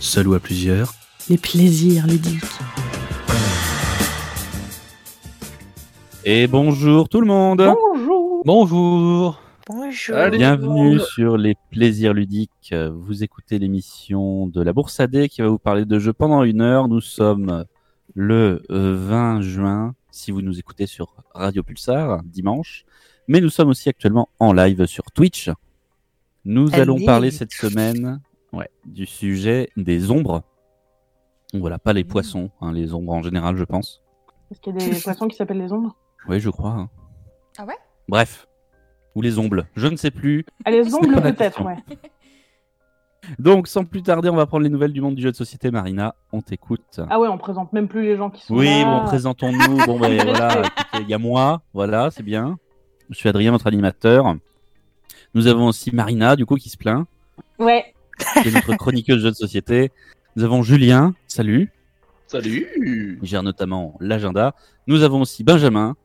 seul 0.00 0.28
ou 0.28 0.34
à 0.34 0.40
plusieurs. 0.40 0.94
Les 1.28 1.36
plaisirs 1.36 2.06
ludiques. 2.06 2.42
Et 6.24 6.46
bonjour 6.46 7.08
tout 7.08 7.20
le 7.20 7.26
monde. 7.26 7.58
Bonjour. 7.58 8.42
Bonjour. 8.44 9.40
Bonjour. 9.68 10.16
Bienvenue 10.30 10.98
sur 10.98 11.36
les 11.36 11.54
plaisirs 11.70 12.14
ludiques. 12.14 12.74
Vous 12.92 13.22
écoutez 13.22 13.58
l'émission 13.58 14.46
de 14.46 14.62
la 14.62 14.72
Bourse 14.72 14.98
AD 14.98 15.28
qui 15.28 15.42
va 15.42 15.48
vous 15.48 15.58
parler 15.58 15.84
de 15.84 15.98
jeux 15.98 16.14
pendant 16.14 16.42
une 16.44 16.62
heure. 16.62 16.88
Nous 16.88 17.02
sommes 17.02 17.64
le 18.14 18.62
20 18.70 19.42
juin, 19.42 19.94
si 20.10 20.30
vous 20.30 20.40
nous 20.40 20.58
écoutez 20.58 20.86
sur 20.86 21.14
Radio 21.34 21.62
Pulsar, 21.62 22.22
dimanche. 22.24 22.84
Mais 23.28 23.40
nous 23.40 23.50
sommes 23.50 23.68
aussi 23.68 23.88
actuellement 23.88 24.28
en 24.40 24.52
live 24.52 24.86
sur 24.86 25.04
Twitch. 25.12 25.50
Nous 26.46 26.74
allons 26.74 26.98
parler 27.04 27.30
cette 27.30 27.52
semaine 27.52 28.20
ouais, 28.52 28.68
du 28.84 29.06
sujet 29.06 29.70
des 29.76 30.10
ombres. 30.10 30.42
Voilà, 31.54 31.78
pas 31.78 31.92
les 31.92 32.04
poissons, 32.04 32.50
hein, 32.60 32.72
les 32.72 32.94
ombres 32.94 33.12
en 33.12 33.22
général, 33.22 33.56
je 33.56 33.64
pense. 33.64 34.02
Est-ce 34.50 34.60
qu'il 34.60 34.72
y 34.78 34.84
a 34.84 34.88
des 34.94 35.00
poissons 35.00 35.28
qui 35.28 35.36
s'appellent 35.36 35.58
les 35.60 35.72
ombres 35.72 35.96
Oui, 36.28 36.40
je 36.40 36.50
crois. 36.50 36.70
hein. 36.70 36.88
Ah 37.58 37.64
ouais? 37.64 37.76
Bref. 38.08 38.46
Ou 39.16 39.22
les 39.22 39.38
ombres, 39.38 39.64
je 39.74 39.88
ne 39.88 39.96
sais 39.96 40.10
plus. 40.12 40.44
Ah, 40.64 40.70
les 40.70 40.82
pas 40.82 40.98
la 41.06 41.20
peut-être, 41.22 41.36
question. 41.36 41.64
ouais. 41.66 41.76
Donc, 43.38 43.66
sans 43.68 43.84
plus 43.84 44.02
tarder, 44.02 44.28
on 44.28 44.36
va 44.36 44.46
prendre 44.46 44.62
les 44.64 44.70
nouvelles 44.70 44.92
du 44.92 45.00
monde 45.00 45.14
du 45.14 45.22
jeu 45.22 45.30
de 45.30 45.36
société. 45.36 45.70
Marina, 45.70 46.14
on 46.32 46.40
t'écoute. 46.40 47.00
Ah 47.10 47.20
ouais, 47.20 47.28
on 47.28 47.36
présente 47.38 47.72
même 47.72 47.86
plus 47.86 48.02
les 48.02 48.16
gens 48.16 48.30
qui 48.30 48.42
sont 48.44 48.54
oui, 48.56 48.66
là. 48.66 48.84
bon, 48.84 49.04
présentons-nous. 49.06 49.84
bon, 49.86 49.98
ben 49.98 50.16
voilà, 50.24 50.62
écoutez, 50.62 51.02
il 51.02 51.08
y 51.08 51.14
a 51.14 51.18
moi, 51.18 51.62
voilà, 51.74 52.10
c'est 52.10 52.22
bien. 52.22 52.58
Je 53.10 53.16
suis 53.16 53.28
Adrien, 53.28 53.50
votre 53.52 53.66
animateur. 53.66 54.34
Nous 55.34 55.46
avons 55.46 55.66
aussi 55.66 55.94
Marina, 55.94 56.34
du 56.34 56.46
coup, 56.46 56.56
qui 56.56 56.70
se 56.70 56.76
plaint, 56.76 57.06
Ouais. 57.58 57.94
qui 58.42 58.48
est 58.48 58.52
notre 58.52 58.74
chroniqueuse 58.76 59.22
jeu 59.22 59.30
de 59.30 59.36
société. 59.36 59.90
Nous 60.36 60.44
avons 60.44 60.62
Julien, 60.62 61.14
salut, 61.26 61.72
Salut. 62.26 63.18
qui 63.20 63.26
gère 63.26 63.42
notamment 63.42 63.96
l'agenda. 64.00 64.54
Nous 64.86 65.02
avons 65.02 65.20
aussi 65.22 65.42
Benjamin, 65.44 65.96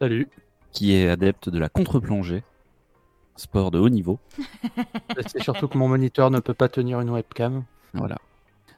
Salut. 0.00 0.28
qui 0.72 0.94
est 0.94 1.08
adepte 1.08 1.48
de 1.48 1.58
la 1.58 1.68
contre-plongée, 1.68 2.42
sport 3.36 3.70
de 3.70 3.78
haut 3.78 3.88
niveau. 3.88 4.18
C'est 5.26 5.42
surtout 5.42 5.68
que 5.68 5.78
mon 5.78 5.88
moniteur 5.88 6.30
ne 6.30 6.40
peut 6.40 6.54
pas 6.54 6.68
tenir 6.68 7.00
une 7.00 7.10
webcam. 7.10 7.64
Voilà. 7.94 8.18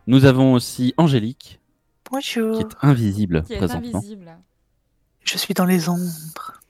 Nous 0.06 0.24
avons 0.24 0.52
aussi 0.52 0.94
Angélique, 0.96 1.58
qui 2.04 2.10
Bonjour. 2.12 2.60
est 2.60 2.76
invisible 2.82 3.42
Qui 3.42 3.54
est 3.54 3.58
présentement. 3.58 3.98
invisible. 3.98 4.36
Je 5.24 5.36
suis 5.38 5.54
dans 5.54 5.64
les 5.64 5.88
ombres. 5.88 6.60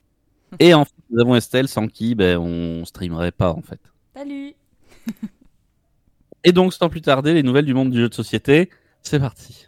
Et 0.59 0.73
enfin, 0.73 0.91
nous 1.11 1.21
avons 1.21 1.35
Estelle, 1.37 1.69
sans 1.69 1.87
qui 1.89 2.15
ben, 2.15 2.39
on 2.39 2.87
streamerait 2.87 3.33
pas 3.33 3.53
en 3.53 3.61
fait. 3.61 3.81
Salut 4.15 4.55
Et 6.47 6.53
donc, 6.53 6.73
sans 6.73 6.89
plus 6.89 7.01
tarder, 7.01 7.35
les 7.35 7.43
nouvelles 7.43 7.65
du 7.65 7.75
monde 7.75 7.91
du 7.91 7.99
jeu 7.99 8.09
de 8.09 8.15
société, 8.15 8.71
c'est 9.03 9.19
parti. 9.19 9.67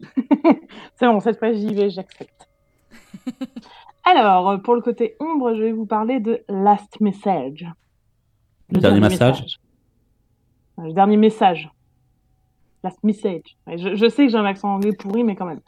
C'est 0.96 1.06
bon, 1.06 1.20
cette 1.20 1.38
fois 1.38 1.52
j'y 1.54 1.74
vais, 1.74 1.88
j'accepte. 1.88 2.48
Alors, 4.04 4.60
pour 4.60 4.74
le 4.74 4.82
côté 4.82 5.16
ombre, 5.20 5.54
je 5.54 5.62
vais 5.62 5.72
vous 5.72 5.86
parler 5.86 6.20
de 6.20 6.42
Last 6.48 7.00
Message. 7.00 7.66
Le 8.70 8.78
dernier 8.78 9.00
massage 9.00 9.58
Euh, 10.78 10.82
Le 10.82 10.92
dernier 10.92 11.16
message. 11.16 11.70
Last 12.84 13.02
Message. 13.02 13.56
Je 13.66 14.08
sais 14.08 14.26
que 14.26 14.30
j'ai 14.30 14.36
un 14.36 14.44
accent 14.44 14.74
anglais 14.74 14.92
pourri, 14.92 15.24
mais 15.24 15.34
quand 15.34 15.46
même. 15.46 15.60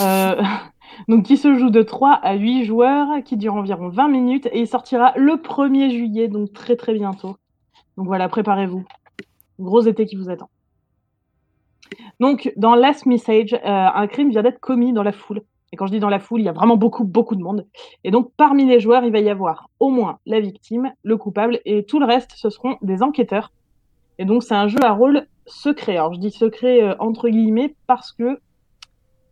Euh, 0.00 0.40
donc, 1.08 1.24
qui 1.24 1.36
se 1.36 1.58
joue 1.58 1.70
de 1.70 1.82
3 1.82 2.12
à 2.12 2.34
8 2.34 2.64
joueurs, 2.64 3.08
qui 3.24 3.36
dure 3.36 3.54
environ 3.54 3.88
20 3.88 4.08
minutes, 4.08 4.46
et 4.52 4.60
il 4.60 4.68
sortira 4.68 5.14
le 5.16 5.34
1er 5.34 5.90
juillet, 5.90 6.28
donc 6.28 6.52
très 6.52 6.76
très 6.76 6.94
bientôt. 6.94 7.36
Donc 7.96 8.06
voilà, 8.06 8.28
préparez-vous. 8.28 8.84
Gros 9.58 9.82
été 9.82 10.06
qui 10.06 10.16
vous 10.16 10.30
attend. 10.30 10.50
Donc, 12.20 12.52
dans 12.56 12.74
Last 12.74 13.06
Message, 13.06 13.54
euh, 13.54 13.58
un 13.64 14.06
crime 14.06 14.30
vient 14.30 14.42
d'être 14.42 14.60
commis 14.60 14.92
dans 14.92 15.02
la 15.02 15.12
foule. 15.12 15.42
Et 15.72 15.76
quand 15.76 15.86
je 15.86 15.92
dis 15.92 16.00
dans 16.00 16.08
la 16.08 16.20
foule, 16.20 16.40
il 16.40 16.44
y 16.44 16.48
a 16.48 16.52
vraiment 16.52 16.76
beaucoup, 16.76 17.04
beaucoup 17.04 17.34
de 17.36 17.42
monde. 17.42 17.66
Et 18.04 18.10
donc, 18.10 18.30
parmi 18.36 18.64
les 18.66 18.80
joueurs, 18.80 19.04
il 19.04 19.12
va 19.12 19.20
y 19.20 19.28
avoir 19.28 19.68
au 19.80 19.90
moins 19.90 20.18
la 20.24 20.40
victime, 20.40 20.92
le 21.02 21.16
coupable, 21.16 21.60
et 21.64 21.84
tout 21.84 21.98
le 21.98 22.06
reste, 22.06 22.32
ce 22.36 22.50
seront 22.50 22.76
des 22.82 23.02
enquêteurs. 23.02 23.52
Et 24.18 24.24
donc, 24.24 24.42
c'est 24.42 24.54
un 24.54 24.68
jeu 24.68 24.82
à 24.82 24.92
rôle 24.92 25.26
secret. 25.46 25.96
Alors, 25.96 26.14
je 26.14 26.20
dis 26.20 26.30
secret 26.30 26.82
euh, 26.82 26.94
entre 26.98 27.28
guillemets 27.28 27.74
parce 27.86 28.12
que, 28.12 28.40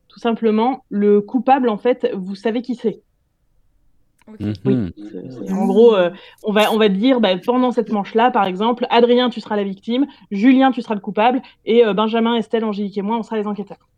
tout 0.08 0.18
simplement, 0.18 0.84
le 0.88 1.20
coupable, 1.20 1.68
en 1.68 1.78
fait, 1.78 2.10
vous 2.14 2.34
savez 2.34 2.62
qui 2.62 2.74
c'est. 2.74 3.02
Mhm. 4.26 4.90
C'est- 4.96 5.52
En 5.52 5.66
gros, 5.66 5.94
euh, 5.94 6.10
on, 6.44 6.52
va, 6.52 6.72
on 6.72 6.78
va 6.78 6.88
te 6.88 6.94
dire, 6.94 7.20
bah, 7.20 7.36
pendant 7.44 7.70
cette 7.72 7.90
manche-là, 7.92 8.30
par 8.30 8.46
exemple, 8.46 8.86
Adrien, 8.90 9.28
tu 9.30 9.40
seras 9.40 9.56
la 9.56 9.64
victime, 9.64 10.06
Julien, 10.30 10.70
tu 10.72 10.80
seras 10.82 10.94
le 10.94 11.00
coupable, 11.00 11.42
et 11.66 11.84
euh, 11.84 11.92
Benjamin, 11.92 12.34
Estelle, 12.36 12.64
Angélique 12.64 12.96
et 12.98 13.02
moi, 13.02 13.18
on 13.18 13.22
sera 13.22 13.36
les 13.36 13.46
enquêteurs. 13.46 13.88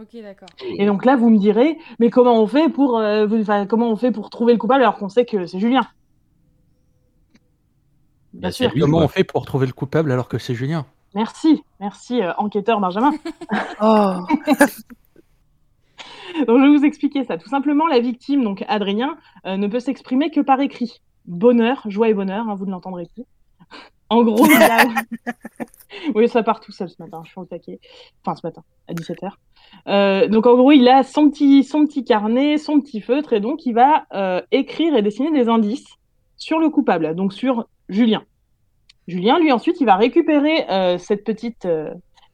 Ok, 0.00 0.20
d'accord. 0.22 0.48
Et 0.78 0.86
donc 0.86 1.04
là, 1.04 1.16
vous 1.16 1.28
me 1.30 1.38
direz, 1.38 1.78
mais 1.98 2.08
comment 2.10 2.40
on 2.40 2.46
fait 2.46 2.68
pour, 2.68 2.98
euh, 2.98 3.26
vous- 3.26 3.40
enfin, 3.40 3.66
comment 3.66 3.90
on 3.90 3.96
fait 3.96 4.12
pour 4.12 4.30
trouver 4.30 4.52
le 4.52 4.58
coupable 4.58 4.82
alors 4.82 4.96
qu'on 4.96 5.08
sait 5.08 5.24
que 5.24 5.46
c'est 5.46 5.58
Julien? 5.58 5.80
Bien 8.32 8.48
Bah, 8.48 8.52
c'est 8.52 8.64
sûr. 8.64 8.72
lui, 8.74 8.80
Comment 8.80 8.98
on 8.98 9.08
fait 9.08 9.24
pour 9.24 9.44
trouver 9.46 9.66
le 9.66 9.72
coupable 9.72 10.12
alors 10.12 10.28
que 10.28 10.38
c'est 10.38 10.54
Julien? 10.54 10.86
Merci, 11.14 11.62
merci, 11.80 12.22
euh, 12.22 12.32
enquêteur 12.36 12.78
Benjamin. 12.80 13.12
Oh, 13.82 14.14
Donc, 16.46 16.58
je 16.58 16.62
vais 16.62 16.76
vous 16.76 16.84
expliquer 16.84 17.24
ça. 17.24 17.38
Tout 17.38 17.48
simplement, 17.48 17.86
la 17.86 18.00
victime, 18.00 18.42
donc 18.42 18.64
Adrien, 18.68 19.16
euh, 19.46 19.56
ne 19.56 19.66
peut 19.66 19.80
s'exprimer 19.80 20.30
que 20.30 20.40
par 20.40 20.60
écrit. 20.60 21.00
Bonheur, 21.26 21.82
joie 21.88 22.08
et 22.08 22.14
bonheur, 22.14 22.48
hein, 22.48 22.54
vous 22.54 22.66
ne 22.66 22.70
l'entendrez 22.70 23.06
plus. 23.14 23.24
En 24.10 24.24
gros, 24.24 24.46
oui, 26.14 26.30
ça 26.30 26.42
part 26.42 26.60
tout 26.60 26.72
seul 26.72 26.88
ce 26.88 26.94
matin, 26.98 27.20
je 27.26 27.30
suis 27.30 27.38
au 27.38 27.44
taquet. 27.44 27.78
Enfin, 28.24 28.34
ce 28.36 28.46
matin, 28.46 28.62
à 28.88 28.94
17h. 28.94 29.32
Euh, 29.86 30.28
donc, 30.28 30.46
en 30.46 30.56
gros, 30.56 30.72
il 30.72 30.88
a 30.88 31.02
son 31.02 31.28
petit, 31.28 31.62
son 31.62 31.84
petit 31.84 32.04
carnet, 32.04 32.56
son 32.56 32.80
petit 32.80 33.02
feutre, 33.02 33.34
et 33.34 33.40
donc 33.40 33.66
il 33.66 33.74
va 33.74 34.06
euh, 34.14 34.40
écrire 34.50 34.96
et 34.96 35.02
dessiner 35.02 35.30
des 35.30 35.50
indices 35.50 35.84
sur 36.38 36.58
le 36.58 36.70
coupable, 36.70 37.14
donc 37.16 37.34
sur 37.34 37.68
Julien. 37.90 38.22
Julien, 39.08 39.38
lui, 39.38 39.52
ensuite, 39.52 39.78
il 39.78 39.84
va 39.84 39.96
récupérer 39.96 40.64
cette, 40.98 41.24
petite, 41.24 41.68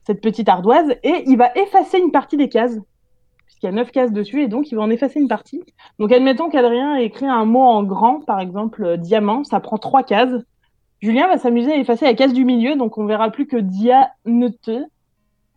cette 0.06 0.21
petite 0.21 0.49
ardoise 0.49 0.94
et 1.03 1.25
il 1.27 1.37
va 1.37 1.50
effacer 1.56 1.99
une 1.99 2.12
partie 2.12 2.37
des 2.37 2.49
cases 2.49 2.78
y 3.65 3.69
a 3.69 3.73
neuf 3.73 3.91
cases 3.91 4.13
dessus, 4.13 4.43
et 4.43 4.49
donc 4.49 4.71
il 4.71 4.77
va 4.77 4.83
en 4.83 4.91
effacer 4.91 5.21
une 5.21 5.29
partie. 5.29 5.63
Donc 5.99 6.13
admettons 6.13 6.49
qu'Adrien 6.49 6.97
ait 6.97 7.07
écrit 7.07 7.27
un 7.27 7.45
mot 7.45 7.63
en 7.63 7.83
grand, 7.83 8.21
par 8.21 8.41
exemple 8.41 8.85
euh, 8.85 8.97
diamant, 8.97 9.45
ça 9.45 9.61
prend 9.61 9.79
trois 9.79 10.03
cases. 10.03 10.43
Julien 11.01 11.29
va 11.29 11.39
s'amuser 11.39 11.73
à 11.73 11.77
effacer 11.77 12.05
la 12.05 12.15
case 12.15 12.33
du 12.33 12.45
milieu, 12.45 12.77
donc 12.77 12.99
on 12.99 13.07
verra 13.07 13.31
plus 13.31 13.47
que 13.47 13.57
dianete. 13.57 14.89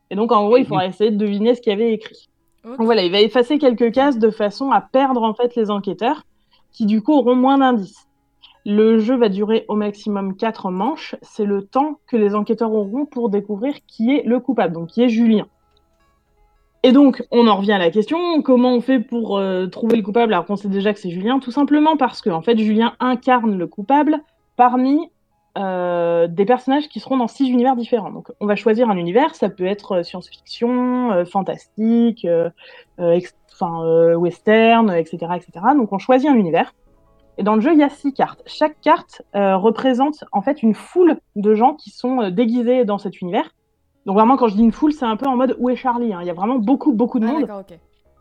Et 0.09 0.15
donc 0.15 0.31
en 0.31 0.45
gros, 0.45 0.57
il 0.57 0.65
faudra 0.65 0.85
essayer 0.85 1.11
de 1.11 1.17
deviner 1.17 1.55
ce 1.55 1.61
qu'il 1.61 1.71
y 1.71 1.75
avait 1.75 1.93
écrit. 1.93 2.29
Donc 2.63 2.81
voilà, 2.81 3.03
il 3.03 3.11
va 3.11 3.21
effacer 3.21 3.59
quelques 3.59 3.93
cases 3.93 4.19
de 4.19 4.29
façon 4.29 4.71
à 4.71 4.81
perdre 4.81 5.23
en 5.23 5.33
fait 5.33 5.55
les 5.55 5.71
enquêteurs, 5.71 6.23
qui 6.71 6.85
du 6.85 7.01
coup 7.01 7.13
auront 7.13 7.35
moins 7.35 7.57
d'indices. 7.57 8.07
Le 8.65 8.99
jeu 8.99 9.15
va 9.15 9.29
durer 9.29 9.63
au 9.69 9.75
maximum 9.75 10.35
quatre 10.35 10.69
manches. 10.69 11.15
C'est 11.21 11.45
le 11.45 11.63
temps 11.63 11.99
que 12.07 12.17
les 12.17 12.35
enquêteurs 12.35 12.73
auront 12.73 13.05
pour 13.05 13.29
découvrir 13.29 13.75
qui 13.87 14.13
est 14.13 14.23
le 14.25 14.41
coupable, 14.41 14.73
donc 14.73 14.89
qui 14.89 15.01
est 15.01 15.07
Julien. 15.07 15.47
Et 16.87 16.93
donc, 16.93 17.21
on 17.31 17.47
en 17.47 17.57
revient 17.57 17.73
à 17.73 17.79
la 17.79 17.91
question, 17.91 18.41
comment 18.41 18.73
on 18.73 18.79
fait 18.79 19.01
pour 19.01 19.37
euh, 19.37 19.67
trouver 19.67 19.97
le 19.97 20.03
coupable? 20.03 20.31
Alors 20.31 20.45
qu'on 20.45 20.55
sait 20.55 20.69
déjà 20.69 20.93
que 20.93 20.99
c'est 21.01 21.09
Julien 21.09 21.39
Tout 21.39 21.51
simplement 21.51 21.97
parce 21.97 22.21
que, 22.21 22.29
en 22.29 22.41
fait, 22.41 22.57
Julien 22.57 22.93
incarne 23.01 23.57
le 23.57 23.67
coupable 23.67 24.21
parmi 24.55 25.11
euh, 25.57 26.27
des 26.27 26.45
personnages 26.45 26.87
qui 26.87 27.01
seront 27.01 27.17
dans 27.17 27.27
six 27.27 27.49
univers 27.49 27.75
différents. 27.75 28.09
Donc, 28.09 28.31
on 28.39 28.45
va 28.45 28.55
choisir 28.55 28.89
un 28.89 28.95
univers, 28.95 29.35
ça 29.35 29.49
peut 29.49 29.65
être 29.65 29.97
euh, 29.97 30.03
science-fiction, 30.03 31.25
fantastique, 31.25 32.25
western, 32.97 34.89
etc., 34.89 35.17
etc. 35.35 35.51
Donc, 35.75 35.91
on 35.91 35.99
choisit 35.99 36.29
un 36.29 36.35
univers. 36.35 36.73
Et 37.37 37.43
dans 37.43 37.55
le 37.55 37.61
jeu, 37.61 37.73
il 37.73 37.79
y 37.79 37.83
a 37.83 37.89
six 37.89 38.13
cartes. 38.13 38.43
Chaque 38.45 38.79
carte 38.79 39.23
représente 39.33 40.23
en 40.31 40.41
fait 40.41 40.63
une 40.63 40.73
foule 40.73 41.17
de 41.35 41.53
gens 41.53 41.73
qui 41.73 41.89
sont 41.89 42.29
déguisés 42.29 42.85
dans 42.85 42.97
cet 42.97 43.19
univers. 43.19 43.51
Donc 44.07 44.15
vraiment, 44.15 44.37
quand 44.37 44.47
je 44.47 44.55
dis 44.55 44.63
une 44.63 44.71
foule, 44.71 44.93
c'est 44.93 45.05
un 45.05 45.17
peu 45.17 45.27
en 45.27 45.35
mode 45.35 45.57
où 45.59 45.69
est 45.69 45.75
Charlie 45.75 46.13
hein? 46.13 46.19
Il 46.21 46.27
y 46.27 46.29
a 46.29 46.33
vraiment 46.33 46.59
beaucoup, 46.59 46.93
beaucoup 46.93 47.19
de 47.19 47.27
Ah, 47.27 47.33
monde. 47.33 47.65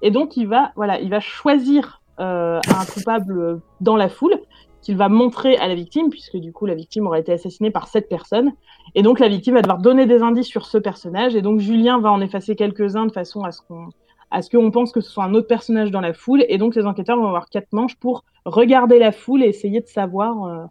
Et 0.02 0.10
donc, 0.10 0.36
il 0.36 0.48
va, 0.48 0.72
voilà, 0.74 1.00
il 1.00 1.08
va 1.08 1.20
choisir 1.20 2.02
euh, 2.18 2.60
un 2.68 2.84
coupable 2.84 3.60
dans 3.80 3.96
la 3.96 4.08
foule 4.08 4.34
qu'il 4.82 4.96
va 4.96 5.08
montrer 5.08 5.56
à 5.56 5.68
la 5.68 5.76
victime, 5.76 6.10
puisque 6.10 6.38
du 6.38 6.52
coup, 6.52 6.66
la 6.66 6.74
victime 6.74 7.06
aurait 7.06 7.20
été 7.20 7.32
assassinée 7.32 7.70
par 7.70 7.86
cette 7.86 8.08
personne. 8.08 8.52
Et 8.96 9.02
donc, 9.02 9.20
la 9.20 9.28
victime 9.28 9.54
va 9.54 9.62
devoir 9.62 9.78
donner 9.78 10.06
des 10.06 10.22
indices 10.22 10.48
sur 10.48 10.66
ce 10.66 10.76
personnage. 10.76 11.36
Et 11.36 11.40
donc, 11.40 11.60
Julien 11.60 12.00
va 12.00 12.10
en 12.10 12.20
effacer 12.20 12.56
quelques-uns 12.56 13.06
de 13.06 13.12
façon 13.12 13.44
à 13.44 13.52
ce 13.52 13.62
qu'on 13.62 13.88
à 14.32 14.42
ce 14.42 14.50
qu'on 14.50 14.72
pense 14.72 14.90
que 14.90 15.00
ce 15.00 15.08
soit 15.08 15.22
un 15.22 15.34
autre 15.34 15.46
personnage 15.46 15.92
dans 15.92 16.00
la 16.00 16.12
foule. 16.12 16.44
Et 16.48 16.58
donc, 16.58 16.74
les 16.74 16.84
enquêteurs 16.84 17.16
vont 17.16 17.28
avoir 17.28 17.48
quatre 17.48 17.72
manches 17.72 17.94
pour 17.94 18.24
regarder 18.44 18.98
la 18.98 19.12
foule 19.12 19.44
et 19.44 19.46
essayer 19.46 19.80
de 19.80 19.86
savoir 19.86 20.44
euh, 20.44 20.64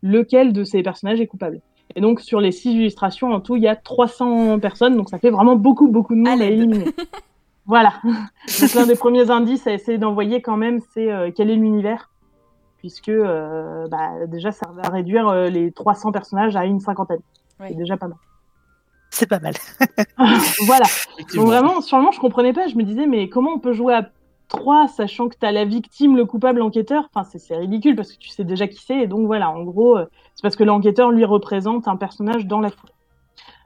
lequel 0.00 0.52
de 0.52 0.62
ces 0.62 0.84
personnages 0.84 1.20
est 1.20 1.26
coupable. 1.26 1.60
Et 1.96 2.00
donc, 2.00 2.20
sur 2.20 2.40
les 2.40 2.52
six 2.52 2.72
illustrations, 2.72 3.32
en 3.32 3.40
tout, 3.40 3.56
il 3.56 3.62
y 3.62 3.68
a 3.68 3.76
300 3.76 4.58
personnes. 4.60 4.96
Donc, 4.96 5.08
ça 5.10 5.18
fait 5.18 5.30
vraiment 5.30 5.56
beaucoup, 5.56 5.88
beaucoup 5.88 6.14
de 6.14 6.20
monde 6.20 6.28
à 6.28 6.36
l'aide. 6.36 6.52
éliminer. 6.52 6.86
Voilà. 7.70 7.92
Donc 8.60 8.74
l'un 8.74 8.84
des 8.84 8.96
premiers 8.96 9.30
indices 9.30 9.64
à 9.68 9.72
essayer 9.72 9.96
d'envoyer 9.96 10.42
quand 10.42 10.56
même, 10.56 10.80
c'est 10.92 11.12
euh, 11.12 11.30
quel 11.32 11.50
est 11.50 11.54
l'univers, 11.54 12.10
puisque 12.78 13.08
euh, 13.08 13.86
bah, 13.86 14.26
déjà 14.26 14.50
ça 14.50 14.68
va 14.74 14.88
réduire 14.88 15.28
euh, 15.28 15.48
les 15.48 15.70
300 15.70 16.10
personnages 16.10 16.56
à 16.56 16.64
une 16.64 16.80
cinquantaine. 16.80 17.20
Ouais. 17.60 17.68
C'est 17.68 17.76
déjà 17.76 17.96
pas 17.96 18.08
mal. 18.08 18.18
C'est 19.10 19.28
pas 19.28 19.38
mal. 19.38 19.54
voilà. 20.66 20.86
Donc 21.34 21.46
vraiment, 21.46 21.80
sur 21.80 21.96
le 21.96 22.02
moment, 22.02 22.12
je 22.12 22.18
comprenais 22.18 22.52
pas. 22.52 22.66
Je 22.66 22.74
me 22.74 22.82
disais, 22.82 23.06
mais 23.06 23.28
comment 23.28 23.52
on 23.52 23.60
peut 23.60 23.72
jouer 23.72 23.94
à 23.94 24.10
3 24.50 24.86
sachant 24.88 25.28
que 25.28 25.36
tu 25.40 25.46
as 25.46 25.52
la 25.52 25.64
victime, 25.64 26.16
le 26.16 26.26
coupable, 26.26 26.58
l'enquêteur 26.58 27.08
Enfin, 27.14 27.24
c'est- 27.24 27.56
ridicule 27.56 27.96
parce 27.96 28.12
que 28.12 28.18
tu 28.18 28.28
sais 28.28 28.44
déjà 28.44 28.68
qui 28.68 28.82
c'est. 28.84 28.98
Et 28.98 29.06
donc 29.06 29.26
voilà, 29.26 29.50
en 29.50 29.62
gros, 29.62 29.96
euh, 29.96 30.04
c'est 30.34 30.42
parce 30.42 30.56
que 30.56 30.64
l'enquêteur, 30.64 31.10
lui, 31.10 31.24
représente 31.24 31.88
un 31.88 31.96
personnage 31.96 32.46
dans 32.46 32.60
la 32.60 32.68
foule. 32.70 32.90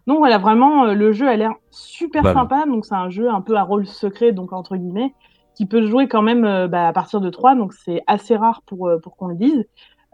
Donc 0.07 0.19
voilà, 0.19 0.39
vraiment, 0.39 0.85
euh, 0.85 0.95
le 0.95 1.13
jeu 1.13 1.29
a 1.29 1.37
l'air 1.37 1.53
super 1.71 2.23
Voilà. 2.23 2.41
sympa. 2.41 2.65
Donc 2.67 2.85
c'est 2.87 2.95
un 2.95 3.09
jeu 3.09 3.29
un 3.31 3.41
peu 3.41 3.57
à 3.57 3.63
rôle 3.63 3.87
secret, 3.87 4.33
donc 4.33 4.53
entre 4.53 4.77
guillemets, 4.77 5.15
qui 5.57 5.67
peut 5.67 5.87
jouer 5.87 6.09
quand 6.09 6.23
même 6.23 6.45
euh, 6.45 6.69
bah, 6.69 6.87
à 6.89 6.93
partir 6.93 7.21
de 7.21 7.31
3. 7.31 7.55
Donc 7.55 7.73
c'est 7.73 8.03
assez 8.07 8.37
rare 8.37 8.61
pour, 8.67 8.87
euh, 8.89 8.99
pour 8.99 9.17
qu'on 9.17 9.27
le 9.29 9.37
dise. 9.37 9.65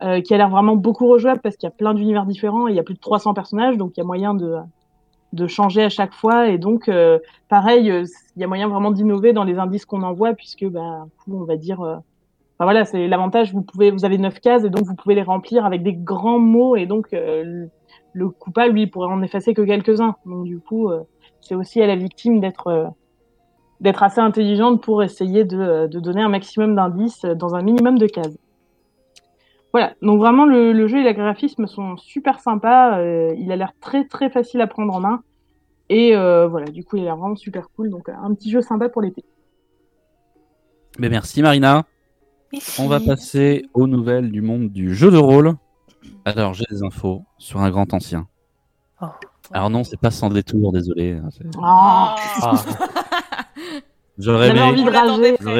Euh, 0.02 0.22
qui 0.22 0.32
a 0.32 0.38
l'air 0.38 0.48
vraiment 0.48 0.76
beaucoup 0.76 1.06
rejouable 1.08 1.42
parce 1.42 1.56
qu'il 1.58 1.66
y 1.66 1.72
a 1.72 1.74
plein 1.74 1.92
d'univers 1.92 2.24
différents 2.24 2.68
et 2.68 2.70
il 2.70 2.74
y 2.74 2.80
a 2.80 2.82
plus 2.82 2.94
de 2.94 3.00
300 3.00 3.34
personnages. 3.34 3.76
Donc 3.76 3.92
il 3.96 4.00
y 4.00 4.02
a 4.02 4.06
moyen 4.06 4.32
de, 4.32 4.56
de 5.32 5.46
changer 5.46 5.82
à 5.82 5.88
chaque 5.88 6.12
fois. 6.12 6.48
Et 6.48 6.58
donc, 6.58 6.88
euh, 6.88 7.18
pareil, 7.48 7.90
euh, 7.90 8.04
il 8.36 8.40
y 8.40 8.44
a 8.44 8.48
moyen 8.48 8.68
vraiment 8.68 8.90
d'innover 8.90 9.32
dans 9.32 9.44
les 9.44 9.58
indices 9.58 9.84
qu'on 9.84 10.02
envoie, 10.02 10.34
puisque, 10.34 10.64
bah, 10.66 11.06
on 11.30 11.44
va 11.44 11.56
dire, 11.56 11.80
euh, 11.80 11.96
voilà, 12.58 12.84
c'est 12.84 13.08
l'avantage. 13.08 13.52
Vous 13.52 13.62
pouvez, 13.62 13.90
vous 13.90 14.04
avez 14.04 14.18
neuf 14.18 14.40
cases 14.40 14.64
et 14.64 14.70
donc 14.70 14.84
vous 14.84 14.94
pouvez 14.94 15.14
les 15.14 15.22
remplir 15.22 15.64
avec 15.64 15.82
des 15.82 15.94
grands 15.94 16.38
mots 16.38 16.76
et 16.76 16.86
donc 16.86 17.12
euh, 17.12 17.42
le, 17.44 17.70
le 18.12 18.28
coupable, 18.28 18.74
lui, 18.74 18.86
pourrait 18.86 19.12
en 19.12 19.22
effacer 19.22 19.54
que 19.54 19.62
quelques-uns. 19.62 20.16
Donc 20.26 20.44
du 20.44 20.58
coup, 20.58 20.90
c'est 21.40 21.54
aussi 21.54 21.80
à 21.80 21.86
la 21.86 21.96
victime 21.96 22.40
d'être 22.40 22.92
d'être 23.80 24.02
assez 24.02 24.20
intelligente 24.20 24.82
pour 24.82 25.02
essayer 25.02 25.44
de, 25.44 25.86
donner 25.86 26.22
un 26.22 26.28
maximum 26.28 26.74
d'indices 26.74 27.24
dans 27.24 27.54
un 27.54 27.62
minimum 27.62 27.98
de 27.98 28.06
cases. 28.06 28.36
Voilà, 29.72 29.94
donc 30.02 30.18
vraiment 30.18 30.46
le, 30.46 30.72
le 30.72 30.86
jeu 30.88 30.98
et 30.98 31.04
les 31.04 31.14
graphismes 31.14 31.66
sont 31.66 31.96
super 31.96 32.40
sympas. 32.40 32.98
euh, 32.98 33.32
il 33.38 33.52
a 33.52 33.56
l'air 33.56 33.72
très 33.80 34.04
très 34.04 34.28
facile 34.30 34.60
à 34.60 34.66
prendre 34.66 34.92
en 34.94 35.00
main. 35.00 35.22
Et 35.88 36.14
euh, 36.16 36.46
voilà, 36.48 36.66
du 36.66 36.84
coup, 36.84 36.96
il 36.96 37.02
a 37.02 37.04
l'air 37.06 37.16
vraiment 37.16 37.36
super 37.36 37.68
cool. 37.76 37.90
Donc, 37.90 38.08
euh, 38.08 38.12
un 38.22 38.34
petit 38.34 38.50
jeu 38.50 38.62
sympa 38.62 38.88
pour 38.88 39.02
l'été. 39.02 39.24
Mais 40.98 41.08
merci 41.08 41.40
Marina. 41.42 41.84
On 42.80 42.88
va 42.88 42.98
passer 42.98 43.64
aux 43.74 43.86
nouvelles 43.86 44.30
du 44.32 44.40
monde 44.42 44.70
du 44.70 44.92
jeu 44.94 45.10
de 45.12 45.16
rôle. 45.16 45.54
Alors, 46.24 46.52
j'ai 46.54 46.64
des 46.70 46.82
infos 46.82 47.22
sur 47.38 47.60
un 47.60 47.70
grand 47.70 47.92
ancien. 47.94 48.26
Oh. 49.00 49.06
Alors 49.52 49.70
non, 49.70 49.84
c'est 49.84 50.00
pas 50.00 50.10
sans 50.10 50.30
détour, 50.30 50.72
désolé. 50.72 51.12
hein, 51.12 51.28
c'est- 51.30 51.44
Ah, 51.62 52.16
Ah, 52.42 52.54
J'aurais 54.18 54.50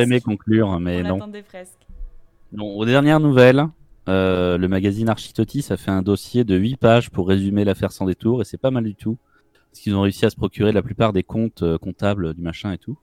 aimé, 0.03 0.21
conclure, 0.21 0.79
mais 0.81 1.03
On 1.11 1.17
non. 1.19 1.33
presque. 1.49 1.79
Bon, 2.53 2.77
aux 2.77 2.85
dernières 2.85 3.21
nouvelles, 3.21 3.67
euh, 4.11 4.59
le 4.59 4.69
magazine 4.69 5.09
Architotis 5.09 5.67
a 5.71 5.77
fait 5.77 5.91
un 5.91 6.03
dossier 6.03 6.45
de 6.45 6.57
8 6.57 6.77
pages 6.77 7.11
pour 7.11 7.29
résumer 7.29 7.65
l'affaire 7.65 7.93
sans 7.93 8.07
détour, 8.07 8.43
et 8.43 8.45
c'est 8.45 8.59
pas 8.59 8.71
mal 8.71 8.85
du 8.85 8.95
tout. 8.95 9.17
Parce 9.71 9.81
qu'ils 9.83 9.95
ont 9.95 10.01
réussi 10.03 10.27
à 10.27 10.31
se 10.31 10.37
procurer 10.37 10.73
la 10.73 10.83
plupart 10.83 11.13
des 11.13 11.23
comptes 11.23 11.63
euh, 11.63 11.79
comptables 11.79 12.35
du 12.35 12.43
machin 12.43 12.73
et 12.73 12.79
tout. 12.79 12.99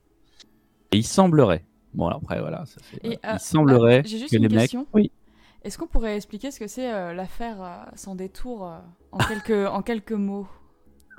Et 0.92 0.98
il 0.98 1.04
semblerait, 1.06 1.64
bon 1.94 2.06
alors 2.06 2.20
après 2.22 2.40
voilà, 2.40 2.64
ça 2.66 2.80
fait- 2.82 3.00
Et, 3.02 3.18
euh, 3.24 3.32
il 3.34 3.40
semblerait 3.40 4.00
euh, 4.00 4.02
J'ai 4.04 4.18
juste 4.18 4.30
que 4.32 4.36
une 4.36 4.48
les 4.48 4.54
mecs... 4.54 4.76
Oui. 4.92 5.10
Est-ce 5.64 5.76
qu'on 5.78 5.86
pourrait 5.86 6.16
expliquer 6.16 6.50
ce 6.50 6.60
que 6.60 6.66
c'est 6.68 6.92
euh, 6.92 7.12
l'affaire 7.14 7.60
euh, 7.62 7.76
sans 7.96 8.14
détour 8.14 8.66
euh, 8.66 8.78
en, 9.12 9.18
quelques, 9.18 9.50
en 9.70 9.82
quelques 9.82 10.12
mots? 10.12 10.46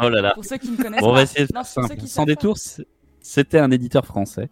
Oh 0.02 0.08
là 0.10 0.22
là. 0.22 0.32
Pour 0.34 0.46
ceux 0.46 0.58
qui 0.58 0.72
ne 0.72 0.78
connaissent 0.78 1.02
Bon, 1.02 1.08
on 1.08 1.12
pas. 1.12 1.18
va 1.18 1.24
essayer 1.24 1.46
de 1.46 1.52
Non, 1.54 1.64
faire 1.64 1.74
pour 1.74 1.84
ceux 1.84 1.88
simple. 1.90 2.02
qui 2.02 2.08
Sans 2.08 2.26
détour, 2.26 2.58
c'était 3.22 3.60
un 3.60 3.70
éditeur 3.72 4.06
français. 4.06 4.50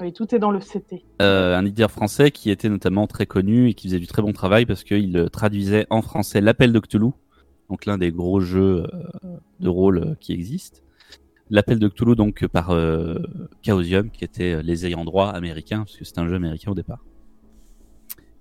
Oui, 0.00 0.12
tout 0.12 0.34
est 0.34 0.38
dans 0.38 0.50
le 0.50 0.58
CT. 0.58 1.04
Euh, 1.22 1.56
un 1.56 1.64
éditeur 1.64 1.90
français 1.90 2.30
qui 2.30 2.50
était 2.50 2.68
notamment 2.68 3.06
très 3.06 3.26
connu 3.26 3.68
et 3.68 3.74
qui 3.74 3.88
faisait 3.88 3.98
du 3.98 4.06
très 4.06 4.22
bon 4.22 4.32
travail 4.32 4.66
parce 4.66 4.84
qu'il 4.84 5.16
euh, 5.16 5.28
traduisait 5.28 5.86
en 5.90 6.02
français 6.02 6.40
l'appel 6.40 6.72
de 6.72 6.80
donc 7.70 7.86
l'un 7.86 7.98
des 7.98 8.12
gros 8.12 8.40
jeux 8.40 8.86
euh, 8.92 9.36
de 9.60 9.68
rôle 9.68 9.98
euh, 9.98 10.14
qui 10.20 10.32
existent. 10.32 10.80
L'appel 11.50 11.78
de 11.78 11.88
Cthulhu 11.88 12.16
donc 12.16 12.46
par 12.46 12.74
Chaosium, 13.62 14.10
qui 14.10 14.24
était 14.24 14.62
les 14.62 14.86
ayants 14.86 15.04
droit 15.04 15.28
américains, 15.28 15.80
parce 15.80 15.96
que 15.96 16.04
c'est 16.04 16.18
un 16.18 16.26
jeu 16.26 16.36
américain 16.36 16.70
au 16.70 16.74
départ. 16.74 17.04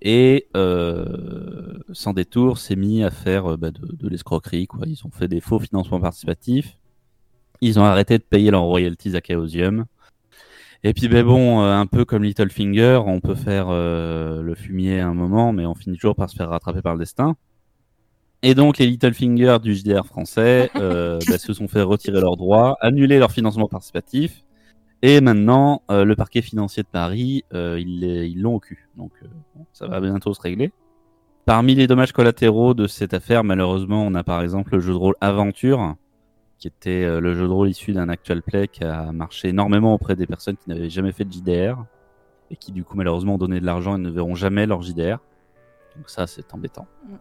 Et 0.01 0.47
euh, 0.55 1.79
sans 1.91 2.13
détour, 2.13 2.57
s'est 2.57 2.77
mis 2.77 3.03
à 3.03 3.11
faire 3.11 3.57
bah, 3.57 3.71
de, 3.71 3.93
de 3.93 4.07
l'escroquerie. 4.07 4.67
Quoi. 4.67 4.87
Ils 4.87 5.05
ont 5.05 5.11
fait 5.11 5.27
des 5.27 5.41
faux 5.41 5.59
financements 5.59 5.99
participatifs. 5.99 6.77
Ils 7.59 7.77
ont 7.77 7.83
arrêté 7.83 8.17
de 8.17 8.23
payer 8.23 8.51
leurs 8.51 8.63
royalties 8.63 9.17
à 9.17 9.21
Chaosium. 9.21 9.85
Et 10.83 10.93
puis 10.93 11.07
ben 11.07 11.25
bon, 11.25 11.61
euh, 11.61 11.73
un 11.73 11.85
peu 11.85 12.03
comme 12.03 12.23
Littlefinger, 12.23 13.01
on 13.05 13.21
peut 13.21 13.35
faire 13.35 13.67
euh, 13.69 14.41
le 14.41 14.53
fumier 14.55 14.99
à 14.99 15.07
un 15.07 15.13
moment, 15.13 15.53
mais 15.53 15.65
on 15.65 15.75
finit 15.75 15.95
toujours 15.95 16.15
par 16.15 16.29
se 16.29 16.35
faire 16.35 16.49
rattraper 16.49 16.81
par 16.81 16.93
le 16.93 16.99
destin. 16.99 17.35
Et 18.41 18.55
donc 18.55 18.77
les 18.77 18.87
Littlefinger 18.87 19.57
du 19.63 19.73
JDR 19.75 20.05
français 20.05 20.69
euh, 20.75 21.19
bah, 21.29 21.37
se 21.37 21.53
sont 21.53 21.69
fait 21.69 21.81
retirer 21.81 22.19
leurs 22.19 22.35
droits, 22.35 22.77
annuler 22.81 23.17
leur 23.17 23.31
financement 23.31 23.69
participatif, 23.69 24.43
et 25.05 25.19
maintenant 25.19 25.81
euh, 25.91 26.05
le 26.05 26.15
parquet 26.15 26.41
financier 26.41 26.81
de 26.81 26.87
Paris, 26.87 27.43
euh, 27.53 27.77
ils 27.77 28.41
l'ont 28.41 28.55
au 28.55 28.59
cul. 28.61 28.87
Donc 28.95 29.11
euh, 29.21 29.27
ça 29.73 29.85
va 29.85 29.99
bientôt 29.99 30.33
se 30.33 30.41
régler. 30.41 30.71
Parmi 31.45 31.75
les 31.75 31.87
dommages 31.87 32.13
collatéraux 32.13 32.73
de 32.73 32.87
cette 32.87 33.13
affaire, 33.13 33.43
malheureusement, 33.43 34.05
on 34.05 34.15
a 34.15 34.23
par 34.23 34.41
exemple 34.41 34.75
le 34.75 34.79
jeu 34.79 34.93
de 34.93 34.97
rôle 34.97 35.15
Aventure, 35.19 35.95
qui 36.63 36.69
était 36.69 37.03
euh, 37.03 37.19
le 37.19 37.33
jeu 37.33 37.45
de 37.45 37.51
rôle 37.51 37.67
issu 37.67 37.91
d'un 37.91 38.07
actual 38.07 38.41
play 38.41 38.69
qui 38.69 38.85
a 38.85 39.11
marché 39.11 39.49
énormément 39.49 39.93
auprès 39.93 40.15
des 40.15 40.25
personnes 40.25 40.55
qui 40.55 40.69
n'avaient 40.69 40.89
jamais 40.89 41.11
fait 41.11 41.25
de 41.25 41.33
JDR 41.33 41.83
et 42.51 42.55
qui 42.55 42.71
du 42.71 42.85
coup 42.85 42.95
malheureusement 42.95 43.35
ont 43.35 43.37
donné 43.37 43.59
de 43.59 43.65
l'argent 43.65 43.97
et 43.97 43.99
ne 43.99 44.09
verront 44.09 44.33
jamais 44.33 44.65
leur 44.65 44.81
JDR. 44.81 45.17
Donc 45.97 46.09
ça 46.09 46.25
c'est 46.25 46.53
embêtant. 46.53 46.87
Mm. 47.05 47.15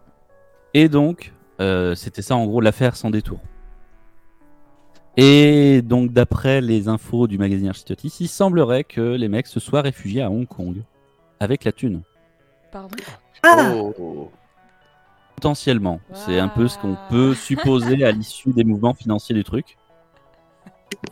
Et 0.75 0.87
donc 0.87 1.33
euh, 1.59 1.93
c'était 1.93 2.21
ça 2.21 2.37
en 2.37 2.45
gros 2.45 2.61
l'affaire 2.61 2.95
sans 2.95 3.09
détour. 3.09 3.41
Et 5.17 5.81
donc 5.81 6.13
d'après 6.13 6.61
les 6.61 6.87
infos 6.87 7.27
du 7.27 7.37
magazine 7.37 7.67
Architotis, 7.67 8.15
il 8.21 8.29
semblerait 8.29 8.85
que 8.85 9.01
les 9.01 9.27
mecs 9.27 9.47
se 9.47 9.59
soient 9.59 9.81
réfugiés 9.81 10.21
à 10.21 10.31
Hong 10.31 10.47
Kong 10.47 10.83
avec 11.41 11.65
la 11.65 11.73
thune. 11.73 12.01
Pardon? 12.71 12.95
Ah, 13.43 13.73
oh. 13.75 14.31
Potentiellement, 15.35 15.99
c'est 16.13 16.39
un 16.39 16.47
peu 16.47 16.67
ce 16.67 16.77
qu'on 16.77 16.97
peut 17.09 17.33
supposer 17.33 18.03
à 18.05 18.11
l'issue 18.11 18.53
des 18.53 18.63
mouvements 18.63 18.93
financiers 18.93 19.35
du 19.35 19.43
truc. 19.43 19.77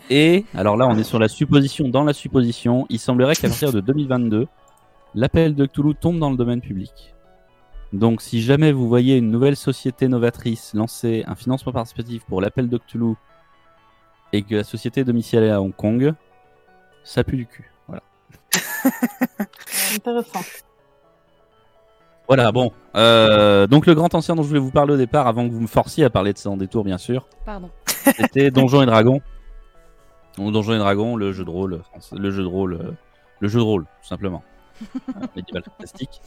Et 0.09 0.45
alors 0.53 0.77
là, 0.77 0.87
on 0.87 0.97
est 0.97 1.03
sur 1.03 1.19
la 1.19 1.27
supposition. 1.27 1.89
Dans 1.89 2.03
la 2.03 2.13
supposition, 2.13 2.85
il 2.89 2.99
semblerait 2.99 3.35
qu'à 3.35 3.47
partir 3.47 3.73
de 3.73 3.81
2022, 3.81 4.47
l'appel 5.15 5.55
de 5.55 5.65
Cthulhu 5.65 5.95
tombe 5.95 6.19
dans 6.19 6.29
le 6.29 6.37
domaine 6.37 6.61
public. 6.61 7.13
Donc, 7.93 8.21
si 8.21 8.41
jamais 8.41 8.71
vous 8.71 8.87
voyez 8.87 9.17
une 9.17 9.31
nouvelle 9.31 9.57
société 9.57 10.07
novatrice 10.07 10.73
lancer 10.73 11.23
un 11.27 11.35
financement 11.35 11.73
participatif 11.73 12.23
pour 12.25 12.39
l'appel 12.39 12.69
de 12.69 12.77
Cthulhu 12.77 13.15
et 14.31 14.43
que 14.43 14.55
la 14.55 14.63
société 14.63 15.01
est 15.01 15.05
domiciliée 15.05 15.49
à 15.49 15.61
Hong 15.61 15.75
Kong, 15.75 16.13
ça 17.03 17.23
pue 17.23 17.35
du 17.35 17.47
cul. 17.47 17.69
Voilà. 17.87 18.03
Intéressant. 19.95 20.41
Voilà, 22.31 22.53
bon. 22.53 22.71
Euh, 22.95 23.67
donc, 23.67 23.85
le 23.85 23.93
grand 23.93 24.15
ancien 24.15 24.35
dont 24.35 24.43
je 24.43 24.47
voulais 24.47 24.61
vous 24.61 24.71
parler 24.71 24.93
au 24.93 24.97
départ, 24.97 25.27
avant 25.27 25.45
que 25.45 25.53
vous 25.53 25.59
me 25.59 25.67
forciez 25.67 26.05
à 26.05 26.09
parler 26.09 26.31
de 26.31 26.37
ça 26.37 26.49
en 26.49 26.55
détour, 26.55 26.85
bien 26.85 26.97
sûr. 26.97 27.27
Pardon. 27.45 27.69
C'était 27.85 28.51
Donjons 28.51 28.81
et 28.81 28.85
Dragons. 28.85 29.19
Donc 30.37 30.53
Donjons 30.53 30.75
et 30.75 30.77
Dragons, 30.77 31.17
le 31.17 31.33
jeu 31.33 31.43
de 31.43 31.49
rôle, 31.49 31.81
français- 31.91 32.15
le 32.15 32.31
jeu 32.31 32.41
de 32.43 32.47
rôle, 32.47 32.75
euh, 32.75 32.91
le 33.41 33.49
jeu 33.49 33.59
de 33.59 33.65
rôle, 33.65 33.83
tout 33.83 34.07
simplement. 34.07 34.43
Euh, 35.09 35.27
médiéval 35.35 35.63
fantastique. 35.63 36.21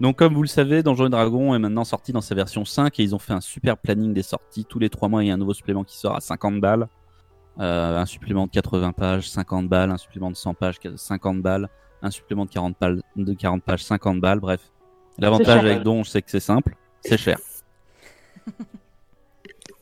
Donc 0.00 0.16
comme 0.16 0.32
vous 0.32 0.40
le 0.40 0.48
savez, 0.48 0.82
Donjons 0.82 1.08
et 1.08 1.10
Dragons 1.10 1.54
est 1.54 1.58
maintenant 1.58 1.84
sorti 1.84 2.12
dans 2.12 2.22
sa 2.22 2.34
version 2.34 2.64
5 2.64 2.98
et 2.98 3.02
ils 3.02 3.14
ont 3.14 3.18
fait 3.18 3.34
un 3.34 3.42
super 3.42 3.76
planning 3.76 4.14
des 4.14 4.22
sorties. 4.22 4.64
Tous 4.64 4.78
les 4.78 4.88
3 4.88 5.10
mois, 5.10 5.22
il 5.22 5.26
y 5.26 5.30
a 5.30 5.34
un 5.34 5.36
nouveau 5.36 5.52
supplément 5.52 5.84
qui 5.84 5.98
sort 5.98 6.16
à 6.16 6.20
50 6.20 6.58
balles. 6.58 6.88
Euh, 7.60 7.98
un 7.98 8.06
supplément 8.06 8.46
de 8.46 8.50
80 8.50 8.92
pages, 8.92 9.28
50 9.28 9.68
balles. 9.68 9.90
Un 9.90 9.98
supplément 9.98 10.30
de 10.30 10.36
100 10.36 10.54
pages, 10.54 10.76
50 10.96 11.42
balles. 11.42 11.68
Un 12.00 12.10
supplément 12.10 12.46
de 12.46 12.50
40, 12.50 12.78
pages, 12.78 12.96
de 13.14 13.34
40 13.34 13.62
pages, 13.62 13.84
50 13.84 14.18
balles. 14.18 14.40
Bref. 14.40 14.72
L'avantage 15.18 15.64
avec 15.64 15.82
Donj, 15.82 16.08
c'est 16.08 16.22
que 16.22 16.30
c'est 16.30 16.40
simple. 16.40 16.76
C'est 17.00 17.18
cher. 17.18 17.38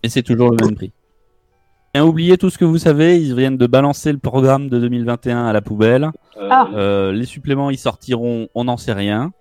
Et 0.03 0.09
c'est 0.09 0.23
toujours 0.23 0.51
le 0.51 0.57
même 0.65 0.75
prix. 0.75 0.93
Et 1.93 2.01
oubliez 2.01 2.39
tout 2.39 2.51
ce 2.51 2.59
que 2.59 2.65
vous 2.65 2.79
savez, 2.79 3.21
ils 3.21 3.35
viennent 3.35 3.57
de 3.57 3.67
balancer 3.67 4.13
le 4.13 4.19
programme 4.19 4.69
de 4.69 4.79
2021 4.79 5.47
à 5.47 5.53
la 5.53 5.61
poubelle. 5.61 6.11
Ah. 6.39 6.69
Euh, 6.73 7.13
les 7.13 7.25
suppléments, 7.25 7.71
ils 7.71 7.79
sortiront, 7.79 8.49
on 8.55 8.65
n'en 8.65 8.77
sait 8.77 8.93
rien. 8.93 9.33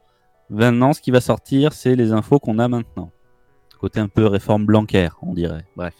Maintenant, 0.50 0.94
ce 0.94 1.02
qui 1.02 1.12
va 1.12 1.22
sortir, 1.22 1.74
c'est 1.74 1.96
les 1.96 2.12
infos 2.12 2.40
qu'on 2.40 2.58
a 2.58 2.68
maintenant. 2.68 3.12
Côté 3.80 4.00
un 4.00 4.08
peu 4.08 4.26
réforme 4.26 4.66
Blanquer, 4.66 5.10
on 5.22 5.34
dirait. 5.34 5.64
Bref. 5.76 5.94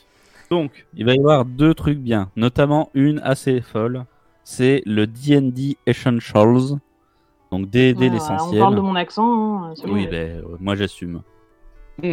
Donc, 0.50 0.88
il 0.96 1.06
va 1.06 1.14
y 1.14 1.20
avoir 1.20 1.46
deux 1.46 1.76
trucs 1.76 2.00
bien, 2.00 2.32
notamment 2.36 2.90
une 2.96 3.20
assez 3.20 3.62
folle. 3.62 4.06
C'est 4.44 4.82
le 4.86 5.06
D&D 5.06 5.78
Essentials. 5.86 6.80
Donc 7.52 7.70
D&D 7.70 7.96
Ah, 8.00 8.06
On 8.10 8.14
l'essentiel. 8.14 8.60
parle 8.62 8.76
de 8.76 8.82
mon 8.82 8.96
accent. 8.96 9.64
hein, 9.64 9.74
Oui, 9.86 10.06
bon. 10.06 10.12
ben, 10.12 10.38
euh, 10.40 10.58
moi 10.60 10.76
j'assume. 10.76 11.22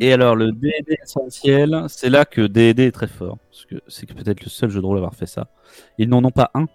Et 0.00 0.12
alors, 0.12 0.36
le 0.36 0.52
D&D 0.52 0.98
essentiel, 1.02 1.84
c'est 1.88 2.10
là 2.10 2.24
que 2.24 2.46
D&D 2.46 2.84
est 2.84 2.92
très 2.92 3.06
fort. 3.06 3.38
Parce 3.50 3.64
que 3.66 3.76
c'est 3.88 4.06
que 4.06 4.12
peut-être 4.14 4.42
le 4.44 4.50
seul 4.50 4.70
jeu 4.70 4.80
de 4.80 4.86
rôle 4.86 4.96
à 4.96 5.00
avoir 5.00 5.14
fait 5.14 5.26
ça. 5.26 5.48
Ils 5.98 6.08
n'en 6.08 6.22
ont 6.24 6.30
pas 6.30 6.50
un, 6.54 6.66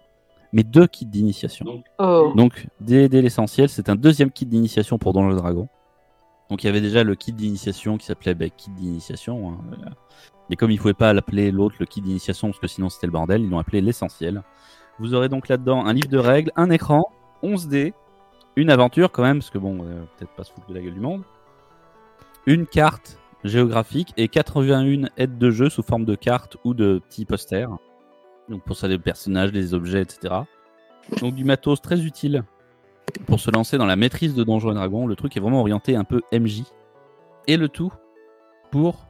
mais 0.52 0.62
deux 0.62 0.86
kits 0.86 1.06
d'initiation. 1.06 1.82
Oh. 1.98 2.32
Donc, 2.36 2.66
D&D 2.80 3.22
l'essentiel, 3.22 3.68
c'est 3.68 3.88
un 3.88 3.96
deuxième 3.96 4.30
kit 4.30 4.46
d'initiation 4.46 4.98
pour 4.98 5.12
Donjons 5.12 5.32
et 5.32 5.40
Dragons. 5.40 5.68
Donc, 6.50 6.62
il 6.62 6.66
y 6.66 6.70
avait 6.70 6.80
déjà 6.80 7.04
le 7.04 7.14
kit 7.14 7.32
d'initiation 7.32 7.96
qui 7.96 8.06
s'appelait 8.06 8.34
bah, 8.34 8.48
kit 8.48 8.70
d'initiation. 8.70 9.50
hein, 9.50 9.58
voilà. 9.68 9.92
Et 10.50 10.56
comme 10.56 10.70
ils 10.70 10.78
pouvaient 10.78 10.92
pas 10.92 11.12
l'appeler 11.14 11.50
l'autre 11.50 11.76
le 11.80 11.86
kit 11.86 12.02
d'initiation 12.02 12.48
parce 12.48 12.58
que 12.58 12.66
sinon 12.66 12.90
c'était 12.90 13.06
le 13.06 13.12
bordel, 13.12 13.40
ils 13.42 13.48
l'ont 13.48 13.58
appelé 13.58 13.80
l'essentiel. 13.80 14.42
Vous 14.98 15.14
aurez 15.14 15.30
donc 15.30 15.48
là-dedans 15.48 15.86
un 15.86 15.92
livre 15.94 16.08
de 16.08 16.18
règles, 16.18 16.50
un 16.54 16.68
écran, 16.68 17.02
11 17.44 17.68
dés, 17.68 17.94
une 18.56 18.70
aventure 18.70 19.12
quand 19.12 19.22
même, 19.22 19.38
parce 19.38 19.50
que 19.50 19.58
bon, 19.58 19.84
euh, 19.84 20.04
peut-être 20.16 20.32
pas 20.32 20.44
se 20.44 20.52
foutre 20.52 20.66
de 20.68 20.74
la 20.74 20.80
gueule 20.80 20.94
du 20.94 21.00
monde, 21.00 21.22
une 22.46 22.66
carte 22.66 23.18
géographique 23.44 24.12
et 24.16 24.28
81 24.28 25.08
aides 25.16 25.38
de 25.38 25.50
jeu 25.50 25.68
sous 25.68 25.82
forme 25.82 26.04
de 26.04 26.14
cartes 26.14 26.56
ou 26.64 26.74
de 26.74 27.00
petits 27.06 27.26
posters. 27.26 27.70
Donc 28.48 28.62
pour 28.64 28.76
ça 28.76 28.88
des 28.88 28.98
personnages, 28.98 29.52
des 29.52 29.74
objets, 29.74 30.02
etc. 30.02 30.34
Donc 31.20 31.34
du 31.34 31.44
matos 31.44 31.80
très 31.80 32.00
utile 32.00 32.44
pour 33.26 33.40
se 33.40 33.50
lancer 33.50 33.78
dans 33.78 33.86
la 33.86 33.96
maîtrise 33.96 34.34
de 34.34 34.44
Donjons 34.44 34.72
et 34.72 34.74
Dragons. 34.74 35.06
Le 35.06 35.16
truc 35.16 35.36
est 35.36 35.40
vraiment 35.40 35.60
orienté 35.60 35.96
un 35.96 36.04
peu 36.04 36.22
MJ. 36.32 36.62
Et 37.46 37.56
le 37.56 37.68
tout 37.68 37.92
pour 38.70 39.06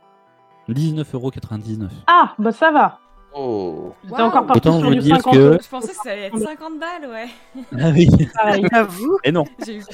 19,99€. 0.69 1.89
Ah, 2.07 2.35
bah 2.39 2.53
ça 2.53 2.71
va. 2.73 2.99
Oh. 3.37 3.93
J'étais 4.05 4.15
Waouh. 4.15 4.27
encore 4.29 4.47
parti 4.47 4.69
Autant 4.69 4.79
sur 4.79 4.89
vous 4.89 4.95
du 4.95 5.01
dire 5.01 5.17
50 5.17 5.35
que- 5.35 5.59
Je 5.63 5.69
pensais 5.69 5.89
que 5.89 5.95
ça 5.95 6.11
allait 6.13 6.23
être 6.27 6.39
50 6.39 6.73
balles, 6.79 7.11
ouais. 7.11 7.27
Ah 7.81 7.91
oui. 7.93 8.09
pareil. 8.35 8.65
J'avoue. 8.73 9.19
Et 9.25 9.33
non. 9.33 9.45
J'ai 9.67 9.77
eu 9.77 9.79
le- 9.79 9.85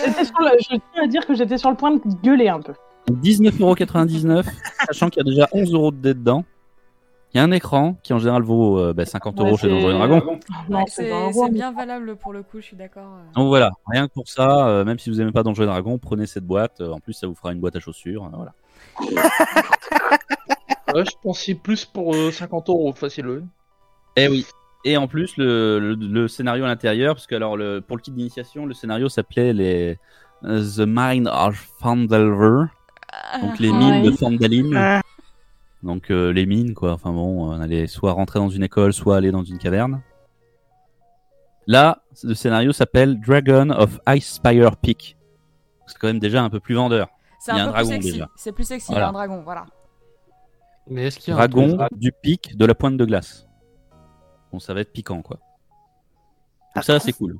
Je 0.60 0.68
tiens 0.68 1.04
à 1.04 1.06
dire 1.06 1.26
que 1.26 1.34
j'étais 1.34 1.56
sur 1.58 1.70
le 1.70 1.76
point 1.76 1.92
de 1.92 2.00
gueuler 2.22 2.48
un 2.48 2.60
peu. 2.60 2.74
19,99€, 3.10 4.44
sachant 4.86 5.08
qu'il 5.08 5.24
y 5.24 5.28
a 5.28 5.30
déjà 5.30 5.48
11 5.52 5.72
euros 5.72 5.90
de 5.90 5.96
dés 5.96 6.14
dedans. 6.14 6.44
Il 7.32 7.38
y 7.38 7.40
a 7.40 7.44
un 7.44 7.50
écran 7.52 7.96
qui 8.02 8.12
en 8.12 8.18
général 8.18 8.42
vaut 8.42 8.78
euh, 8.78 8.92
bah, 8.92 9.04
50 9.06 9.38
euros 9.40 9.52
Ouais, 9.52 9.56
chez 9.56 9.68
Donjons 9.68 9.90
et 9.90 9.92
Dragons. 9.94 10.40
Non, 10.68 10.78
Ouais, 10.80 10.84
c'est 10.88 11.04
c'est 11.04 11.10
20 11.10 11.20
euros. 11.30 11.44
c'est 11.46 11.52
bien 11.54 11.72
valable 11.72 12.16
pour 12.16 12.32
le 12.32 12.42
coup, 12.42 12.58
je 12.60 12.64
suis 12.66 12.76
d'accord. 12.76 13.04
euh. 13.04 13.32
Donc 13.36 13.46
voilà, 13.48 13.70
rien 13.86 14.06
que 14.08 14.12
pour 14.12 14.28
ça, 14.28 14.66
euh, 14.68 14.84
même 14.84 14.98
si 14.98 15.10
vous 15.10 15.20
aimez 15.20 15.32
pas 15.32 15.42
Donjons 15.44 15.62
et 15.62 15.66
Dragons, 15.66 15.96
prenez 15.98 16.26
cette 16.26 16.44
boîte. 16.44 16.80
Euh, 16.80 16.92
en 16.92 16.98
plus, 17.00 17.12
ça 17.14 17.26
vous 17.26 17.34
fera 17.34 17.52
une 17.52 17.60
boîte 17.60 17.76
à 17.76 17.80
chaussures. 17.80 18.24
euh, 18.24 18.28
voilà. 18.36 18.52
Ouais, 20.94 21.04
je 21.04 21.16
pensais 21.22 21.54
plus 21.54 21.84
pour 21.84 22.14
euh, 22.14 22.30
50 22.30 22.68
euros 22.68 22.92
facile. 22.92 23.42
Et 24.16 24.28
oui. 24.28 24.46
Et 24.84 24.96
en 24.96 25.06
plus, 25.08 25.36
le, 25.36 25.78
le, 25.78 25.94
le 25.94 26.26
scénario 26.28 26.64
à 26.64 26.68
l'intérieur, 26.68 27.14
parce 27.14 27.26
que 27.26 27.34
alors 27.34 27.56
le, 27.56 27.80
pour 27.80 27.96
le 27.96 28.02
kit 28.02 28.10
d'initiation, 28.10 28.64
le 28.66 28.72
scénario 28.74 29.08
s'appelait 29.10 29.52
les 29.52 29.98
euh, 30.44 30.62
The 30.64 30.84
Mine 30.86 31.28
of 31.28 31.56
Fandalver, 31.80 32.64
donc 33.42 33.58
les 33.58 33.68
Ah, 33.70 33.78
mines 33.78 34.02
de 34.02 34.08
oui. 34.10 34.16
Fandaline. 34.16 34.74
Ah. 34.76 35.02
Donc 35.82 36.10
euh, 36.10 36.32
les 36.32 36.46
mines, 36.46 36.72
quoi. 36.74 36.92
Enfin 36.92 37.10
bon, 37.12 37.50
on 37.52 37.60
allait 37.60 37.86
soit 37.86 38.12
rentrer 38.12 38.38
dans 38.38 38.48
une 38.48 38.62
école, 38.62 38.92
soit 38.94 39.16
aller 39.16 39.30
dans 39.32 39.44
une 39.44 39.58
caverne. 39.58 40.00
Là, 41.66 42.02
le 42.24 42.34
scénario 42.34 42.72
s'appelle 42.72 43.20
Dragon 43.20 43.70
of 43.70 43.98
Icespire 44.08 44.76
Peak. 44.76 45.16
C'est 45.86 45.98
quand 45.98 46.06
même 46.08 46.18
déjà 46.18 46.42
un 46.42 46.50
peu 46.50 46.58
plus 46.60 46.74
vendeur. 46.74 47.08
C'est 47.38 47.52
un 47.52 47.56
un 47.56 47.58
peu 47.58 47.64
plus 47.64 47.72
dragon, 47.72 47.88
sexy. 47.90 48.12
déjà. 48.12 48.28
C'est 48.36 48.52
plus 48.52 48.64
sexy, 48.64 48.92
Voilà. 48.92 49.08
un 49.08 49.12
dragon, 49.12 49.42
voilà. 49.44 49.66
Mais 50.90 51.06
est-ce 51.06 51.18
qu'il 51.18 51.32
y 51.32 51.36
a 51.36 51.40
un 51.40 51.48
Dragon 51.48 51.86
du 51.92 52.12
pic 52.12 52.56
de 52.56 52.66
la 52.66 52.74
pointe 52.74 52.96
de 52.96 53.04
glace. 53.04 53.46
Bon, 54.52 54.58
ça 54.58 54.74
va 54.74 54.80
être 54.80 54.92
piquant, 54.92 55.22
quoi. 55.22 55.38
Donc 56.74 56.84
ça, 56.84 56.98
c'est 56.98 57.12
cool. 57.12 57.36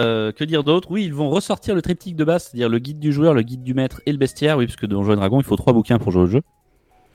Euh, 0.00 0.32
que 0.32 0.44
dire 0.44 0.64
d'autre? 0.64 0.90
Oui, 0.90 1.04
ils 1.04 1.12
vont 1.12 1.28
ressortir 1.28 1.74
le 1.74 1.82
triptyque 1.82 2.16
de 2.16 2.24
base, 2.24 2.44
c'est-à-dire 2.44 2.70
le 2.70 2.78
guide 2.78 2.98
du 2.98 3.12
joueur, 3.12 3.34
le 3.34 3.42
guide 3.42 3.62
du 3.62 3.74
maître 3.74 4.00
et 4.06 4.12
le 4.12 4.18
bestiaire. 4.18 4.56
Oui, 4.56 4.66
parce 4.66 4.76
que 4.76 4.86
dans 4.86 4.96
Donjons 4.96 5.12
et 5.12 5.16
Dragons, 5.16 5.40
il 5.40 5.44
faut 5.44 5.56
trois 5.56 5.74
bouquins 5.74 5.98
pour 5.98 6.10
jouer 6.10 6.22
au 6.22 6.26
jeu. 6.26 6.40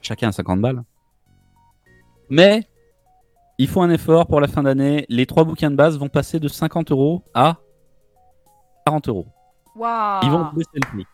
Chacun 0.04 0.30
à 0.30 0.32
50 0.32 0.62
balles. 0.62 0.84
Mais 2.30 2.68
il 3.58 3.68
faut 3.68 3.82
un 3.82 3.90
effort 3.90 4.28
pour 4.28 4.40
la 4.40 4.48
fin 4.48 4.62
d'année. 4.62 5.06
Les 5.10 5.26
trois 5.26 5.44
bouquins 5.44 5.72
de 5.72 5.76
base 5.76 5.98
vont 5.98 6.10
passer 6.10 6.40
de 6.40 6.48
50 6.48 6.92
euros 6.92 7.24
à 7.34 7.58
40 8.86 9.10
euros. 9.10 9.28
Waouh 9.76 10.20
Ils 10.24 10.30
vont 10.30 10.46
baisser 10.54 10.70
le 10.76 10.82
prix. 10.82 11.06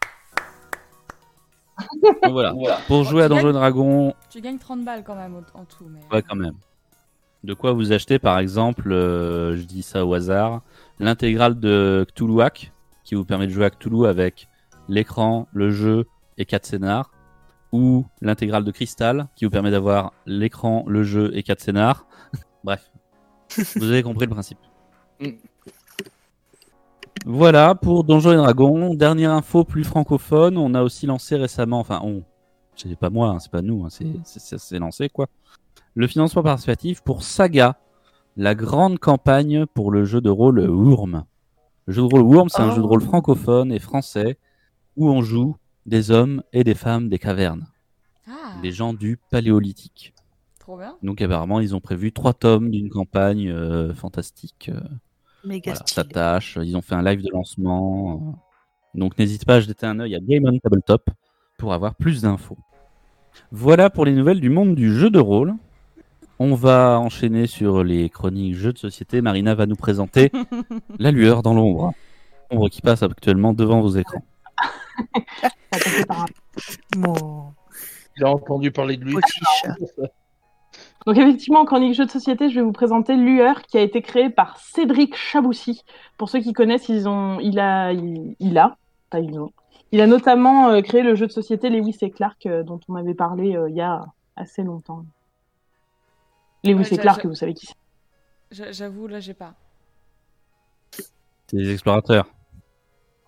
Donc 2.03 2.31
voilà. 2.31 2.53
Pour 2.87 3.03
jouer 3.03 3.23
à 3.23 3.29
Donjons 3.29 3.51
Dragons, 3.51 4.13
Tu 4.29 4.41
gagnes 4.41 4.57
30 4.57 4.83
balles 4.83 5.03
quand 5.03 5.15
même 5.15 5.35
en 5.53 5.65
tout. 5.65 5.85
Mais... 5.89 5.99
Ouais, 6.11 6.21
quand 6.21 6.35
même. 6.35 6.55
De 7.43 7.53
quoi 7.53 7.73
vous 7.73 7.91
achetez, 7.91 8.19
par 8.19 8.37
exemple, 8.37 8.91
euh, 8.91 9.55
je 9.57 9.63
dis 9.63 9.81
ça 9.81 10.05
au 10.05 10.13
hasard, 10.13 10.61
l'intégrale 10.99 11.59
de 11.59 12.05
Cthulhuac, 12.13 12.71
qui 13.03 13.15
vous 13.15 13.25
permet 13.25 13.47
de 13.47 13.51
jouer 13.51 13.65
à 13.65 13.69
Cthulhu 13.71 14.05
avec 14.05 14.47
l'écran, 14.87 15.47
le 15.51 15.71
jeu 15.71 16.05
et 16.37 16.45
quatre 16.45 16.67
scénars, 16.67 17.11
ou 17.71 18.05
l'intégrale 18.21 18.63
de 18.63 18.71
Crystal, 18.71 19.27
qui 19.35 19.45
vous 19.45 19.51
permet 19.51 19.71
d'avoir 19.71 20.13
l'écran, 20.27 20.83
le 20.87 21.03
jeu 21.03 21.31
et 21.35 21.41
quatre 21.41 21.61
scénars. 21.61 22.05
Bref, 22.63 22.91
vous 23.75 23.89
avez 23.89 24.03
compris 24.03 24.25
le 24.27 24.31
principe. 24.31 24.59
Mm. 27.25 27.31
Voilà 27.33 27.75
pour 27.75 28.03
Donjons 28.03 28.31
et 28.33 28.35
Dragons. 28.37 28.93
Dernière 28.95 29.31
info 29.31 29.63
plus 29.63 29.83
francophone, 29.83 30.57
on 30.57 30.73
a 30.73 30.81
aussi 30.83 31.05
lancé 31.05 31.35
récemment, 31.35 31.79
enfin 31.79 31.99
on, 32.03 32.23
c'est 32.75 32.95
pas 32.97 33.09
moi, 33.09 33.29
hein, 33.29 33.39
c'est 33.39 33.51
pas 33.51 33.61
nous, 33.61 33.83
hein, 33.85 33.89
c'est 33.89 34.07
c'est- 34.23 34.39
c'est 34.39 34.57
c'est 34.59 34.79
lancé 34.79 35.09
quoi 35.09 35.27
le 35.93 36.07
financement 36.07 36.41
participatif 36.41 37.01
pour 37.01 37.21
Saga, 37.23 37.77
la 38.37 38.55
grande 38.55 38.97
campagne 38.97 39.65
pour 39.65 39.91
le 39.91 40.05
jeu 40.05 40.21
de 40.21 40.29
rôle 40.29 40.61
Wurm. 40.61 41.25
Le 41.85 41.93
jeu 41.93 42.01
de 42.01 42.07
rôle 42.07 42.21
Wurm, 42.23 42.47
c'est 42.47 42.61
un 42.61 42.69
Oh. 42.69 42.75
jeu 42.75 42.81
de 42.81 42.87
rôle 42.87 43.01
francophone 43.01 43.73
et 43.73 43.79
français 43.79 44.37
où 44.95 45.09
on 45.09 45.21
joue 45.21 45.57
des 45.85 46.09
hommes 46.11 46.43
et 46.53 46.63
des 46.63 46.75
femmes 46.75 47.09
des 47.09 47.19
cavernes, 47.19 47.67
Ah, 48.25 48.53
des 48.61 48.71
gens 48.71 48.93
du 48.93 49.17
paléolithique. 49.31 50.13
trop 50.59 50.77
bien. 50.77 50.95
Donc 51.03 51.21
apparemment, 51.21 51.59
ils 51.59 51.75
ont 51.75 51.81
prévu 51.81 52.13
trois 52.13 52.33
tomes 52.33 52.69
d'une 52.71 52.89
campagne 52.89 53.49
euh, 53.49 53.93
fantastique. 53.93 54.71
euh, 54.73 54.79
Méga 55.43 55.71
voilà, 55.71 55.85
ça 55.87 56.01
stylé. 56.01 56.13
tâche. 56.13 56.57
Ils 56.61 56.75
ont 56.77 56.81
fait 56.81 56.95
un 56.95 57.03
live 57.03 57.21
de 57.21 57.29
lancement. 57.31 58.15
euh. 58.15 58.31
Donc 58.93 59.17
n'hésite 59.17 59.45
pas 59.45 59.55
à 59.55 59.59
jeter 59.59 59.85
un 59.85 59.99
œil 59.99 60.15
à 60.15 60.19
Game 60.19 60.43
on 60.45 60.57
Tabletop 60.57 61.09
pour 61.57 61.73
avoir 61.73 61.95
plus 61.95 62.21
d'infos. 62.21 62.57
Voilà 63.51 63.89
pour 63.89 64.05
les 64.05 64.13
nouvelles 64.13 64.41
du 64.41 64.49
monde 64.49 64.75
du 64.75 64.93
jeu 64.93 65.09
de 65.09 65.19
rôle. 65.19 65.53
On 66.39 66.55
va 66.55 66.99
enchaîner 66.99 67.47
sur 67.47 67.83
les 67.83 68.09
chroniques 68.09 68.55
jeux 68.55 68.73
de 68.73 68.77
société. 68.77 69.21
Marina 69.21 69.55
va 69.55 69.65
nous 69.65 69.75
présenter 69.75 70.31
La 70.99 71.11
lueur 71.11 71.43
dans 71.43 71.53
l'ombre. 71.53 71.93
Ombre 72.49 72.69
qui 72.69 72.81
passe 72.81 73.03
actuellement 73.03 73.53
devant 73.53 73.79
vos 73.81 73.91
écrans. 73.95 74.23
A 78.23 78.27
entendu 78.29 78.71
parler 78.71 78.97
de 78.97 79.05
lui. 79.05 79.15
Donc 81.07 81.17
effectivement, 81.17 81.61
en 81.61 81.65
chronique 81.65 81.93
jeu 81.95 82.05
de 82.05 82.11
société, 82.11 82.49
je 82.49 82.55
vais 82.55 82.61
vous 82.61 82.71
présenter 82.71 83.15
Lueur, 83.15 83.61
qui 83.63 83.77
a 83.77 83.81
été 83.81 84.01
créé 84.01 84.29
par 84.29 84.57
Cédric 84.57 85.15
Chaboussi. 85.15 85.83
Pour 86.17 86.29
ceux 86.29 86.39
qui 86.39 86.53
connaissent, 86.53 86.89
ils 86.89 87.07
ont, 87.09 87.39
il 87.39 87.59
a, 87.59 87.91
il, 87.91 88.35
il 88.39 88.57
a, 88.57 88.77
pas 89.09 89.19
ils 89.19 89.39
ont. 89.39 89.51
Il 89.91 89.99
a 89.99 90.07
notamment 90.07 90.69
euh, 90.69 90.81
créé 90.81 91.01
le 91.01 91.15
jeu 91.15 91.27
de 91.27 91.31
société 91.31 91.69
Lewis 91.69 91.97
et 92.01 92.11
Clark, 92.11 92.45
euh, 92.45 92.63
dont 92.63 92.79
on 92.87 92.95
avait 92.95 93.13
parlé 93.15 93.55
euh, 93.55 93.69
il 93.69 93.75
y 93.75 93.81
a 93.81 94.05
assez 94.35 94.63
longtemps. 94.63 95.03
Lewis 96.63 96.75
Ouais, 96.83 96.93
et 96.93 96.97
Clark, 96.97 97.25
vous 97.25 97.35
savez 97.35 97.53
qui 97.55 97.65
c'est. 97.65 97.75
J'a- 98.51 98.71
J'avoue, 98.71 99.07
là, 99.07 99.19
j'ai 99.19 99.33
pas. 99.33 99.53
C'est 100.91 101.57
les 101.57 101.71
explorateurs. 101.73 102.27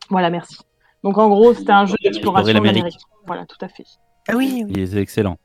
Voilà, 0.09 0.29
merci. 0.29 0.57
Donc 1.03 1.17
en 1.17 1.27
gros, 1.27 1.53
c'était 1.53 1.71
un 1.71 1.85
jeu 1.85 1.95
d'exploration 2.01 2.53
d'Amérique. 2.53 2.97
Voilà, 3.25 3.45
tout 3.45 3.57
à 3.61 3.67
fait. 3.67 3.85
Ah 4.29 4.35
oui, 4.35 4.63
oui. 4.65 4.71
Il 4.75 4.79
est 4.79 4.95
excellent. 5.01 5.37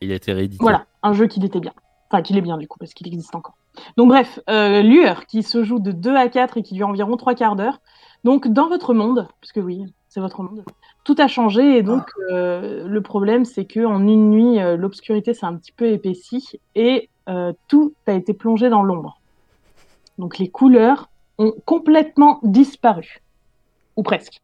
Il 0.00 0.12
a 0.12 0.14
été 0.14 0.32
réédité. 0.32 0.62
Voilà, 0.62 0.86
un 1.02 1.12
jeu 1.12 1.26
qui 1.26 1.44
était 1.44 1.60
bien. 1.60 1.72
Enfin, 2.10 2.22
qu'il 2.22 2.38
est 2.38 2.42
bien 2.42 2.56
du 2.56 2.66
coup, 2.66 2.78
parce 2.78 2.94
qu'il 2.94 3.06
existe 3.06 3.34
encore. 3.34 3.56
Donc 3.96 4.08
bref, 4.08 4.40
euh, 4.48 4.82
Lueur, 4.82 5.26
qui 5.26 5.42
se 5.42 5.62
joue 5.62 5.78
de 5.78 5.92
2 5.92 6.14
à 6.14 6.28
4 6.28 6.56
et 6.56 6.62
qui 6.62 6.74
dure 6.74 6.88
environ 6.88 7.16
3 7.16 7.34
quarts 7.34 7.56
d'heure. 7.56 7.80
Donc 8.24 8.48
dans 8.48 8.68
votre 8.68 8.94
monde, 8.94 9.28
puisque 9.40 9.58
oui, 9.58 9.84
c'est 10.08 10.20
votre 10.20 10.42
monde, 10.42 10.64
tout 11.04 11.14
a 11.18 11.28
changé 11.28 11.78
et 11.78 11.82
donc 11.82 12.10
euh, 12.30 12.86
le 12.86 13.00
problème 13.02 13.44
c'est 13.44 13.64
que 13.64 13.84
en 13.84 14.06
une 14.06 14.30
nuit, 14.30 14.60
euh, 14.60 14.76
l'obscurité 14.76 15.34
s'est 15.34 15.46
un 15.46 15.54
petit 15.54 15.72
peu 15.72 15.86
épaissie 15.86 16.60
et 16.74 17.08
euh, 17.28 17.52
tout 17.68 17.94
a 18.06 18.12
été 18.12 18.34
plongé 18.34 18.68
dans 18.68 18.82
l'ombre. 18.82 19.20
Donc 20.18 20.38
les 20.38 20.48
couleurs 20.48 21.08
ont 21.38 21.54
complètement 21.64 22.40
disparu. 22.42 23.22
Ou 23.96 24.02
presque. 24.02 24.40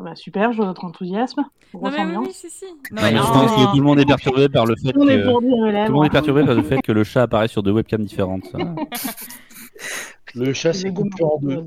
Bah, 0.00 0.14
super, 0.16 0.52
je 0.52 0.56
vois 0.58 0.66
votre 0.66 0.84
enthousiasme. 0.84 1.42
Non, 1.42 1.46
mais 1.72 1.78
grosse 1.80 1.94
oui, 1.94 2.00
ambiance. 2.00 2.26
oui, 2.26 2.32
si, 2.34 2.50
si. 2.50 2.64
Non, 2.64 2.72
Non, 2.90 3.02
mais 3.02 3.02
mais 3.12 3.18
je 3.18 3.22
non. 3.22 3.32
pense 3.32 3.52
que 3.52 3.70
tout 3.70 3.76
le 3.78 3.82
monde 3.82 3.98
est 4.00 4.04
perturbé 4.06 4.48
par 4.48 4.66
le 4.66 4.74
fait 4.76 4.92
que 4.92 4.98
tout 4.98 5.04
le 5.04 5.90
monde 5.92 6.06
est 6.06 6.10
perturbé 6.10 6.44
par 6.44 6.54
le 6.54 6.62
fait 6.62 6.80
que 6.82 6.92
le 6.92 7.04
chat 7.04 7.22
apparaît 7.22 7.48
sur 7.48 7.62
deux 7.62 7.72
webcams 7.72 8.04
différentes. 8.04 8.44
ça. 8.46 8.58
Le 10.34 10.52
chat 10.52 10.72
s'est 10.72 10.92
coupé 10.92 11.22
en 11.22 11.38
deux. 11.40 11.66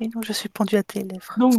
Et 0.00 0.08
je 0.22 0.32
suis 0.32 0.48
pendu 0.48 0.76
à 0.76 0.82
tes 0.84 1.02
lèvres. 1.02 1.34
Donc, 1.38 1.54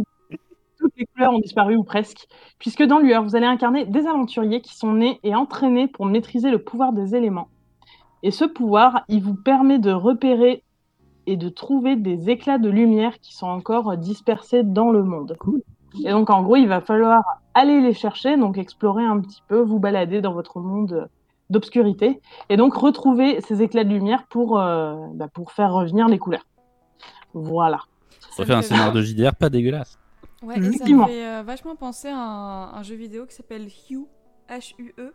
toutes 0.78 0.92
les 0.96 1.04
couleurs 1.06 1.32
ont 1.34 1.40
disparu 1.40 1.76
ou 1.76 1.84
presque, 1.84 2.26
puisque 2.58 2.82
dans 2.84 3.00
Lueur, 3.00 3.22
vous 3.22 3.36
allez 3.36 3.46
incarner 3.46 3.84
des 3.84 4.06
aventuriers 4.06 4.60
qui 4.62 4.74
sont 4.76 4.92
nés 4.94 5.18
et 5.24 5.34
entraînés 5.34 5.88
pour 5.88 6.06
maîtriser 6.06 6.50
le 6.50 6.62
pouvoir 6.62 6.92
des 6.92 7.14
éléments. 7.14 7.48
Et 8.22 8.30
ce 8.30 8.44
pouvoir, 8.46 9.04
il 9.08 9.22
vous 9.22 9.34
permet 9.34 9.78
de 9.78 9.90
repérer 9.92 10.62
et 11.26 11.36
de 11.36 11.48
trouver 11.50 11.96
des 11.96 12.30
éclats 12.30 12.58
de 12.58 12.70
lumière 12.70 13.18
qui 13.20 13.34
sont 13.34 13.46
encore 13.48 13.96
dispersés 13.98 14.62
dans 14.62 14.90
le 14.90 15.02
monde. 15.02 15.36
Et 16.04 16.10
donc, 16.10 16.30
en 16.30 16.42
gros, 16.42 16.56
il 16.56 16.68
va 16.68 16.80
falloir 16.80 17.22
aller 17.54 17.80
les 17.80 17.94
chercher, 17.94 18.36
donc 18.36 18.58
explorer 18.58 19.04
un 19.04 19.20
petit 19.20 19.42
peu, 19.48 19.60
vous 19.60 19.78
balader 19.78 20.20
dans 20.20 20.32
votre 20.32 20.60
monde 20.60 21.08
d'obscurité, 21.50 22.20
et 22.50 22.56
donc 22.58 22.74
retrouver 22.74 23.40
ces 23.40 23.62
éclats 23.62 23.84
de 23.84 23.88
lumière 23.88 24.26
pour, 24.28 24.60
euh, 24.60 24.94
bah, 25.14 25.28
pour 25.32 25.50
faire 25.52 25.72
revenir 25.72 26.06
les 26.06 26.18
couleurs. 26.18 26.46
Voilà. 27.32 27.80
Ça 28.30 28.44
fait 28.44 28.52
un 28.52 28.62
scénario 28.62 28.92
de 28.92 29.02
JDR 29.02 29.34
pas 29.34 29.48
dégueulasse. 29.48 29.98
Ouais, 30.42 30.58
et 30.58 30.72
ça 30.72 30.84
me 30.86 31.06
fait 31.06 31.26
euh, 31.26 31.42
vachement 31.42 31.74
penser 31.74 32.08
à 32.08 32.16
un, 32.16 32.74
un 32.74 32.82
jeu 32.82 32.94
vidéo 32.94 33.26
qui 33.26 33.34
s'appelle 33.34 33.66
Hue, 33.90 34.04
H-U-E, 34.48 35.12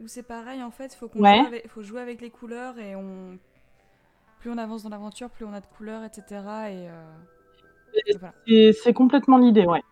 où 0.00 0.06
c'est 0.06 0.22
pareil 0.22 0.62
en 0.62 0.70
fait, 0.70 0.94
faut 0.94 1.08
qu'on 1.08 1.20
Ouais. 1.20 1.40
joue 1.40 1.46
avec, 1.46 1.68
faut 1.68 1.82
jouer 1.82 2.00
avec 2.00 2.20
les 2.20 2.30
couleurs 2.30 2.78
et 2.78 2.96
on 2.96 3.38
plus 4.40 4.50
on 4.50 4.58
avance 4.58 4.82
dans 4.82 4.90
l'aventure, 4.90 5.30
plus 5.30 5.44
on 5.44 5.52
a 5.52 5.60
de 5.60 5.66
couleurs, 5.66 6.02
etc. 6.04 6.22
Et, 6.30 6.88
euh, 6.88 7.14
et 8.06 8.16
voilà. 8.18 8.34
Et 8.46 8.72
c'est 8.72 8.92
complètement 8.92 9.38
l'idée, 9.38 9.64
ouais. 9.66 9.82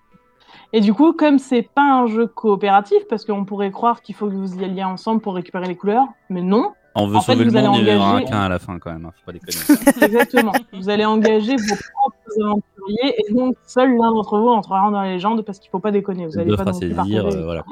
Et 0.72 0.80
du 0.80 0.94
coup, 0.94 1.12
comme 1.12 1.38
c'est 1.38 1.62
pas 1.62 1.82
un 1.82 2.06
jeu 2.06 2.26
coopératif, 2.26 2.98
parce 3.08 3.24
qu'on 3.24 3.44
pourrait 3.44 3.70
croire 3.70 4.02
qu'il 4.02 4.14
faut 4.14 4.26
que 4.26 4.34
vous 4.34 4.60
y 4.60 4.64
alliez 4.64 4.84
ensemble 4.84 5.20
pour 5.20 5.34
récupérer 5.34 5.66
les 5.66 5.76
couleurs, 5.76 6.06
mais 6.30 6.42
non, 6.42 6.72
On 6.94 7.06
veut 7.06 7.16
En 7.16 7.20
fait, 7.20 7.32
sauver 7.32 7.44
vous 7.44 7.50
le 7.50 7.58
allez 7.58 7.68
monde, 7.68 7.78
il 7.80 7.88
y 7.88 7.94
aura 7.94 8.14
engager- 8.16 8.24
qu'un 8.30 8.40
à 8.40 8.48
la 8.48 8.58
fin 8.58 8.78
quand 8.78 8.92
même, 8.92 9.06
hein, 9.06 9.12
faut 9.14 9.24
pas 9.24 9.32
déconner. 9.32 9.80
exactement. 10.02 10.52
vous 10.72 10.88
allez 10.88 11.04
engager 11.04 11.56
vos 11.56 11.74
propres 11.94 12.44
aventuriers, 12.44 13.14
et 13.18 13.32
donc 13.32 13.56
seul 13.66 13.96
l'un 13.96 14.12
d'entre 14.12 14.38
vous 14.38 14.48
entrera 14.48 14.90
dans 14.90 15.00
la 15.00 15.08
légende, 15.12 15.42
parce 15.42 15.58
qu'il 15.58 15.70
faut 15.70 15.78
pas 15.78 15.90
déconner. 15.90 16.26
Vous 16.26 16.38
allez 16.38 16.54
pas 16.56 16.64
non 16.64 16.78
plus 16.78 17.16
euh, 17.16 17.44
voilà. 17.44 17.64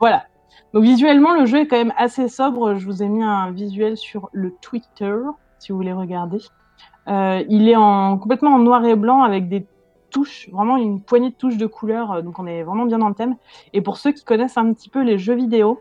Voilà. 0.00 0.24
Donc 0.72 0.82
visuellement, 0.82 1.34
le 1.34 1.46
jeu 1.46 1.60
est 1.60 1.66
quand 1.66 1.76
même 1.76 1.94
assez 1.96 2.28
sobre. 2.28 2.74
Je 2.74 2.84
vous 2.84 3.02
ai 3.02 3.08
mis 3.08 3.22
un 3.22 3.50
visuel 3.50 3.96
sur 3.96 4.28
le 4.32 4.52
Twitter, 4.60 5.14
si 5.58 5.72
vous 5.72 5.78
voulez 5.78 5.92
regarder. 5.92 6.38
Euh, 7.06 7.44
il 7.48 7.68
est 7.68 7.76
en, 7.76 8.18
complètement 8.18 8.54
en 8.54 8.58
noir 8.58 8.84
et 8.84 8.96
blanc 8.96 9.22
avec 9.22 9.48
des 9.48 9.66
touches, 10.14 10.48
vraiment 10.52 10.76
une 10.76 11.00
poignée 11.00 11.30
de 11.30 11.34
touches 11.34 11.56
de 11.58 11.66
couleurs. 11.66 12.12
euh, 12.12 12.22
Donc 12.22 12.38
on 12.38 12.46
est 12.46 12.62
vraiment 12.62 12.84
bien 12.86 12.98
dans 12.98 13.08
le 13.08 13.14
thème. 13.14 13.36
Et 13.72 13.80
pour 13.82 13.96
ceux 13.96 14.12
qui 14.12 14.24
connaissent 14.24 14.56
un 14.56 14.72
petit 14.72 14.88
peu 14.88 15.02
les 15.02 15.18
jeux 15.18 15.34
vidéo, 15.34 15.80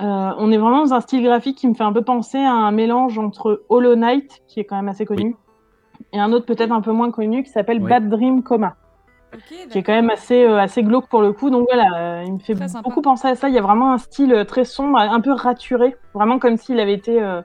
euh, 0.00 0.30
on 0.38 0.52
est 0.52 0.56
vraiment 0.58 0.82
dans 0.84 0.94
un 0.94 1.00
style 1.00 1.22
graphique 1.22 1.58
qui 1.58 1.66
me 1.68 1.74
fait 1.74 1.84
un 1.84 1.92
peu 1.92 2.02
penser 2.02 2.38
à 2.38 2.52
un 2.52 2.70
mélange 2.70 3.18
entre 3.18 3.62
Hollow 3.68 3.96
Knight, 3.96 4.42
qui 4.46 4.60
est 4.60 4.64
quand 4.64 4.76
même 4.76 4.88
assez 4.88 5.04
connu, 5.04 5.34
et 6.12 6.18
un 6.20 6.32
autre 6.32 6.46
peut-être 6.46 6.72
un 6.72 6.80
peu 6.82 6.92
moins 6.92 7.10
connu 7.10 7.42
qui 7.42 7.50
s'appelle 7.50 7.82
Oui. 7.82 7.88
Bad 7.90 8.08
Dream 8.08 8.42
Coma 8.42 8.76
qui 9.70 9.76
est 9.78 9.82
quand 9.82 9.92
même 9.92 10.08
assez, 10.08 10.44
euh, 10.44 10.56
assez 10.58 10.82
glauque 10.82 11.08
pour 11.08 11.20
le 11.20 11.32
coup. 11.32 11.50
Donc 11.50 11.66
voilà, 11.70 12.20
euh, 12.20 12.22
il 12.24 12.32
me 12.34 12.38
fait 12.38 12.54
Très 12.54 12.68
sympa. 12.68 12.82
beaucoup 12.88 13.02
penser 13.02 13.28
à 13.28 13.34
ça. 13.34 13.48
Il 13.50 13.54
y 13.54 13.58
a 13.58 13.60
vraiment 13.60 13.92
un 13.92 13.98
style 13.98 14.44
très 14.48 14.64
sombre, 14.64 14.98
un 14.98 15.20
peu 15.20 15.32
raturé, 15.32 15.94
vraiment 16.14 16.38
comme 16.38 16.56
s'il 16.56 16.80
avait 16.80 16.94
été 16.94 17.20
euh, 17.22 17.42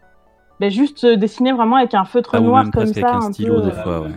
ben, 0.62 0.70
juste 0.70 1.06
dessiné 1.06 1.52
vraiment 1.52 1.78
avec 1.78 1.94
un 1.94 2.06
feutre 2.06 2.36
Ah, 2.36 2.40
noir 2.40 2.66
comme 2.72 2.86
ça. 2.86 2.92
avec 2.92 3.04
un 3.04 3.28
un 3.28 3.34
stylo 3.34 3.56
peu, 3.56 3.62
des 3.64 3.72
fois, 3.72 4.02
ouais. 4.02 4.10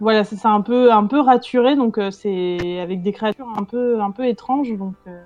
Voilà, 0.00 0.24
c'est 0.24 0.46
un 0.46 0.60
peu, 0.60 0.92
un 0.92 1.06
peu 1.06 1.20
raturé. 1.20 1.76
Donc 1.76 1.98
euh, 1.98 2.10
c'est 2.10 2.80
avec 2.80 3.02
des 3.02 3.12
créatures 3.12 3.48
un 3.56 3.64
peu, 3.64 4.00
un 4.00 4.10
peu 4.10 4.26
étranges. 4.26 4.72
Donc 4.76 4.94
euh, 5.06 5.22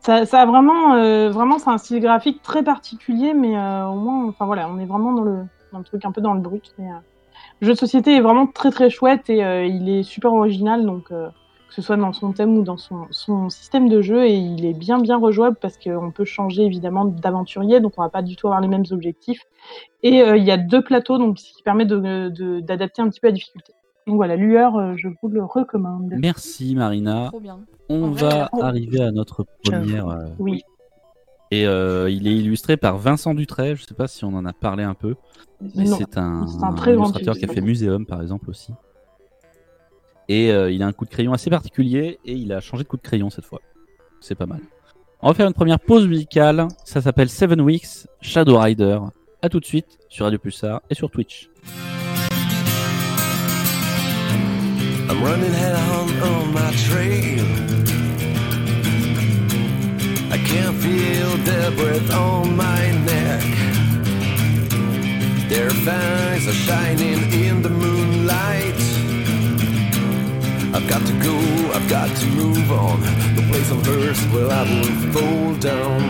ça, 0.00 0.40
a 0.40 0.46
vraiment, 0.46 0.94
euh, 0.94 1.30
vraiment, 1.30 1.58
c'est 1.58 1.70
un 1.70 1.78
style 1.78 2.00
graphique 2.00 2.42
très 2.42 2.62
particulier, 2.62 3.34
mais 3.34 3.56
au 3.56 3.94
moins, 3.94 4.26
enfin 4.28 4.46
voilà, 4.46 4.68
on 4.68 4.78
est 4.78 4.86
vraiment 4.86 5.12
dans 5.12 5.22
le, 5.22 5.44
dans 5.72 5.78
le 5.78 5.84
truc 5.84 6.04
un 6.04 6.12
peu 6.12 6.20
dans 6.20 6.34
le 6.34 6.40
brut. 6.40 6.74
Le 6.78 7.66
jeu 7.66 7.72
de 7.72 7.78
société 7.78 8.14
est 8.16 8.20
vraiment 8.20 8.46
très 8.46 8.70
très 8.70 8.90
chouette 8.90 9.28
et 9.30 9.66
il 9.66 9.88
est 9.88 10.02
super 10.02 10.32
original, 10.32 10.84
donc 10.84 11.10
que 11.68 11.74
ce 11.74 11.82
soit 11.82 11.96
dans 11.96 12.12
son 12.12 12.32
thème 12.32 12.56
ou 12.58 12.62
dans 12.62 12.76
son, 12.76 13.06
son 13.10 13.48
système 13.50 13.88
de 13.88 14.00
jeu, 14.02 14.24
et 14.26 14.34
il 14.34 14.64
est 14.64 14.72
bien 14.72 14.98
bien 15.00 15.16
rejouable 15.18 15.56
parce 15.60 15.76
qu'on 15.78 16.10
peut 16.10 16.24
changer 16.24 16.64
évidemment 16.64 17.04
d'aventurier, 17.04 17.80
donc 17.80 17.94
on 17.98 18.02
va 18.02 18.08
pas 18.08 18.22
du 18.22 18.36
tout 18.36 18.46
avoir 18.46 18.60
les 18.60 18.68
mêmes 18.68 18.84
objectifs. 18.90 19.40
Et 20.02 20.22
euh, 20.22 20.36
il 20.36 20.44
y 20.44 20.50
a 20.52 20.56
deux 20.56 20.82
plateaux, 20.82 21.18
donc 21.18 21.38
ce 21.38 21.52
qui 21.52 21.62
permet 21.62 21.84
de- 21.84 22.28
de- 22.28 22.60
d'adapter 22.60 23.02
un 23.02 23.08
petit 23.08 23.20
peu 23.20 23.26
la 23.28 23.32
difficulté. 23.32 23.72
Donc 24.06 24.16
voilà, 24.16 24.36
Lueur, 24.36 24.76
euh, 24.76 24.92
je 24.96 25.08
vous 25.08 25.28
le 25.28 25.42
recommande. 25.42 26.14
Merci 26.18 26.76
Marina. 26.76 27.26
Trop 27.28 27.40
bien. 27.40 27.58
On 27.88 28.10
vrai, 28.12 28.28
va 28.30 28.48
oh. 28.52 28.62
arriver 28.62 29.02
à 29.02 29.10
notre 29.10 29.44
première. 29.64 30.08
euh, 30.08 30.26
Oui. 30.38 30.62
Et 31.50 31.66
euh, 31.66 32.08
il 32.10 32.26
est 32.28 32.36
illustré 32.36 32.76
par 32.76 32.98
Vincent 32.98 33.34
Dutray. 33.34 33.74
Je 33.76 33.84
sais 33.84 33.94
pas 33.94 34.06
si 34.08 34.24
on 34.24 34.34
en 34.34 34.44
a 34.44 34.52
parlé 34.52 34.84
un 34.84 34.94
peu. 34.94 35.14
C'est 35.74 36.18
un, 36.18 36.46
un 36.62 36.72
très 36.74 36.94
grand 36.94 37.04
illustrateur 37.06 37.34
qui 37.36 37.44
a 37.44 37.48
fait. 37.48 37.60
Muséum 37.60 38.04
par 38.06 38.20
exemple 38.22 38.50
aussi. 38.50 38.72
Et 40.28 40.50
euh, 40.50 40.70
il 40.70 40.82
a 40.82 40.86
un 40.86 40.92
coup 40.92 41.04
de 41.04 41.10
crayon 41.10 41.32
assez 41.32 41.50
particulier 41.50 42.18
et 42.24 42.32
il 42.32 42.52
a 42.52 42.60
changé 42.60 42.82
de 42.82 42.88
coup 42.88 42.96
de 42.96 43.02
crayon 43.02 43.30
cette 43.30 43.44
fois. 43.44 43.60
C'est 44.20 44.34
pas 44.34 44.46
mal. 44.46 44.60
On 45.20 45.28
va 45.28 45.34
faire 45.34 45.46
une 45.46 45.54
première 45.54 45.80
pause 45.80 46.06
musicale. 46.06 46.68
Ça 46.84 47.00
s'appelle 47.00 47.28
Seven 47.28 47.60
Weeks 47.60 48.06
Shadow 48.20 48.58
Rider. 48.58 48.98
À 49.42 49.48
tout 49.48 49.60
de 49.60 49.64
suite 49.64 49.98
sur 50.08 50.24
Radio 50.24 50.38
Pulsar 50.38 50.82
et 50.90 50.94
sur 50.94 51.10
Twitch. 51.10 51.48
I'm 55.08 55.22
running 55.22 55.52
head 55.52 55.76
on 56.22 56.52
my 56.52 56.72
trail. 56.88 57.44
I 60.32 60.38
can 60.38 60.74
feel 60.80 61.36
their 61.44 61.70
breath 61.70 62.12
on 62.12 62.56
my 62.56 62.90
neck. 63.04 63.44
Their 65.48 65.68
are 65.68 66.52
shining 66.52 67.32
in 67.32 67.62
the 67.62 67.70
moonlight. 67.70 67.95
I've 70.76 70.86
got 70.90 71.06
to 71.06 71.12
go, 71.20 71.34
I've 71.72 71.88
got 71.88 72.14
to 72.14 72.26
move 72.26 72.70
on. 72.70 73.00
The 73.34 73.42
place 73.48 73.70
on 73.72 73.80
earth 73.88 74.20
where 74.30 74.50
I 74.50 74.62
will 74.62 74.94
fall 75.10 75.54
down. 75.54 76.02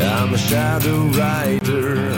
I'm 0.00 0.32
a 0.32 0.38
shadow 0.38 0.96
rider. 1.20 2.08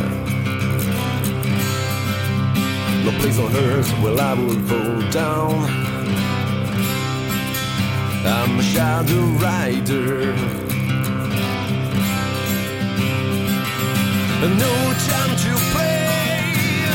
No 3.05 3.11
place 3.19 3.39
on 3.41 3.57
earth 3.57 3.91
where 4.03 4.21
I 4.21 4.35
will 4.35 4.61
fall 4.69 5.11
down. 5.11 5.65
I'm 8.25 8.57
a 8.57 8.63
shadow 8.63 9.25
rider. 9.43 10.33
No 14.63 14.75
time 15.11 15.37
to 15.45 15.53
play, 15.73 16.47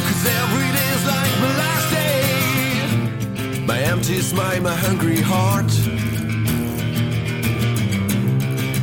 cause 0.07 0.25
every 0.25 0.68
My 3.69 3.77
empty 3.81 4.19
smile, 4.21 4.61
my 4.61 4.75
hungry 4.75 5.21
heart. 5.21 5.71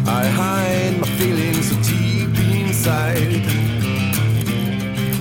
I 0.06 0.24
hide 0.40 1.00
my 1.00 1.08
feelings 1.18 1.70
so 1.70 1.76
deep 1.82 2.30
inside. 2.54 3.42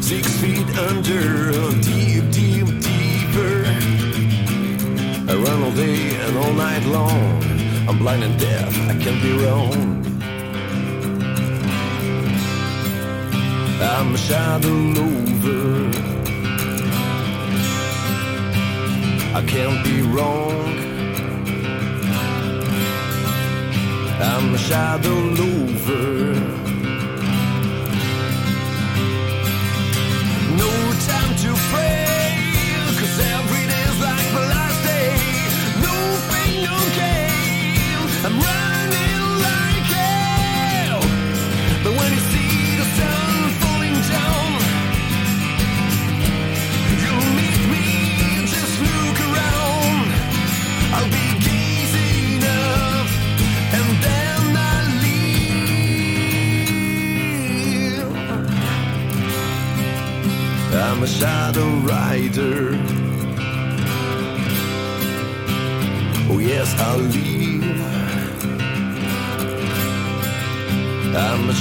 Six 0.03 0.25
feet 0.39 0.69
under, 0.77 1.51
deep, 1.81 2.25
deep, 2.29 2.67
deeper. 2.89 3.55
I 5.31 5.33
run 5.33 5.63
all 5.63 5.71
day 5.71 6.15
and 6.25 6.37
all 6.37 6.53
night 6.53 6.85
long. 6.97 7.43
I'm 7.89 7.97
blind 7.97 8.23
and 8.23 8.39
deaf, 8.39 8.71
I 8.91 8.93
can't 9.03 9.19
be 9.23 9.33
wrong. 9.41 10.05
I'm 13.81 14.13
a 14.13 14.17
shadow 14.17 14.69
lover. 14.69 15.84
I 19.37 19.41
can't 19.41 19.83
be 19.83 20.01
wrong. 20.01 20.65
I'm 24.17 24.55
a 24.55 24.57
shadow 24.57 25.19
lover. 25.39 26.39
No 30.61 30.71
time 31.11 31.31
to 31.43 31.51
pray, 31.71 32.39
cause 32.97 33.19
every 33.19 33.64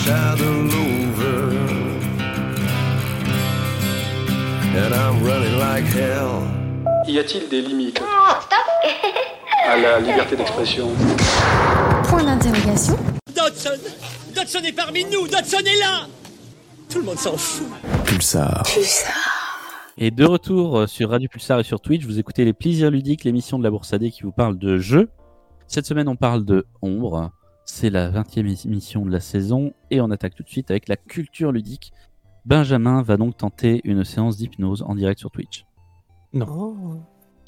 shadow 0.04 0.62
lover. 0.64 1.48
And 4.76 4.92
I'm 4.92 5.24
running 5.24 5.58
like 5.58 5.84
hell. 5.84 6.42
Y 7.08 7.18
a-t-il 7.18 7.48
des 7.48 7.62
limites 7.62 8.02
à 9.66 9.78
la 9.78 10.00
liberté 10.00 10.36
d'expression 10.36 10.90
Point 12.08 12.24
d'interrogation. 12.24 12.98
Dodson 13.34 13.70
Dodson 14.34 14.58
est 14.64 14.72
parmi 14.72 15.04
nous 15.04 15.26
Dodson 15.26 15.64
est 15.64 15.80
là 15.80 16.06
Tout 16.90 16.98
le 16.98 17.04
monde 17.04 17.18
s'en 17.18 17.38
fout. 17.38 17.66
Pulsar. 18.04 18.62
Et 19.96 20.10
de 20.10 20.24
retour 20.26 20.80
euh, 20.80 20.86
sur 20.86 21.10
Radio 21.10 21.30
Pulsar 21.30 21.60
et 21.60 21.64
sur 21.64 21.80
Twitch, 21.80 22.04
vous 22.04 22.18
écoutez 22.18 22.44
les 22.44 22.52
plaisirs 22.52 22.90
ludiques, 22.90 23.24
l'émission 23.24 23.58
de 23.58 23.64
la 23.64 23.70
Bourse 23.70 23.94
AD 23.94 24.10
qui 24.10 24.22
vous 24.22 24.32
parle 24.32 24.58
de 24.58 24.76
jeux. 24.76 25.08
Cette 25.66 25.86
semaine, 25.86 26.08
on 26.08 26.16
parle 26.16 26.44
de 26.44 26.66
Ombre. 26.82 27.30
C'est 27.64 27.90
la 27.90 28.10
20e 28.10 28.66
émission 28.66 29.04
de 29.06 29.10
la 29.10 29.20
saison 29.20 29.72
et 29.90 30.00
on 30.00 30.10
attaque 30.10 30.34
tout 30.34 30.42
de 30.42 30.48
suite 30.48 30.70
avec 30.70 30.88
la 30.88 30.96
culture 30.96 31.50
ludique. 31.52 31.92
Benjamin 32.44 33.02
va 33.02 33.16
donc 33.16 33.36
tenter 33.36 33.80
une 33.84 34.04
séance 34.04 34.36
d'hypnose 34.36 34.82
en 34.82 34.94
direct 34.94 35.18
sur 35.18 35.30
Twitch. 35.30 35.64
Non. 36.32 36.46
Oh. 36.48 36.76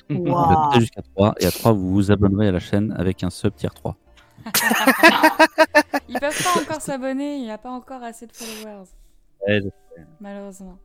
Vous 0.08 0.18
pouvez 0.18 0.30
Waouh. 0.30 0.54
compter 0.64 0.80
jusqu'à 0.80 1.02
3 1.02 1.34
et 1.40 1.46
à 1.46 1.50
3 1.50 1.72
vous 1.72 1.90
vous 1.92 2.10
abonnerez 2.12 2.48
à 2.48 2.52
la 2.52 2.60
chaîne 2.60 2.92
avec 2.96 3.22
un 3.24 3.30
sub 3.30 3.54
tier 3.54 3.68
3. 3.74 3.96
Ils 6.08 6.18
peuvent 6.20 6.42
pas 6.44 6.60
encore 6.60 6.80
s'abonner, 6.80 7.36
il 7.36 7.42
n'y 7.42 7.50
a 7.50 7.58
pas 7.58 7.70
encore 7.72 8.02
assez 8.02 8.26
de 8.26 8.32
followers, 8.32 8.84
Ouais, 9.46 9.60
malheureusement. 10.20 10.78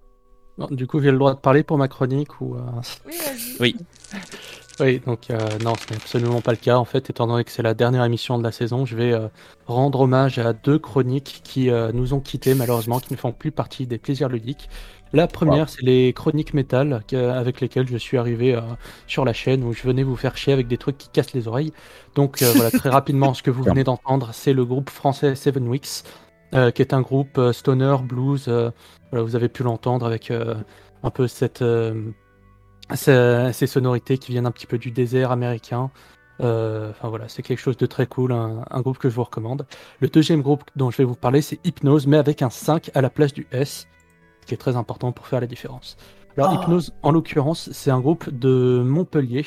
Bon, 0.57 0.67
du 0.71 0.87
coup, 0.87 0.99
j'ai 0.99 1.11
le 1.11 1.17
droit 1.19 1.35
de 1.35 1.39
parler 1.39 1.63
pour 1.63 1.77
ma 1.77 1.87
chronique 1.87 2.41
ou. 2.41 2.55
euh, 2.55 2.61
Oui, 3.05 3.13
vas-y. 3.23 3.57
Oui. 3.59 3.75
Oui, 4.81 4.99
donc 5.05 5.29
euh, 5.29 5.37
non, 5.63 5.75
ce 5.75 5.93
n'est 5.93 5.97
absolument 5.97 6.41
pas 6.41 6.51
le 6.51 6.57
cas. 6.57 6.77
En 6.77 6.85
fait, 6.85 7.11
étant 7.11 7.27
donné 7.27 7.43
que 7.43 7.51
c'est 7.51 7.61
la 7.61 7.75
dernière 7.75 8.03
émission 8.03 8.39
de 8.39 8.43
la 8.43 8.51
saison, 8.51 8.83
je 8.83 8.95
vais 8.95 9.13
euh, 9.13 9.27
rendre 9.67 10.01
hommage 10.01 10.39
à 10.39 10.53
deux 10.53 10.79
chroniques 10.79 11.41
qui 11.43 11.69
euh, 11.69 11.91
nous 11.93 12.15
ont 12.15 12.19
quittés 12.19 12.55
malheureusement, 12.55 12.99
qui 12.99 13.13
ne 13.13 13.17
font 13.17 13.31
plus 13.31 13.51
partie 13.51 13.85
des 13.85 13.99
plaisirs 13.99 14.27
ludiques. 14.27 14.69
La 15.13 15.27
première, 15.27 15.69
c'est 15.69 15.83
les 15.83 16.13
chroniques 16.13 16.55
métal 16.55 17.03
avec 17.13 17.59
lesquelles 17.59 17.85
je 17.85 17.97
suis 17.97 18.17
arrivé 18.17 18.57
sur 19.07 19.25
la 19.25 19.33
chaîne 19.33 19.61
où 19.65 19.73
je 19.73 19.83
venais 19.83 20.03
vous 20.03 20.15
faire 20.15 20.37
chier 20.37 20.53
avec 20.53 20.69
des 20.69 20.77
trucs 20.77 20.97
qui 20.97 21.09
cassent 21.09 21.33
les 21.33 21.49
oreilles. 21.49 21.73
Donc 22.15 22.41
voilà, 22.41 22.71
très 22.71 22.89
rapidement, 22.89 23.33
ce 23.33 23.43
que 23.43 23.51
vous 23.51 23.61
venez 23.61 23.83
d'entendre, 23.83 24.29
c'est 24.31 24.53
le 24.53 24.63
groupe 24.63 24.89
français 24.89 25.35
Seven 25.35 25.67
Weeks, 25.67 26.03
qui 26.53 26.81
est 26.81 26.93
un 26.93 27.01
groupe 27.01 27.41
stoner 27.51 27.97
blues. 28.05 28.45
voilà, 28.47 29.25
vous 29.25 29.35
avez 29.35 29.49
pu 29.49 29.63
l'entendre 29.63 30.05
avec 30.05 30.31
un 31.03 31.09
peu 31.09 31.27
cette 31.27 31.61
euh, 31.61 32.11
ces, 32.93 33.51
ces 33.53 33.67
sonorités 33.67 34.17
qui 34.17 34.31
viennent 34.31 34.45
un 34.45 34.51
petit 34.51 34.67
peu 34.67 34.77
du 34.77 34.91
désert 34.91 35.31
américain. 35.31 35.91
Euh, 36.41 36.89
Enfin 36.91 37.09
voilà, 37.09 37.27
c'est 37.29 37.43
quelque 37.43 37.59
chose 37.59 37.77
de 37.77 37.85
très 37.85 38.07
cool, 38.07 38.31
un, 38.31 38.63
un 38.69 38.81
groupe 38.81 38.97
que 38.97 39.09
je 39.09 39.15
vous 39.15 39.23
recommande. 39.23 39.65
Le 39.99 40.07
deuxième 40.07 40.41
groupe 40.41 40.63
dont 40.75 40.89
je 40.91 40.97
vais 40.97 41.03
vous 41.03 41.15
parler, 41.15 41.41
c'est 41.41 41.59
Hypnose, 41.65 42.07
mais 42.07 42.17
avec 42.17 42.41
un 42.41 42.49
5 42.49 42.91
à 42.93 43.01
la 43.01 43.09
place 43.09 43.33
du 43.33 43.47
S, 43.51 43.87
ce 44.41 44.47
qui 44.47 44.53
est 44.53 44.57
très 44.57 44.75
important 44.75 45.11
pour 45.11 45.27
faire 45.27 45.41
la 45.41 45.47
différence. 45.47 45.97
Alors 46.37 46.53
Oh. 46.53 46.61
Hypnose, 46.61 46.93
en 47.03 47.11
l'occurrence, 47.11 47.69
c'est 47.73 47.91
un 47.91 47.99
groupe 47.99 48.29
de 48.29 48.81
Montpellier 48.85 49.45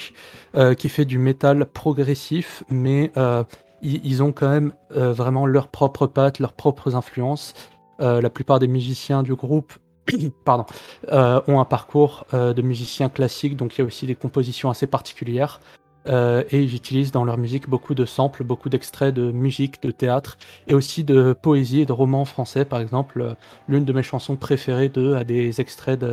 euh, 0.55 0.75
qui 0.75 0.89
fait 0.89 1.05
du 1.07 1.19
métal 1.19 1.67
progressif, 1.67 2.63
mais 2.71 3.11
euh, 3.17 3.43
ils, 3.83 4.05
ils 4.05 4.23
ont 4.23 4.33
quand 4.33 4.49
même 4.51 4.73
euh, 4.95 5.13
vraiment 5.13 5.47
leurs 5.47 5.69
propres 5.69 6.07
pattes, 6.07 6.39
leurs 6.39 6.53
propres 6.53 6.95
influences. 6.95 7.55
Euh, 8.01 8.21
la 8.21 8.29
plupart 8.31 8.59
des 8.59 8.67
musiciens 8.67 9.23
du 9.23 9.35
groupe 9.35 9.73
pardon, 10.45 10.67
euh, 11.13 11.41
ont 11.47 11.61
un 11.61 11.65
parcours 11.65 12.27
euh, 12.35 12.53
de 12.53 12.63
musiciens 12.63 13.09
classiques, 13.09 13.57
donc 13.57 13.77
il 13.77 13.81
y 13.81 13.83
a 13.83 13.85
aussi 13.85 14.07
des 14.07 14.15
compositions 14.15 14.71
assez 14.71 14.87
particulières. 14.87 15.61
Euh, 16.07 16.45
et 16.51 16.63
ils 16.63 16.75
utilisent 16.75 17.13
dans 17.13 17.25
leur 17.25 17.39
musique 17.39 17.67
beaucoup 17.67 17.95
de 17.95 18.05
samples, 18.05 18.45
beaucoup 18.45 18.69
d'extraits 18.69 19.15
de 19.15 19.33
musique, 19.33 19.83
de 19.83 19.91
théâtre, 19.91 20.37
et 20.69 20.75
aussi 20.75 21.03
de 21.03 21.33
poésie 21.33 21.81
et 21.81 21.87
de 21.87 21.93
romans 21.93 22.27
français. 22.27 22.67
Par 22.67 22.81
exemple, 22.81 23.37
l'une 23.69 23.87
de 23.87 23.93
mes 23.95 24.03
chansons 24.03 24.37
préférées 24.37 24.91
d'eux 24.91 25.17
a 25.17 25.25
des 25.25 25.63
extraits 25.63 26.05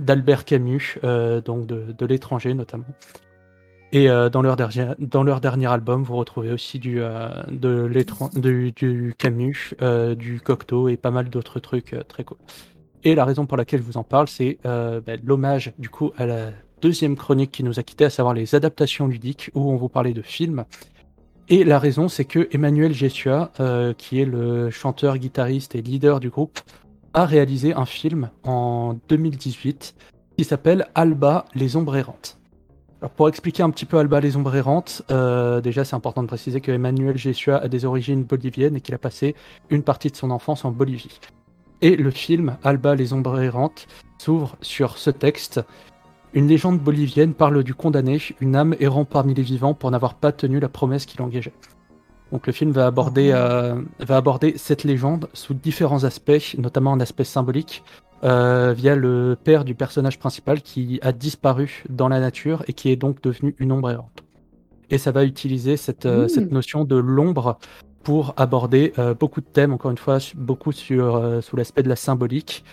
d'Albert 0.00 0.44
Camus, 0.44 0.98
donc 1.44 1.66
de, 1.66 2.06
l'étranger 2.06 2.54
notamment. 2.54 2.86
Et 3.92 4.08
dans, 4.08 4.42
leur 4.42 4.56
dernier, 4.56 4.88
dans 4.98 5.22
leur 5.22 5.40
dernier 5.40 5.68
album, 5.68 6.02
vous 6.02 6.16
retrouvez 6.16 6.50
aussi 6.50 6.80
du, 6.80 7.00
du, 7.52 9.14
Camus, 9.16 9.74
du 10.16 10.40
Cocteau 10.40 10.88
et 10.88 10.96
pas 10.96 11.12
mal 11.12 11.30
d'autres 11.30 11.60
trucs 11.60 11.94
très 12.08 12.24
cool. 12.24 12.38
Et 13.04 13.14
la 13.14 13.24
raison 13.24 13.46
pour 13.46 13.56
laquelle 13.56 13.80
je 13.80 13.86
vous 13.86 13.96
en 13.96 14.04
parle, 14.04 14.28
c'est 14.28 14.58
euh, 14.66 15.00
bah, 15.00 15.14
l'hommage 15.24 15.72
du 15.78 15.88
coup 15.88 16.12
à 16.16 16.26
la 16.26 16.50
deuxième 16.82 17.16
chronique 17.16 17.50
qui 17.50 17.64
nous 17.64 17.78
a 17.78 17.82
quitté, 17.82 18.04
à 18.04 18.10
savoir 18.10 18.34
les 18.34 18.54
adaptations 18.54 19.06
ludiques, 19.06 19.50
où 19.54 19.70
on 19.70 19.76
vous 19.76 19.88
parlait 19.88 20.12
de 20.12 20.22
films. 20.22 20.64
Et 21.48 21.64
la 21.64 21.78
raison, 21.78 22.08
c'est 22.08 22.24
que 22.24 22.48
Emmanuel 22.52 22.92
Gessua, 22.92 23.50
euh, 23.60 23.92
qui 23.92 24.20
est 24.20 24.24
le 24.24 24.70
chanteur, 24.70 25.18
guitariste 25.18 25.74
et 25.74 25.82
leader 25.82 26.20
du 26.20 26.30
groupe, 26.30 26.60
a 27.12 27.26
réalisé 27.26 27.74
un 27.74 27.86
film 27.86 28.30
en 28.44 28.96
2018 29.08 29.94
qui 30.36 30.44
s'appelle 30.44 30.86
Alba, 30.94 31.46
les 31.54 31.76
ombres 31.76 31.96
errantes. 31.96 32.38
Alors 33.00 33.10
pour 33.10 33.28
expliquer 33.28 33.62
un 33.62 33.70
petit 33.70 33.86
peu 33.86 33.98
Alba, 33.98 34.20
les 34.20 34.36
ombres 34.36 34.54
errantes, 34.54 35.02
euh, 35.10 35.60
déjà 35.60 35.84
c'est 35.84 35.96
important 35.96 36.22
de 36.22 36.28
préciser 36.28 36.60
que 36.60 36.70
Emmanuel 36.70 37.16
a 37.48 37.68
des 37.68 37.84
origines 37.86 38.24
boliviennes 38.24 38.76
et 38.76 38.80
qu'il 38.80 38.94
a 38.94 38.98
passé 38.98 39.34
une 39.70 39.82
partie 39.82 40.10
de 40.10 40.16
son 40.16 40.30
enfance 40.30 40.64
en 40.66 40.70
Bolivie. 40.70 41.18
Et 41.82 41.96
le 41.96 42.10
film 42.10 42.56
Alba, 42.62 42.94
les 42.94 43.12
ombres 43.12 43.40
errantes 43.40 43.86
s'ouvre 44.18 44.56
sur 44.60 44.98
ce 44.98 45.10
texte. 45.10 45.60
Une 46.34 46.46
légende 46.46 46.78
bolivienne 46.78 47.34
parle 47.34 47.64
du 47.64 47.74
condamné, 47.74 48.20
une 48.40 48.54
âme 48.54 48.76
errant 48.78 49.04
parmi 49.04 49.34
les 49.34 49.42
vivants 49.42 49.74
pour 49.74 49.90
n'avoir 49.90 50.14
pas 50.14 50.30
tenu 50.30 50.60
la 50.60 50.68
promesse 50.68 51.06
qu'il 51.06 51.22
engageait. 51.22 51.54
Donc 52.30 52.46
le 52.46 52.52
film 52.52 52.70
va 52.70 52.86
aborder, 52.86 53.32
euh, 53.32 53.80
va 53.98 54.16
aborder 54.16 54.54
cette 54.56 54.84
légende 54.84 55.28
sous 55.32 55.54
différents 55.54 56.04
aspects, 56.04 56.54
notamment 56.58 56.92
un 56.92 57.00
aspect 57.00 57.24
symbolique, 57.24 57.82
euh, 58.22 58.72
via 58.76 58.94
le 58.94 59.36
père 59.42 59.64
du 59.64 59.74
personnage 59.74 60.18
principal 60.18 60.60
qui 60.60 61.00
a 61.02 61.12
disparu 61.12 61.84
dans 61.88 62.08
la 62.08 62.20
nature 62.20 62.62
et 62.68 62.74
qui 62.74 62.90
est 62.90 62.96
donc 62.96 63.22
devenu 63.22 63.56
une 63.58 63.72
ombre 63.72 63.90
errante. 63.90 64.22
Et 64.90 64.98
ça 64.98 65.10
va 65.10 65.24
utiliser 65.24 65.76
cette, 65.76 66.06
euh, 66.06 66.26
Mmh. 66.26 66.28
cette 66.28 66.52
notion 66.52 66.84
de 66.84 66.96
l'ombre 66.96 67.58
pour 68.02 68.34
aborder 68.36 68.92
euh, 68.98 69.14
beaucoup 69.14 69.40
de 69.40 69.46
thèmes, 69.46 69.72
encore 69.72 69.90
une 69.90 69.98
fois, 69.98 70.18
beaucoup 70.34 70.72
sur, 70.72 71.16
euh, 71.16 71.40
sous 71.40 71.56
l'aspect 71.56 71.82
de 71.82 71.88
la 71.88 71.96
symbolique, 71.96 72.64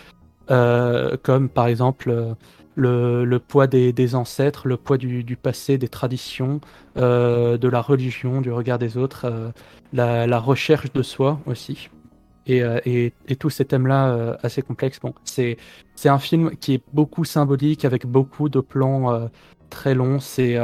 euh, 0.50 1.16
comme 1.22 1.48
par 1.48 1.66
exemple 1.66 2.34
le, 2.74 3.24
le 3.24 3.38
poids 3.38 3.66
des, 3.66 3.92
des 3.92 4.14
ancêtres, 4.14 4.68
le 4.68 4.76
poids 4.76 4.96
du, 4.96 5.24
du 5.24 5.36
passé, 5.36 5.78
des 5.78 5.88
traditions, 5.88 6.60
de 6.96 7.68
la 7.68 7.80
religion, 7.80 8.40
du 8.40 8.50
regard 8.50 8.78
des 8.78 8.96
autres, 8.96 9.52
la, 9.92 10.38
recherche 10.38 10.92
de 10.92 11.02
soi 11.02 11.40
aussi. 11.46 11.90
Et, 12.46 12.62
et, 12.86 13.12
et 13.28 13.36
tous 13.36 13.50
ces 13.50 13.66
thèmes-là 13.66 14.38
assez 14.42 14.62
complexes. 14.62 15.00
Bon, 15.00 15.12
c'est 15.24 15.58
c'est 15.96 16.08
un 16.08 16.18
film 16.18 16.56
qui 16.56 16.74
est 16.74 16.82
beaucoup 16.92 17.24
symbolique, 17.24 17.84
avec 17.84 18.06
beaucoup 18.06 18.48
de 18.48 18.60
plans 18.60 19.28
très 19.70 19.94
longs. 19.94 20.18
C'est 20.18 20.56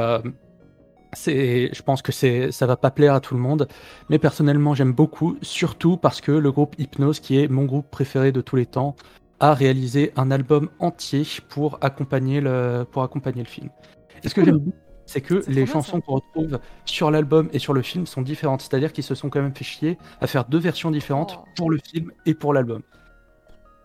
c'est, 1.14 1.70
je 1.74 1.82
pense 1.82 2.02
que 2.02 2.12
c'est, 2.12 2.50
ça 2.52 2.66
va 2.66 2.76
pas 2.76 2.90
plaire 2.90 3.14
à 3.14 3.20
tout 3.20 3.34
le 3.34 3.40
monde, 3.40 3.68
mais 4.10 4.18
personnellement 4.18 4.74
j'aime 4.74 4.92
beaucoup, 4.92 5.36
surtout 5.42 5.96
parce 5.96 6.20
que 6.20 6.32
le 6.32 6.52
groupe 6.52 6.74
Hypnose, 6.78 7.20
qui 7.20 7.38
est 7.40 7.48
mon 7.48 7.64
groupe 7.64 7.90
préféré 7.90 8.32
de 8.32 8.40
tous 8.40 8.56
les 8.56 8.66
temps, 8.66 8.96
a 9.40 9.52
réalisé 9.54 10.12
un 10.16 10.30
album 10.30 10.70
entier 10.78 11.24
pour 11.48 11.78
accompagner 11.80 12.40
le, 12.40 12.84
pour 12.90 13.02
accompagner 13.02 13.42
le 13.42 13.48
film. 13.48 13.68
Et 14.22 14.28
ce 14.28 14.34
que 14.34 14.44
j'aime 14.44 14.58
beaucoup, 14.58 14.76
c'est 15.06 15.20
que 15.20 15.42
les 15.48 15.66
chansons 15.66 16.00
qu'on 16.00 16.14
retrouve 16.14 16.58
sur 16.86 17.10
l'album 17.10 17.50
et 17.52 17.58
sur 17.58 17.74
le 17.74 17.82
film 17.82 18.06
sont 18.06 18.22
différentes, 18.22 18.62
c'est-à-dire 18.62 18.92
qu'ils 18.92 19.04
se 19.04 19.14
sont 19.14 19.28
quand 19.28 19.42
même 19.42 19.54
fait 19.54 19.64
chier 19.64 19.98
à 20.20 20.26
faire 20.26 20.44
deux 20.46 20.58
versions 20.58 20.90
différentes 20.90 21.38
Oh. 21.38 21.44
pour 21.56 21.70
le 21.70 21.78
film 21.78 22.10
et 22.24 22.34
pour 22.34 22.54
l'album. 22.54 22.82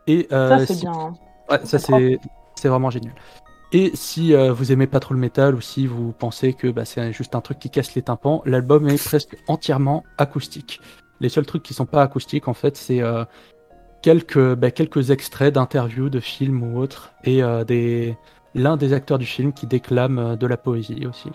Et 0.07 0.27
euh, 0.31 0.59
Ça, 0.59 0.65
c'est 0.65 0.79
bien. 0.81 0.93
hein. 0.93 1.13
Ouais, 1.49 1.59
ça 1.65 1.77
c'est 1.79 2.67
vraiment 2.69 2.89
génial. 2.89 3.13
Et 3.71 3.91
si 3.93 4.33
euh, 4.33 4.51
vous 4.51 4.71
aimez 4.71 4.87
pas 4.87 4.99
trop 4.99 5.13
le 5.13 5.19
métal 5.19 5.53
ou 5.53 5.61
si 5.61 5.85
vous 5.85 6.11
pensez 6.11 6.53
que 6.53 6.67
bah, 6.67 6.85
c'est 6.85 7.13
juste 7.13 7.35
un 7.35 7.41
truc 7.41 7.59
qui 7.59 7.69
casse 7.69 7.93
les 7.93 8.01
tympans, 8.01 8.41
l'album 8.45 8.89
est 8.89 9.03
presque 9.03 9.37
entièrement 9.47 10.03
acoustique. 10.17 10.81
Les 11.19 11.29
seuls 11.29 11.45
trucs 11.45 11.63
qui 11.63 11.73
sont 11.73 11.85
pas 11.85 12.01
acoustiques 12.01 12.47
en 12.47 12.53
fait, 12.53 12.77
c'est 12.77 13.01
euh, 13.01 13.25
quelques 14.01 14.55
bah, 14.55 14.71
quelques 14.71 15.11
extraits 15.11 15.53
d'interviews 15.53 16.09
de 16.09 16.19
films 16.19 16.63
ou 16.63 16.79
autres 16.79 17.11
et 17.23 17.43
euh, 17.43 17.63
des 17.63 18.17
l'un 18.55 18.77
des 18.77 18.93
acteurs 18.93 19.17
du 19.17 19.25
film 19.25 19.53
qui 19.53 19.67
déclame 19.67 20.19
euh, 20.19 20.35
de 20.35 20.47
la 20.47 20.57
poésie 20.57 21.05
aussi. 21.07 21.29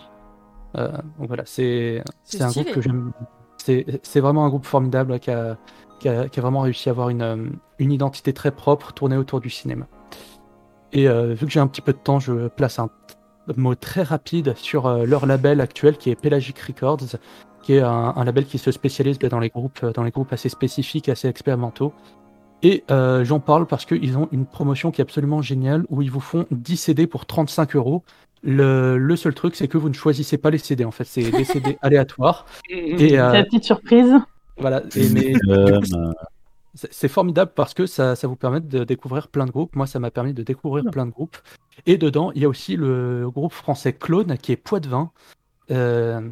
Euh, 0.77 0.91
donc 1.19 1.27
voilà, 1.27 1.43
c'est 1.45 2.03
un 2.39 2.49
groupe 2.49 2.71
que 2.71 2.81
j'aime. 2.81 3.11
C'est 3.57 3.99
c'est 4.03 4.19
vraiment 4.19 4.45
un 4.45 4.49
groupe 4.49 4.65
formidable 4.65 5.19
qui 5.19 5.31
a, 5.31 5.57
qui 5.99 6.09
a, 6.09 6.27
qui 6.27 6.39
a 6.39 6.41
vraiment 6.41 6.61
réussi 6.61 6.89
à 6.89 6.91
avoir 6.91 7.09
une, 7.09 7.57
une 7.79 7.91
identité 7.91 8.33
très 8.33 8.51
propre 8.51 8.91
tournée 8.93 9.17
autour 9.17 9.39
du 9.39 9.49
cinéma. 9.49 9.87
Et 10.93 11.07
euh, 11.07 11.33
vu 11.33 11.45
que 11.45 11.51
j'ai 11.51 11.59
un 11.59 11.67
petit 11.67 11.81
peu 11.81 11.93
de 11.93 11.97
temps, 11.97 12.19
je 12.19 12.47
place 12.47 12.79
un 12.79 12.89
mot 13.57 13.75
très 13.75 14.03
rapide 14.03 14.53
sur 14.55 14.85
euh, 14.87 15.05
leur 15.05 15.25
label 15.25 15.61
actuel 15.61 15.97
qui 15.97 16.09
est 16.09 16.15
Pelagic 16.19 16.57
Records, 16.59 17.17
qui 17.61 17.73
est 17.73 17.81
un, 17.81 18.13
un 18.15 18.23
label 18.23 18.45
qui 18.45 18.57
se 18.57 18.71
spécialise 18.71 19.19
bah, 19.19 19.29
dans 19.29 19.39
les 19.39 19.49
groupes, 19.49 19.85
dans 19.93 20.03
les 20.03 20.11
groupes 20.11 20.31
assez 20.33 20.49
spécifiques, 20.49 21.09
assez 21.09 21.27
expérimentaux. 21.27 21.93
Et 22.63 22.83
euh, 22.89 23.23
j'en 23.25 23.39
parle 23.39 23.67
parce 23.67 23.85
qu'ils 23.85 24.17
ont 24.17 24.27
une 24.31 24.45
promotion 24.45 24.89
qui 24.91 25.01
est 25.01 25.03
absolument 25.03 25.41
géniale 25.41 25.83
où 25.89 26.01
ils 26.01 26.09
vous 26.09 26.19
font 26.21 26.45
10 26.51 26.77
CD 26.77 27.05
pour 27.07 27.25
35 27.25 27.75
euros. 27.75 28.03
Le, 28.43 28.97
le 28.97 29.15
seul 29.15 29.33
truc, 29.33 29.55
c'est 29.55 29.67
que 29.67 29.77
vous 29.77 29.89
ne 29.89 29.93
choisissez 29.93 30.37
pas 30.37 30.49
les 30.51 30.57
CD 30.59 30.85
en 30.85 30.91
fait, 30.91 31.03
c'est 31.03 31.29
des 31.31 31.43
CD 31.43 31.77
aléatoires. 31.81 32.45
Et 32.69 32.93
euh, 33.19 33.31
C'est 33.31 33.37
la 33.37 33.43
petite 33.43 33.63
surprise. 33.65 34.13
voilà. 34.57 34.83
Et, 34.95 35.09
mais, 35.09 35.33
du 35.33 35.39
coup, 35.39 35.51
Euh, 35.51 35.79
c'est 36.75 37.07
formidable 37.07 37.51
parce 37.55 37.73
que 37.73 37.85
ça, 37.85 38.15
ça 38.15 38.27
vous 38.27 38.35
permet 38.35 38.59
de 38.59 38.83
découvrir 38.83 39.29
plein 39.29 39.45
de 39.45 39.51
groupes. 39.51 39.75
Moi, 39.75 39.87
ça 39.87 39.99
m'a 39.99 40.11
permis 40.11 40.33
de 40.33 40.43
découvrir 40.43 40.83
plein 40.91 41.05
de 41.05 41.11
groupes. 41.11 41.37
Et 41.85 41.97
dedans, 41.97 42.31
il 42.33 42.41
y 42.41 42.45
a 42.45 42.49
aussi 42.49 42.75
le 42.75 43.29
groupe 43.29 43.53
français 43.53 43.93
Clone, 43.93 44.37
qui 44.37 44.51
est 44.51 44.57
Poitvin, 44.57 45.11
euh, 45.71 46.29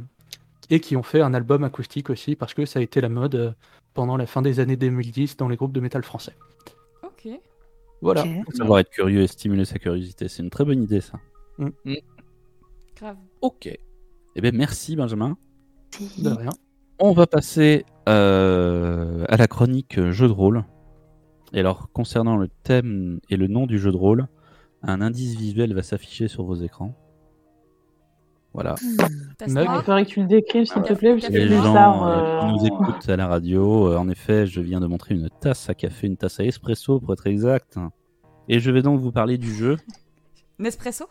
et 0.69 0.79
qui 0.79 0.95
ont 0.95 1.03
fait 1.03 1.21
un 1.21 1.33
album 1.33 1.63
acoustique 1.63 2.09
aussi 2.09 2.35
parce 2.35 2.53
que 2.53 2.65
ça 2.65 2.79
a 2.79 2.81
été 2.81 3.01
la 3.01 3.09
mode 3.09 3.35
euh, 3.35 3.51
pendant 3.93 4.17
la 4.17 4.25
fin 4.25 4.41
des 4.41 4.59
années 4.59 4.75
2010 4.75 5.37
dans 5.37 5.47
les 5.47 5.55
groupes 5.55 5.73
de 5.73 5.79
métal 5.79 6.03
français. 6.03 6.35
Ok. 7.03 7.27
Voilà. 8.01 8.25
Savoir 8.53 8.79
être 8.79 8.89
curieux 8.89 9.21
et 9.21 9.27
stimuler 9.27 9.65
sa 9.65 9.79
curiosité, 9.79 10.27
c'est 10.27 10.43
une 10.43 10.49
très 10.49 10.65
bonne 10.65 10.83
idée 10.83 10.99
ça. 10.99 11.19
Grave. 12.97 13.17
Ok. 13.41 13.67
Eh 14.35 14.41
bien 14.41 14.51
merci 14.51 14.95
Benjamin. 14.95 15.37
De 16.17 16.29
rien. 16.29 16.51
On 16.99 17.11
va 17.11 17.27
passer 17.27 17.85
euh, 18.07 19.25
à 19.27 19.37
la 19.37 19.47
chronique 19.47 19.97
euh, 19.97 20.11
jeu 20.11 20.27
de 20.27 20.33
rôle. 20.33 20.63
Et 21.53 21.59
alors, 21.59 21.89
concernant 21.91 22.37
le 22.37 22.47
thème 22.47 23.19
et 23.29 23.37
le 23.37 23.47
nom 23.47 23.65
du 23.65 23.77
jeu 23.77 23.91
de 23.91 23.97
rôle, 23.97 24.27
un 24.81 25.01
indice 25.01 25.35
visuel 25.35 25.73
va 25.73 25.83
s'afficher 25.83 26.27
sur 26.27 26.43
vos 26.43 26.55
écrans. 26.55 26.95
Voilà. 28.53 28.75
Mug. 29.47 29.67
Il 29.67 29.81
faudrait 29.83 30.05
que 30.05 30.09
tu 30.09 30.21
le 30.21 30.27
décrives, 30.27 30.65
s'il 30.65 30.81
te 30.83 30.93
plaît, 30.93 31.13
parce 31.13 31.27
que 31.27 31.33
Les 31.33 31.47
gens 31.49 32.07
euh, 32.07 32.39
qui 32.39 32.45
nous 32.47 32.65
écoutent 32.65 33.09
à 33.09 33.15
la 33.15 33.27
radio, 33.27 33.87
euh, 33.87 33.97
en 33.97 34.07
effet, 34.09 34.45
je 34.45 34.61
viens 34.61 34.79
de 34.79 34.85
montrer 34.85 35.15
une 35.15 35.29
tasse 35.41 35.69
à 35.69 35.73
café, 35.73 36.07
une 36.07 36.17
tasse 36.17 36.39
à 36.39 36.43
espresso 36.43 36.99
pour 36.99 37.13
être 37.13 37.25
exact. 37.25 37.77
Et 38.47 38.59
je 38.59 38.69
vais 38.69 38.81
donc 38.81 38.99
vous 38.99 39.11
parler 39.11 39.37
du 39.37 39.53
jeu, 39.53 39.77
Nespresso? 40.59 41.05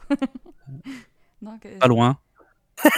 Pas 1.81 1.89
loin. 1.89 2.19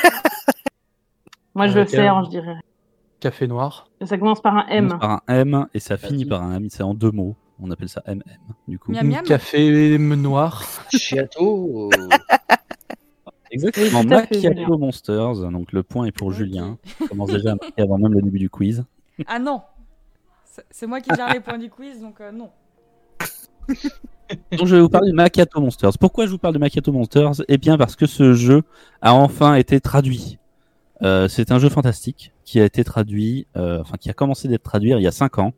Moi, 1.55 1.69
je 1.69 1.79
le 1.79 1.87
sais, 1.87 2.07
hein, 2.07 2.23
je 2.25 2.31
dirais. 2.31 2.57
Café 3.25 3.47
noir. 3.47 3.89
Et 4.03 4.07
Ça 4.07 4.19
commence 4.19 4.43
par 4.43 4.55
un 4.55 4.67
Ça 4.67 4.75
M. 4.75 4.89
par 5.01 5.11
un 5.11 5.21
M 5.29 5.67
et 5.73 5.81
ça 5.81 5.97
finit 5.97 6.27
par 6.27 6.43
un 6.43 6.57
M. 6.57 6.67
C'est 6.69 6.83
en 6.83 6.93
deux 6.93 7.11
mots. 7.11 7.37
On 7.59 7.71
appelle 7.71 7.89
ça 7.89 8.03
MM, 8.07 8.21
du 8.69 8.79
coup. 8.79 8.93
Miam 8.93 9.07
miam 9.09 9.25
Café 9.25 9.97
noir. 9.99 10.63
Chiato. 10.93 11.89
Exactement. 13.51 14.05
Macchiato. 14.05 14.77
Monsters. 14.77 15.51
Donc 15.51 15.73
le 15.73 15.83
point 15.83 16.05
est 16.05 16.13
pour. 16.13 16.33
Julien. 16.33 16.77
On 17.01 17.07
commence 17.07 17.31
déjà 17.31 17.53
à 17.53 17.55
marquer 17.55 17.81
avant 17.83 17.97
même 17.97 18.13
le 18.13 18.21
début 18.21 18.39
du 18.39 18.51
quiz. 18.51 18.85
Ah 19.27 19.39
non 19.39 19.63
C'est- 20.45 20.67
C'est 20.71 20.87
moi 20.87 21.01
qui 21.01 21.09
gère 21.15 21.33
les 21.33 21.41
points 21.41 21.57
du 21.57 21.71
quiz, 21.71 22.01
donc 22.01 22.21
euh, 22.21 22.31
non. 22.33 22.51
Donc 24.53 24.67
je 24.67 24.75
vais 24.77 24.83
vous 24.83 24.89
parler 24.89 25.11
de 25.13 25.17
Macchiato 25.17 25.61
Monsters. 25.61 25.97
Pourquoi 25.99 26.27
je 26.27 26.33
vous 26.33 26.39
parle 26.39 26.53
de 26.55 26.59
Macchiato 26.59 26.93
Monsters? 26.93 27.43
Eh 27.49 27.57
bien 27.57 27.79
parce 27.79 27.95
que 27.97 28.07
ce 28.07 28.35
jeu 28.35 28.63
a 29.01 29.15
enfin 29.15 29.55
été 29.55 29.81
traduit. 29.81 30.39
Euh, 31.03 31.29
c'est 31.29 31.51
un 31.53 31.59
jeu 31.59 31.69
fantastique 31.69 32.33
qui 32.45 32.61
a 32.61 32.65
été 32.65 32.85
traduit, 32.85 33.47
euh, 33.57 33.81
enfin 33.81 33.97
qui 33.99 34.09
a 34.11 34.13
commencé 34.13 34.49
d'être 34.49 34.63
traduit 34.63 34.93
il 34.93 35.01
y 35.03 35.07
a 35.07 35.13
5 35.13 35.39
ans. 35.39 35.53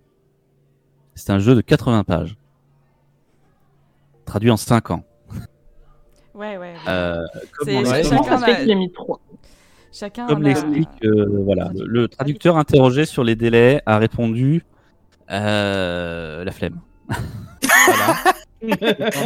C'est 1.15 1.31
un 1.31 1.39
jeu 1.39 1.55
de 1.55 1.61
80 1.61 2.05
pages. 2.05 2.37
Traduit 4.25 4.51
en 4.51 4.57
5 4.57 4.91
ans. 4.91 5.05
Ouais, 6.35 6.57
ouais. 6.57 6.59
ouais. 6.59 6.75
Euh, 6.89 7.23
comme 7.57 7.69
C'est- 7.69 7.77
on 7.77 7.85
c'est- 7.85 8.03
l'a- 8.03 8.09
Comment 8.09 8.23
chacun 8.25 8.39
ça 8.39 8.39
se 8.39 8.45
fait 8.45 8.53
a- 8.53 8.57
qu'il 8.57 8.73
a 8.73 8.75
mis 8.75 8.93
3 8.93 9.21
Chacun 9.93 10.27
Comme 10.27 10.39
en 10.39 10.45
a- 10.45 10.49
l'explique 10.49 10.89
euh, 11.05 11.27
voilà, 11.45 11.71
le, 11.75 11.87
le 11.87 12.09
traducteur 12.09 12.59
interrogé 12.59 13.07
sur 13.07 13.25
les 13.25 13.35
délais 13.37 13.81
a 13.87 13.97
répondu 13.99 14.65
euh, 15.31 16.45
la 16.45 16.51
flemme. 16.53 16.81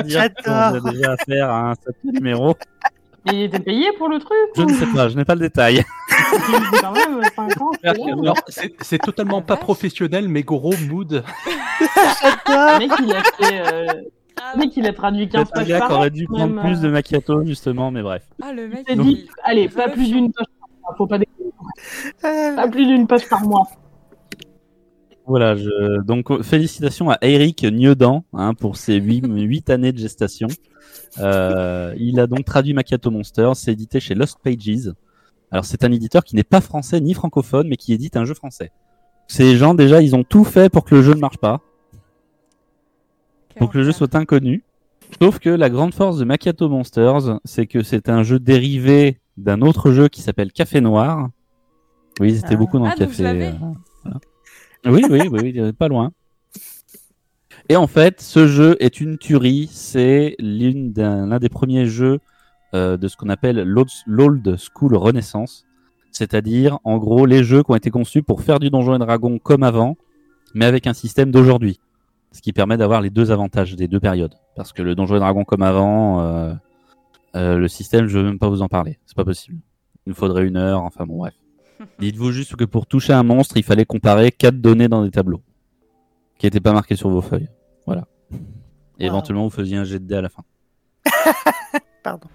J'adore. 0.06 0.46
a 0.46 0.80
déjà 0.92 1.12
affaire 1.12 1.50
à 1.50 1.70
un 1.70 1.74
certain 1.74 2.10
numéro. 2.12 2.54
Mais 3.26 3.32
il 3.34 3.42
était 3.44 3.58
payé 3.60 3.86
pour 3.98 4.08
le 4.08 4.18
truc 4.18 4.36
Je 4.56 4.62
ou- 4.62 4.66
ne 4.70 4.74
sais 4.74 4.86
pas, 4.86 5.08
je 5.08 5.16
n'ai 5.16 5.24
pas 5.24 5.34
le 5.34 5.40
détail. 5.40 5.82
Quand 6.80 6.92
même, 6.92 7.22
5 7.36 7.60
ans, 7.60 7.70
c'est 8.80 8.98
totalement 8.98 9.42
pas 9.42 9.56
professionnel, 9.56 10.28
mais 10.28 10.42
gros 10.42 10.74
mood. 10.88 11.22
Le 12.48 12.78
mec, 12.78 12.90
il 13.02 13.12
a 13.12 13.22
fait. 13.22 13.72
euh, 13.72 13.86
Ah, 14.42 14.52
Le 14.54 14.60
mec, 14.60 14.76
il 14.76 14.86
a 14.86 14.92
traduit 14.92 15.28
15 15.28 15.46
C'est 15.46 15.52
un 15.52 15.60
pages 15.60 15.68
gars 15.68 15.78
par 15.80 15.88
qui 15.88 15.94
an, 15.94 15.96
aurait 15.98 16.10
dû 16.10 16.24
prendre 16.26 16.54
même, 16.54 16.64
plus 16.64 16.80
de 16.80 16.88
euh, 16.88 16.92
macchiato, 16.92 17.44
justement, 17.44 17.90
mais 17.90 18.02
bref. 18.02 18.22
ah, 18.42 18.52
le 18.52 18.68
mec. 18.68 18.86
Il 18.88 18.96
il- 18.96 19.02
dit, 19.04 19.28
allez, 19.44 19.68
pas 19.68 19.86
le 19.86 19.92
plus 19.92 20.08
d'une 20.08 20.32
page 20.32 20.46
par 20.58 20.68
mois. 20.80 20.94
Faut 20.96 21.06
pas 21.06 21.18
déconner. 21.18 21.50
Pas 22.56 22.68
plus 22.68 22.86
d'une 22.86 23.06
page 23.06 23.28
par 23.28 23.42
mois. 23.42 23.68
Voilà, 25.26 25.54
je... 25.54 26.00
donc 26.02 26.42
félicitations 26.42 27.08
à 27.10 27.18
Eric 27.22 27.62
Niedan 27.62 28.24
hein, 28.32 28.54
pour 28.54 28.76
ses 28.76 28.96
8, 28.96 29.70
années 29.70 29.92
de 29.92 29.98
gestation. 29.98 30.48
Euh, 31.18 31.94
il 31.98 32.18
a 32.18 32.26
donc 32.26 32.44
traduit 32.44 32.72
Macchiato 32.72 33.10
Monsters, 33.10 33.54
c'est 33.56 33.72
édité 33.72 34.00
chez 34.00 34.14
Lost 34.14 34.38
Pages. 34.42 34.90
Alors 35.50 35.64
c'est 35.64 35.84
un 35.84 35.92
éditeur 35.92 36.24
qui 36.24 36.36
n'est 36.36 36.44
pas 36.44 36.60
français 36.60 37.00
ni 37.00 37.14
francophone, 37.14 37.68
mais 37.68 37.76
qui 37.76 37.92
édite 37.92 38.16
un 38.16 38.24
jeu 38.24 38.34
français. 38.34 38.70
Ces 39.26 39.56
gens 39.56 39.74
déjà, 39.74 40.00
ils 40.02 40.14
ont 40.16 40.24
tout 40.24 40.44
fait 40.44 40.68
pour 40.70 40.84
que 40.84 40.94
le 40.94 41.02
jeu 41.02 41.14
ne 41.14 41.20
marche 41.20 41.38
pas, 41.38 41.60
pour 43.56 43.70
que 43.70 43.78
le 43.78 43.84
jeu 43.84 43.92
soit 43.92 44.14
inconnu. 44.14 44.62
Sauf 45.20 45.38
que 45.40 45.50
la 45.50 45.68
grande 45.70 45.92
force 45.92 46.18
de 46.18 46.24
Macchiato 46.24 46.68
Monsters, 46.68 47.40
c'est 47.44 47.66
que 47.66 47.82
c'est 47.82 48.08
un 48.08 48.22
jeu 48.22 48.38
dérivé 48.38 49.18
d'un 49.36 49.60
autre 49.60 49.90
jeu 49.90 50.08
qui 50.08 50.22
s'appelle 50.22 50.52
Café 50.52 50.80
Noir. 50.80 51.28
Oui, 52.20 52.36
c'était 52.36 52.54
Ah. 52.54 52.56
beaucoup 52.56 52.78
dans 52.78 52.84
Ah, 52.84 52.94
le 52.96 53.06
café. 53.06 53.12
vous 53.16 53.22
l'avez 53.22 53.46
euh, 53.48 53.52
voilà. 54.04 54.18
Oui, 54.86 55.04
oui, 55.10 55.28
oui, 55.30 55.52
oui, 55.60 55.72
pas 55.72 55.88
loin. 55.88 56.12
Et 57.68 57.76
en 57.76 57.86
fait, 57.86 58.20
ce 58.20 58.46
jeu 58.46 58.76
est 58.80 59.00
une 59.00 59.18
tuerie. 59.18 59.68
C'est 59.72 60.36
l'une 60.38 60.92
d'un- 60.92 61.26
l'un 61.26 61.38
des 61.38 61.48
premiers 61.48 61.86
jeux 61.86 62.18
euh, 62.74 62.96
de 62.96 63.08
ce 63.08 63.16
qu'on 63.16 63.28
appelle 63.28 63.62
l'old 63.62 64.56
school 64.56 64.96
renaissance. 64.96 65.66
C'est-à-dire, 66.12 66.78
en 66.84 66.98
gros, 66.98 67.24
les 67.26 67.44
jeux 67.44 67.62
qui 67.62 67.70
ont 67.70 67.76
été 67.76 67.90
conçus 67.90 68.22
pour 68.22 68.42
faire 68.42 68.58
du 68.58 68.70
Donjon 68.70 68.96
et 68.96 68.98
Dragon 68.98 69.38
comme 69.38 69.62
avant, 69.62 69.96
mais 70.54 70.64
avec 70.64 70.86
un 70.86 70.92
système 70.92 71.30
d'aujourd'hui. 71.30 71.78
Ce 72.32 72.40
qui 72.42 72.52
permet 72.52 72.76
d'avoir 72.76 73.00
les 73.00 73.10
deux 73.10 73.30
avantages 73.32 73.74
des 73.74 73.88
deux 73.88 73.98
périodes. 74.00 74.34
Parce 74.56 74.72
que 74.72 74.82
le 74.82 74.94
Donjon 74.94 75.16
et 75.16 75.20
Dragon 75.20 75.44
comme 75.44 75.62
avant, 75.62 76.20
euh, 76.20 76.52
euh, 77.36 77.58
le 77.58 77.68
système, 77.68 78.06
je 78.06 78.18
veux 78.18 78.24
même 78.24 78.38
pas 78.38 78.48
vous 78.48 78.62
en 78.62 78.68
parler. 78.68 78.98
C'est 79.06 79.16
pas 79.16 79.24
possible. 79.24 79.58
Il 80.06 80.10
nous 80.10 80.14
faudrait 80.14 80.46
une 80.46 80.56
heure, 80.56 80.82
enfin 80.82 81.06
bon, 81.06 81.18
bref. 81.18 81.34
Dites-vous 81.98 82.30
juste 82.32 82.56
que 82.56 82.64
pour 82.64 82.86
toucher 82.86 83.12
un 83.12 83.22
monstre, 83.22 83.56
il 83.56 83.62
fallait 83.64 83.84
comparer 83.84 84.30
quatre 84.32 84.60
données 84.60 84.88
dans 84.88 85.04
des 85.04 85.10
tableaux. 85.10 85.42
Qui 86.38 86.46
n'étaient 86.46 86.60
pas 86.60 86.72
marquées 86.72 86.96
sur 86.96 87.10
vos 87.10 87.20
feuilles. 87.20 87.48
Voilà. 87.86 88.06
Et 88.98 89.04
Wow. 89.04 89.06
éventuellement, 89.12 89.44
vous 89.44 89.50
faisiez 89.50 89.76
un 89.76 89.84
jet 89.84 89.98
de 89.98 90.06
dés 90.06 90.16
à 90.16 90.22
la 90.22 90.28
fin. 90.28 90.42
Pardon. 92.02 92.28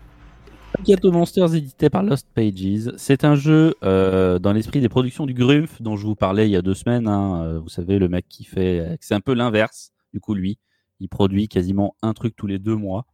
Ghetto 0.83 1.11
Monsters 1.11 1.55
édité 1.55 1.89
par 1.89 2.03
Lost 2.03 2.27
Pages. 2.33 2.91
C'est 2.97 3.23
un 3.23 3.35
jeu 3.35 3.75
euh, 3.83 4.39
dans 4.39 4.53
l'esprit 4.53 4.81
des 4.81 4.89
productions 4.89 5.25
du 5.25 5.33
Grumpf 5.33 5.81
dont 5.81 5.95
je 5.95 6.05
vous 6.05 6.15
parlais 6.15 6.47
il 6.47 6.51
y 6.51 6.55
a 6.55 6.61
deux 6.61 6.73
semaines. 6.73 7.07
hein. 7.07 7.43
Euh, 7.43 7.59
Vous 7.59 7.69
savez, 7.69 7.97
le 7.99 8.07
mec 8.07 8.25
qui 8.29 8.43
fait. 8.43 8.79
euh, 8.79 8.95
C'est 8.99 9.15
un 9.15 9.19
peu 9.21 9.33
l'inverse. 9.33 9.91
Du 10.13 10.19
coup, 10.19 10.33
lui, 10.33 10.57
il 10.99 11.09
produit 11.09 11.47
quasiment 11.47 11.95
un 12.01 12.13
truc 12.13 12.35
tous 12.35 12.47
les 12.47 12.59
deux 12.59 12.75
mois. 12.75 13.05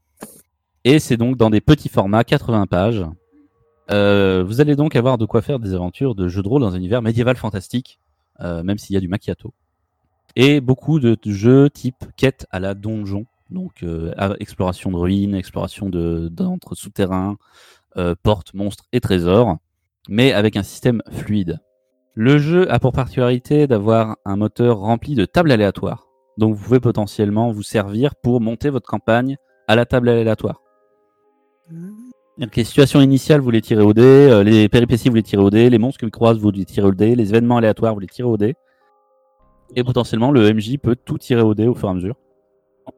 Et 0.83 0.99
c'est 0.99 1.17
donc 1.17 1.37
dans 1.37 1.49
des 1.49 1.61
petits 1.61 1.89
formats, 1.89 2.23
80 2.23 2.67
pages. 2.67 3.05
Euh, 3.91 4.43
vous 4.45 4.61
allez 4.61 4.75
donc 4.75 4.95
avoir 4.95 5.17
de 5.17 5.25
quoi 5.25 5.41
faire 5.41 5.59
des 5.59 5.73
aventures 5.73 6.15
de 6.15 6.27
jeux 6.27 6.43
de 6.43 6.47
rôle 6.47 6.61
dans 6.61 6.73
un 6.73 6.77
univers 6.77 7.01
médiéval 7.01 7.35
fantastique, 7.35 7.99
euh, 8.39 8.63
même 8.63 8.77
s'il 8.77 8.93
y 8.93 8.97
a 8.97 9.01
du 9.01 9.07
macchiato. 9.07 9.53
Et 10.35 10.61
beaucoup 10.61 10.99
de 10.99 11.17
de 11.21 11.31
jeux 11.31 11.69
type 11.69 12.05
quête 12.15 12.47
à 12.51 12.59
la 12.59 12.73
donjon. 12.73 13.25
Donc, 13.51 13.83
euh, 13.83 14.13
exploration 14.39 14.91
de 14.91 14.97
ruines, 14.97 15.35
exploration 15.35 15.89
de 15.89 16.29
d'entre 16.29 16.73
souterrains, 16.73 17.37
euh, 17.97 18.15
portes, 18.23 18.53
monstres 18.53 18.85
et 18.93 19.01
trésors, 19.01 19.57
mais 20.07 20.31
avec 20.31 20.55
un 20.55 20.63
système 20.63 21.01
fluide. 21.11 21.59
Le 22.15 22.37
jeu 22.37 22.71
a 22.71 22.79
pour 22.79 22.93
particularité 22.93 23.67
d'avoir 23.67 24.15
un 24.25 24.37
moteur 24.37 24.79
rempli 24.79 25.15
de 25.15 25.25
tables 25.25 25.51
aléatoires. 25.51 26.07
Donc, 26.37 26.55
vous 26.55 26.63
pouvez 26.63 26.79
potentiellement 26.79 27.51
vous 27.51 27.63
servir 27.63 28.15
pour 28.15 28.39
monter 28.39 28.69
votre 28.69 28.87
campagne 28.87 29.35
à 29.67 29.75
la 29.75 29.85
table 29.85 30.07
aléatoire. 30.07 30.61
Donc, 32.37 32.55
les 32.55 32.63
situations 32.63 33.01
initiales, 33.01 33.41
vous 33.41 33.51
les 33.51 33.61
tirez 33.61 33.83
au 33.83 33.93
dé, 33.93 34.01
euh, 34.01 34.43
les 34.43 34.69
péripéties, 34.69 35.09
vous 35.09 35.15
les 35.15 35.23
tirez 35.23 35.43
au 35.43 35.49
dé, 35.49 35.69
les 35.69 35.77
monstres 35.77 35.99
que 35.99 36.05
vous 36.05 36.11
croisez, 36.11 36.39
vous 36.39 36.51
les 36.51 36.65
tirez 36.65 36.87
au 36.87 36.93
dé, 36.93 37.15
les 37.15 37.29
événements 37.29 37.57
aléatoires, 37.57 37.93
vous 37.93 37.99
les 37.99 38.07
tirez 38.07 38.27
au 38.27 38.37
dé. 38.37 38.55
Et 39.75 39.83
potentiellement, 39.83 40.31
le 40.31 40.53
MJ 40.53 40.77
peut 40.77 40.95
tout 40.95 41.17
tirer 41.17 41.41
au 41.41 41.53
dé 41.53 41.67
au 41.67 41.75
fur 41.75 41.89
et 41.89 41.91
à 41.91 41.93
mesure. 41.93 42.15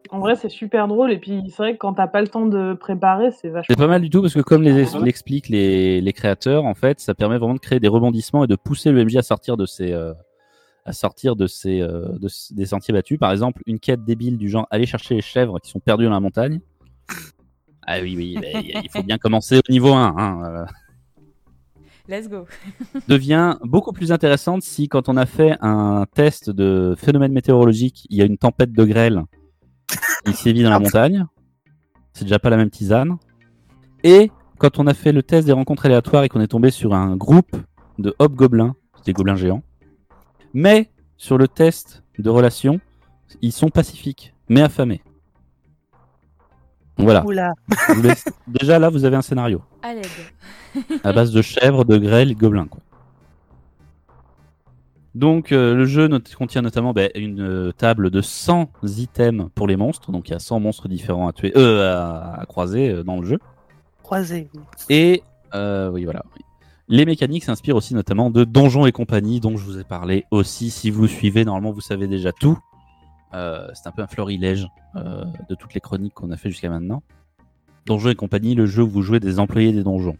En 0.09 0.19
vrai, 0.19 0.35
c'est 0.35 0.49
super 0.49 0.87
drôle. 0.87 1.11
Et 1.11 1.17
puis, 1.17 1.43
c'est 1.47 1.57
vrai 1.57 1.73
que 1.73 1.79
quand 1.79 1.93
t'as 1.93 2.07
pas 2.07 2.21
le 2.21 2.27
temps 2.27 2.45
de 2.45 2.73
préparer, 2.73 3.31
c'est 3.31 3.49
vachement. 3.49 3.65
C'est 3.69 3.77
pas 3.81 3.87
mal 3.87 4.01
du 4.01 4.09
tout 4.09 4.21
parce 4.21 4.33
que 4.33 4.41
comme 4.41 4.61
les 4.61 4.85
l'expliquent 5.03 5.49
les, 5.49 6.01
les 6.01 6.13
créateurs, 6.13 6.65
en 6.65 6.75
fait, 6.75 6.99
ça 6.99 7.13
permet 7.13 7.37
vraiment 7.37 7.55
de 7.55 7.59
créer 7.59 7.79
des 7.79 7.87
rebondissements 7.87 8.43
et 8.43 8.47
de 8.47 8.55
pousser 8.55 8.91
le 8.91 9.03
MJ 9.03 9.17
à 9.17 9.23
sortir 9.23 9.57
de 9.57 9.65
ses 9.65 9.91
euh, 9.91 10.13
à 10.85 10.93
sortir 10.93 11.35
de 11.35 11.47
ses 11.47 11.81
euh, 11.81 12.07
de 12.19 12.27
des 12.51 12.65
sentiers 12.65 12.93
battus. 12.93 13.17
Par 13.17 13.31
exemple, 13.31 13.61
une 13.65 13.79
quête 13.79 14.03
débile 14.03 14.37
du 14.37 14.49
genre 14.49 14.67
aller 14.69 14.85
chercher 14.85 15.15
les 15.15 15.21
chèvres 15.21 15.59
qui 15.59 15.69
sont 15.69 15.79
perdues 15.79 16.05
dans 16.05 16.11
la 16.11 16.19
montagne. 16.19 16.59
Ah 17.85 17.97
oui 18.01 18.15
oui, 18.15 18.37
mais 18.39 18.53
il 18.83 18.89
faut 18.89 19.03
bien 19.03 19.17
commencer 19.17 19.57
au 19.57 19.71
niveau 19.71 19.91
1 19.91 20.15
hein, 20.17 20.41
euh, 20.45 20.65
Let's 22.07 22.29
go. 22.29 22.45
devient 23.07 23.57
beaucoup 23.63 23.93
plus 23.93 24.11
intéressante 24.11 24.61
si 24.61 24.87
quand 24.87 25.09
on 25.09 25.17
a 25.17 25.25
fait 25.25 25.57
un 25.61 26.05
test 26.13 26.49
de 26.49 26.95
phénomène 26.97 27.31
météorologique, 27.31 28.05
il 28.09 28.17
y 28.17 28.21
a 28.21 28.25
une 28.25 28.37
tempête 28.37 28.71
de 28.71 28.85
grêle 28.85 29.23
qui 30.25 30.33
sévit 30.33 30.63
dans 30.63 30.69
la 30.69 30.79
montagne. 30.79 31.25
C'est 32.13 32.25
déjà 32.25 32.39
pas 32.39 32.49
la 32.49 32.57
même 32.57 32.69
tisane. 32.69 33.17
Et 34.03 34.31
quand 34.57 34.79
on 34.79 34.87
a 34.87 34.93
fait 34.93 35.11
le 35.11 35.23
test 35.23 35.45
des 35.47 35.53
rencontres 35.53 35.85
aléatoires 35.85 36.23
et 36.23 36.29
qu'on 36.29 36.41
est 36.41 36.47
tombé 36.47 36.69
sur 36.71 36.93
un 36.93 37.15
groupe 37.15 37.55
de 37.99 38.15
hobgoblins, 38.19 38.75
des 39.05 39.13
gobelins 39.13 39.35
géants, 39.35 39.63
mais 40.53 40.89
sur 41.17 41.37
le 41.37 41.47
test 41.47 42.03
de 42.19 42.29
relations, 42.29 42.79
ils 43.41 43.51
sont 43.51 43.69
pacifiques, 43.69 44.33
mais 44.49 44.61
affamés. 44.61 45.01
Donc 46.97 47.05
Voilà. 47.05 47.25
Oula. 47.25 47.53
Laisse- 48.01 48.29
Déjà 48.47 48.77
là, 48.79 48.89
vous 48.89 49.03
avez 49.05 49.15
un 49.15 49.21
scénario 49.23 49.61
À 49.81 49.93
l'aide. 49.95 50.05
à 51.03 51.11
base 51.11 51.31
de 51.31 51.41
chèvres, 51.41 51.83
de 51.85 51.97
grêle 51.97 52.31
et 52.31 52.35
de 52.35 52.39
gobelins. 52.39 52.67
Quoi. 52.67 52.81
Donc 55.15 55.51
euh, 55.51 55.75
le 55.75 55.85
jeu 55.85 56.09
contient 56.37 56.63
notamment 56.63 56.91
bah, 56.91 57.07
une 57.15 57.41
euh, 57.41 57.71
table 57.71 58.09
de 58.09 58.21
100 58.21 58.71
items 58.83 59.47
pour 59.53 59.67
les 59.67 59.75
monstres, 59.75 60.11
donc 60.11 60.27
il 60.29 60.31
y 60.31 60.35
a 60.35 60.39
100 60.39 60.59
monstres 60.59 60.87
différents 60.87 61.27
à 61.27 61.33
tuer, 61.33 61.53
euh, 61.55 61.93
à, 61.95 62.41
à 62.41 62.45
croiser 62.45 62.89
euh, 62.89 63.03
dans 63.03 63.19
le 63.19 63.25
jeu. 63.27 63.39
Croisé. 64.01 64.49
oui. 64.55 64.61
Et 64.89 65.23
euh, 65.53 65.89
oui 65.91 66.05
voilà. 66.05 66.23
oui. 66.35 66.41
Les 66.89 67.05
mécaniques 67.05 67.43
s'inspirent 67.43 67.75
aussi 67.75 67.93
notamment 67.93 68.29
de 68.31 68.43
Donjons 68.43 68.85
et 68.87 68.91
compagnie, 68.91 69.39
dont 69.39 69.55
je 69.55 69.63
vous 69.63 69.79
ai 69.79 69.83
parlé 69.83 70.25
aussi. 70.31 70.69
Si 70.71 70.89
vous 70.89 71.07
suivez, 71.07 71.45
normalement 71.45 71.71
vous 71.71 71.81
savez 71.81 72.07
déjà 72.07 72.31
tout. 72.31 72.57
C'est 73.31 73.87
un 73.87 73.91
peu 73.95 74.03
un 74.03 74.07
florilège 74.07 74.67
de 74.95 75.55
toutes 75.55 75.73
les 75.73 75.79
chroniques 75.79 76.13
qu'on 76.13 76.29
a 76.29 76.37
fait 76.37 76.51
jusqu'à 76.51 76.69
maintenant. 76.69 77.01
Donjons 77.85 78.09
et 78.09 78.15
compagnie, 78.15 78.53
le 78.53 78.65
jeu 78.65 78.83
où 78.83 78.89
vous 78.89 79.01
jouez 79.01 79.19
des 79.19 79.39
employés 79.39 79.71
des 79.71 79.81
donjons. 79.81 80.17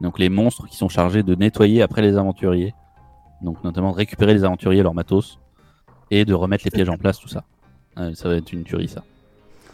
Donc 0.00 0.18
les 0.18 0.30
monstres 0.30 0.66
qui 0.66 0.76
sont 0.76 0.88
chargés 0.88 1.22
de 1.22 1.34
nettoyer 1.34 1.82
après 1.82 2.02
les 2.02 2.16
aventuriers. 2.16 2.74
Donc 3.42 3.62
notamment 3.64 3.90
de 3.92 3.96
récupérer 3.96 4.34
les 4.34 4.44
aventuriers 4.44 4.82
leur 4.82 4.94
matos 4.94 5.38
et 6.10 6.24
de 6.24 6.34
remettre 6.34 6.64
les 6.64 6.70
pièges 6.70 6.88
en 6.88 6.96
place, 6.98 7.18
tout 7.18 7.28
ça. 7.28 7.44
Euh, 7.98 8.12
ça 8.14 8.28
va 8.28 8.36
être 8.36 8.52
une 8.52 8.64
tuerie 8.64 8.88
ça. 8.88 9.02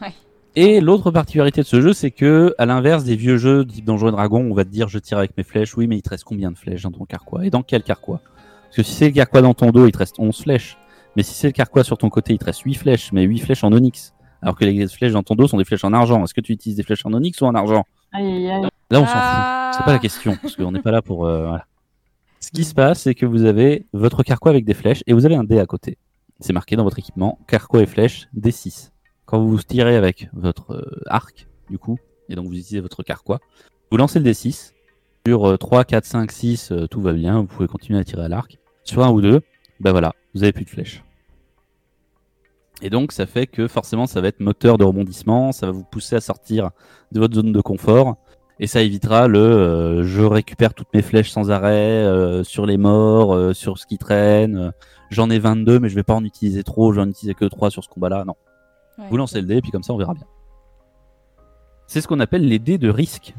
Ouais. 0.00 0.12
Et 0.54 0.80
l'autre 0.80 1.10
particularité 1.10 1.60
de 1.62 1.66
ce 1.66 1.80
jeu, 1.80 1.92
c'est 1.92 2.10
que, 2.10 2.54
à 2.58 2.66
l'inverse 2.66 3.04
des 3.04 3.16
vieux 3.16 3.36
jeux 3.36 3.64
type 3.66 3.84
Donjons 3.84 4.08
et 4.08 4.12
Dragons, 4.12 4.48
on 4.50 4.54
va 4.54 4.64
te 4.64 4.70
dire 4.70 4.88
je 4.88 4.98
tire 4.98 5.18
avec 5.18 5.36
mes 5.36 5.42
flèches. 5.44 5.76
Oui, 5.76 5.86
mais 5.86 5.96
il 5.96 6.02
te 6.02 6.10
reste 6.10 6.24
combien 6.24 6.50
de 6.50 6.56
flèches 6.58 6.82
dans 6.82 6.90
ton 6.92 7.04
carquois? 7.04 7.44
Et 7.46 7.50
dans 7.50 7.62
quel 7.62 7.82
carquois? 7.82 8.20
Parce 8.64 8.76
que 8.76 8.82
si 8.82 8.92
c'est 8.92 9.06
le 9.08 9.12
carquois 9.14 9.42
dans 9.42 9.54
ton 9.54 9.70
dos, 9.70 9.86
il 9.86 9.92
te 9.92 9.98
reste 9.98 10.16
11 10.18 10.36
flèches. 10.42 10.76
Mais 11.16 11.22
si 11.22 11.34
c'est 11.34 11.46
le 11.48 11.52
carquois 11.52 11.82
sur 11.84 11.96
ton 11.98 12.08
côté, 12.10 12.34
il 12.34 12.38
te 12.38 12.44
reste 12.44 12.60
8 12.60 12.74
flèches, 12.74 13.12
mais 13.12 13.22
8 13.22 13.38
flèches 13.38 13.64
en 13.64 13.72
onyx. 13.72 14.12
Alors 14.42 14.54
que 14.56 14.64
les 14.66 14.86
flèches 14.88 15.12
dans 15.12 15.22
ton 15.22 15.34
dos 15.34 15.48
sont 15.48 15.56
des 15.56 15.64
flèches 15.64 15.84
en 15.84 15.92
argent. 15.94 16.22
Est-ce 16.22 16.34
que 16.34 16.40
tu 16.42 16.52
utilises 16.52 16.76
des 16.76 16.82
flèches 16.82 17.04
en 17.06 17.12
onyx 17.14 17.40
ou 17.40 17.46
en 17.46 17.54
argent? 17.54 17.84
Aïe, 18.12 18.50
aïe. 18.50 18.62
Là, 18.90 19.00
on 19.00 19.06
s'en 19.06 19.12
Ah. 19.14 19.70
fout. 19.72 19.78
C'est 19.78 19.84
pas 19.84 19.92
la 19.92 19.98
question, 19.98 20.36
parce 20.40 20.54
qu'on 20.56 20.70
n'est 20.72 20.82
pas 20.82 20.90
là 20.90 21.00
pour. 21.02 21.26
euh, 21.26 21.48
voilà. 21.48 21.64
Qui 22.56 22.64
se 22.64 22.72
passe, 22.72 23.02
c'est 23.02 23.14
que 23.14 23.26
vous 23.26 23.44
avez 23.44 23.84
votre 23.92 24.22
carquois 24.22 24.50
avec 24.50 24.64
des 24.64 24.72
flèches 24.72 25.02
et 25.06 25.12
vous 25.12 25.26
avez 25.26 25.34
un 25.34 25.44
dé 25.44 25.58
à 25.58 25.66
côté. 25.66 25.98
C'est 26.40 26.54
marqué 26.54 26.74
dans 26.74 26.84
votre 26.84 26.98
équipement 26.98 27.38
carquois 27.46 27.82
et 27.82 27.86
flèches 27.86 28.28
D6. 28.34 28.92
Quand 29.26 29.44
vous 29.44 29.62
tirez 29.62 29.94
avec 29.94 30.30
votre 30.32 30.72
euh, 30.72 31.02
arc, 31.04 31.48
du 31.68 31.78
coup, 31.78 31.98
et 32.30 32.34
donc 32.34 32.46
vous 32.46 32.54
utilisez 32.54 32.80
votre 32.80 33.02
carquois, 33.02 33.40
vous 33.90 33.98
lancez 33.98 34.20
le 34.20 34.30
D6. 34.30 34.72
Sur 35.26 35.44
euh, 35.44 35.58
3, 35.58 35.84
4, 35.84 36.06
5, 36.06 36.32
6, 36.32 36.72
euh, 36.72 36.86
tout 36.86 37.02
va 37.02 37.12
bien, 37.12 37.40
vous 37.40 37.46
pouvez 37.46 37.68
continuer 37.68 37.98
à 37.98 38.04
tirer 38.04 38.24
à 38.24 38.28
l'arc. 38.28 38.58
Sur 38.84 39.04
un 39.04 39.10
ou 39.10 39.20
deux, 39.20 39.42
ben 39.80 39.90
voilà, 39.90 40.14
vous 40.34 40.42
avez 40.42 40.52
plus 40.52 40.64
de 40.64 40.70
flèches. 40.70 41.04
Et 42.80 42.88
donc, 42.88 43.12
ça 43.12 43.26
fait 43.26 43.46
que 43.46 43.68
forcément, 43.68 44.06
ça 44.06 44.22
va 44.22 44.28
être 44.28 44.40
moteur 44.40 44.78
de 44.78 44.84
rebondissement, 44.84 45.52
ça 45.52 45.66
va 45.66 45.72
vous 45.72 45.84
pousser 45.84 46.16
à 46.16 46.22
sortir 46.22 46.70
de 47.12 47.20
votre 47.20 47.34
zone 47.34 47.52
de 47.52 47.60
confort. 47.60 48.16
Et 48.58 48.66
ça 48.66 48.80
évitera 48.80 49.28
le 49.28 49.38
euh, 49.38 50.04
je 50.04 50.22
récupère 50.22 50.72
toutes 50.72 50.92
mes 50.94 51.02
flèches 51.02 51.30
sans 51.30 51.50
arrêt 51.50 52.04
euh, 52.04 52.42
sur 52.42 52.64
les 52.64 52.78
morts, 52.78 53.34
euh, 53.34 53.52
sur 53.52 53.78
ce 53.78 53.86
qui 53.86 53.98
traîne. 53.98 54.56
euh, 54.56 54.70
J'en 55.10 55.28
ai 55.30 55.38
22, 55.38 55.78
mais 55.78 55.88
je 55.88 55.94
vais 55.94 56.02
pas 56.02 56.14
en 56.14 56.24
utiliser 56.24 56.64
trop, 56.64 56.92
j'en 56.92 57.06
utilise 57.08 57.34
que 57.34 57.44
3 57.44 57.70
sur 57.70 57.84
ce 57.84 57.88
combat-là. 57.88 58.24
Non. 58.24 58.34
Ouais. 58.98 59.04
Vous 59.10 59.16
lancez 59.18 59.40
le 59.40 59.46
dé, 59.46 59.56
et 59.56 59.60
puis 59.60 59.70
comme 59.70 59.82
ça, 59.82 59.92
on 59.92 59.98
verra 59.98 60.14
bien. 60.14 60.24
C'est 61.86 62.00
ce 62.00 62.08
qu'on 62.08 62.18
appelle 62.18 62.48
les 62.48 62.58
dés 62.58 62.78
de 62.78 62.88
risque. 62.88 63.34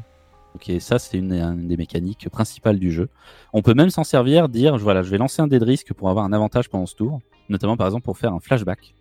Ok, 0.54 0.72
ça, 0.80 0.98
c'est 0.98 1.18
une, 1.18 1.32
une 1.34 1.68
des 1.68 1.76
mécaniques 1.76 2.28
principales 2.30 2.78
du 2.78 2.90
jeu. 2.90 3.10
On 3.52 3.60
peut 3.60 3.74
même 3.74 3.90
s'en 3.90 4.04
servir, 4.04 4.48
dire 4.48 4.78
voilà, 4.78 5.02
je 5.02 5.10
vais 5.10 5.18
lancer 5.18 5.42
un 5.42 5.46
dé 5.46 5.58
de 5.58 5.64
risque 5.64 5.92
pour 5.92 6.08
avoir 6.08 6.24
un 6.24 6.32
avantage 6.32 6.70
pendant 6.70 6.86
ce 6.86 6.94
tour, 6.94 7.20
notamment 7.50 7.76
par 7.76 7.86
exemple 7.86 8.04
pour 8.04 8.16
faire 8.16 8.32
un 8.32 8.40
flashback. 8.40 8.94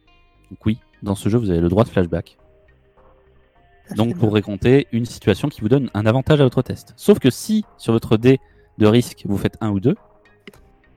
Donc, 0.51 0.65
oui, 0.65 0.79
dans 1.03 1.15
ce 1.15 1.29
jeu, 1.29 1.37
vous 1.37 1.49
avez 1.51 1.61
le 1.61 1.69
droit 1.69 1.83
de 1.85 1.89
flashback. 1.89 2.37
Donc 3.95 4.17
pour 4.17 4.33
récompter 4.33 4.87
une 4.91 5.05
situation 5.05 5.47
qui 5.49 5.61
vous 5.61 5.69
donne 5.69 5.89
un 5.93 6.05
avantage 6.05 6.39
à 6.41 6.43
votre 6.43 6.61
test. 6.61 6.93
Sauf 6.97 7.19
que 7.19 7.29
si 7.29 7.63
sur 7.77 7.93
votre 7.93 8.17
dé 8.17 8.39
de 8.77 8.85
risque 8.87 9.23
vous 9.25 9.37
faites 9.37 9.57
un 9.61 9.69
ou 9.69 9.79
deux, 9.79 9.95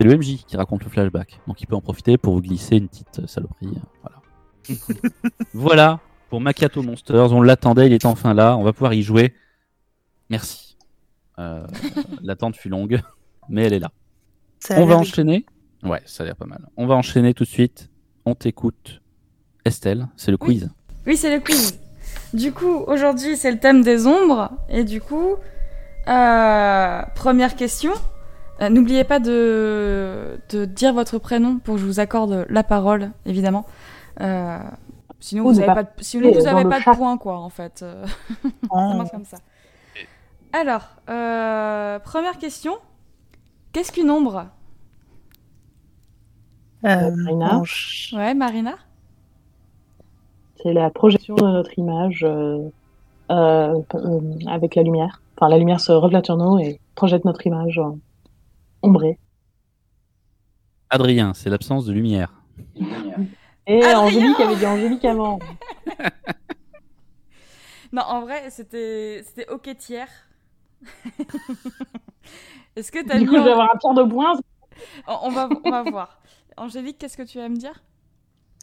c'est 0.01 0.07
le 0.07 0.17
MJ 0.17 0.45
qui 0.47 0.57
raconte 0.57 0.83
le 0.85 0.91
flashback. 0.91 1.41
Donc 1.47 1.61
il 1.61 1.67
peut 1.67 1.75
en 1.77 1.81
profiter 1.81 2.17
pour 2.19 2.35
vous 2.35 2.41
glisser 2.43 2.77
une 2.77 2.89
petite 2.89 3.21
euh, 3.21 3.27
saloperie. 3.27 3.69
euh, 3.69 3.81
Voilà. 4.03 4.21
voilà 5.55 6.01
pour 6.29 6.41
Makato 6.41 6.83
Monsters. 6.83 7.33
On 7.33 7.43
l'attendait, 7.43 7.87
il 7.87 7.93
est 7.93 8.05
enfin 8.05 8.35
là. 8.35 8.57
On 8.57 8.63
va 8.63 8.73
pouvoir 8.73 8.95
y 8.95 9.03
jouer. 9.03 9.35
Merci. 10.29 10.77
Euh, 11.39 11.67
L'attente 12.23 12.57
fut 12.57 12.69
longue, 12.69 13.01
mais 13.49 13.65
elle 13.65 13.73
est 13.73 13.79
là. 13.79 13.91
Ça 14.59 14.79
On 14.81 14.87
va 14.87 14.97
enchaîner. 14.97 15.47
Ouais, 15.83 16.03
ça 16.05 16.23
a 16.23 16.27
l'air 16.27 16.37
pas 16.37 16.45
mal. 16.47 16.69
On 16.77 16.87
va 16.87 16.95
enchaîner 16.95 17.33
tout 17.35 17.45
de 17.45 17.49
suite. 17.49 17.89
On 18.27 18.35
t'écoute. 18.35 19.01
Estelle, 19.65 20.09
c'est 20.17 20.31
le 20.31 20.37
Oui. 20.41 20.59
quiz. 20.59 20.71
Oui, 21.07 21.17
c'est 21.17 21.35
le 21.35 21.41
quiz. 21.43 21.79
Du 22.35 22.53
coup, 22.53 22.85
aujourd'hui, 22.87 23.37
c'est 23.37 23.51
le 23.51 23.59
thème 23.59 23.83
des 23.83 24.07
ombres. 24.07 24.51
Et 24.69 24.85
du 24.85 25.01
coup, 25.01 25.37
euh, 26.09 27.03
première 27.15 27.57
question. 27.57 27.93
Euh, 28.61 28.69
N'oubliez 28.69 29.05
pas 29.05 29.19
de, 29.21 30.39
de 30.51 30.65
dire 30.65 30.93
votre 30.93 31.19
prénom 31.19 31.59
pour 31.59 31.75
que 31.77 31.81
je 31.81 31.87
vous 31.87 31.99
accorde 32.01 32.47
la 32.51 32.63
parole, 32.63 33.11
évidemment. 33.27 33.67
Euh, 34.21 34.59
sinon, 35.19 35.45
Ou 35.45 35.49
vous 35.49 35.55
de 35.55 35.59
avez 35.59 35.67
pas 35.67 35.75
pas, 35.75 35.83
de, 35.85 35.89
sinon, 36.01 36.31
vous 36.33 36.47
avez 36.47 36.65
pas 36.65 36.79
de 36.81 36.85
points, 36.97 37.17
quoi, 37.19 37.39
en 37.39 37.49
fait. 37.51 37.79
Ça 38.71 38.95
marche 38.95 39.11
comme 39.11 39.25
ça. 39.25 39.39
Alors, 40.53 40.89
euh, 41.09 41.99
première 42.01 42.39
question. 42.39 42.75
Qu'est-ce 43.73 43.93
qu'une 43.93 44.11
ombre? 44.11 44.47
Euh, 46.85 47.11
Marina. 47.15 47.63
Ouais, 48.13 48.35
Marina? 48.35 48.75
C'est 50.63 50.73
la 50.73 50.91
projection 50.91 51.35
de 51.37 51.43
notre 51.43 51.79
image 51.79 52.23
euh, 52.23 52.59
euh, 53.31 53.81
avec 54.47 54.75
la 54.75 54.83
lumière. 54.83 55.23
Enfin, 55.37 55.49
la 55.49 55.59
lumière 55.59 55.81
se 55.81 55.93
reflète 55.93 56.27
sur 56.27 56.37
nous 56.37 56.59
et 56.59 56.81
projette 56.95 57.25
notre 57.25 57.47
image 57.47 57.79
euh, 57.79 57.91
ombrée. 58.83 59.19
Adrien, 60.91 61.33
c'est 61.35 61.49
l'absence 61.49 61.87
de 61.87 61.93
lumière. 61.93 62.35
Et 63.67 63.83
Adrien 63.83 64.01
Angélique 64.01 64.41
avait 64.41 64.57
dit 64.57 64.67
Angélique 64.67 65.05
avant. 65.05 65.39
Non, 67.93 68.03
en 68.03 68.21
vrai, 68.21 68.51
c'était 68.51 69.21
c'était 69.25 69.51
ok 69.51 69.77
tiers. 69.77 70.07
Est-ce 72.77 72.93
que 72.93 73.05
t'as 73.05 73.15
Du 73.15 73.23
mis 73.23 73.27
coup, 73.27 73.37
je 73.37 73.43
vais 73.43 73.51
avoir 73.51 73.75
un 73.75 73.79
tour 73.79 73.95
de 73.95 74.05
points. 74.05 74.35
on, 75.09 75.17
on 75.23 75.31
va 75.31 75.49
on 75.65 75.71
va 75.71 75.83
voir. 75.83 76.21
Angélique, 76.57 76.99
qu'est-ce 76.99 77.17
que 77.17 77.25
tu 77.25 77.39
vas 77.39 77.49
me 77.49 77.57
dire? 77.57 77.83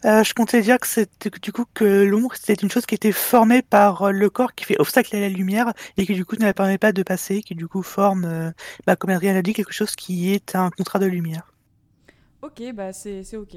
Euh, 0.04 0.22
je 0.22 0.32
comptais 0.32 0.62
dire 0.62 0.78
que 0.78 0.86
c'était 0.86 1.30
du 1.42 1.50
coup 1.50 1.64
que 1.74 2.04
l'ombre 2.04 2.32
c'était 2.36 2.54
une 2.54 2.70
chose 2.70 2.86
qui 2.86 2.94
était 2.94 3.10
formée 3.10 3.62
par 3.62 4.02
euh, 4.02 4.10
le 4.12 4.30
corps 4.30 4.54
qui 4.54 4.64
fait 4.64 4.78
obstacle 4.78 5.16
à 5.16 5.20
la 5.20 5.28
lumière 5.28 5.72
et 5.96 6.06
qui 6.06 6.14
du 6.14 6.24
coup 6.24 6.36
ne 6.36 6.44
la 6.44 6.54
permet 6.54 6.78
pas 6.78 6.92
de 6.92 7.02
passer, 7.02 7.42
qui 7.42 7.56
du 7.56 7.66
coup 7.66 7.82
forme, 7.82 8.24
euh, 8.24 8.50
bah, 8.86 8.94
comme 8.94 9.10
Adrien 9.10 9.34
l'a 9.34 9.42
dit, 9.42 9.54
quelque 9.54 9.72
chose 9.72 9.96
qui 9.96 10.32
est 10.32 10.54
un 10.54 10.70
contrat 10.70 11.00
de 11.00 11.06
lumière. 11.06 11.52
Ok, 12.42 12.62
bah 12.72 12.92
c'est 12.92 13.24
c'est 13.24 13.36
ok. 13.36 13.56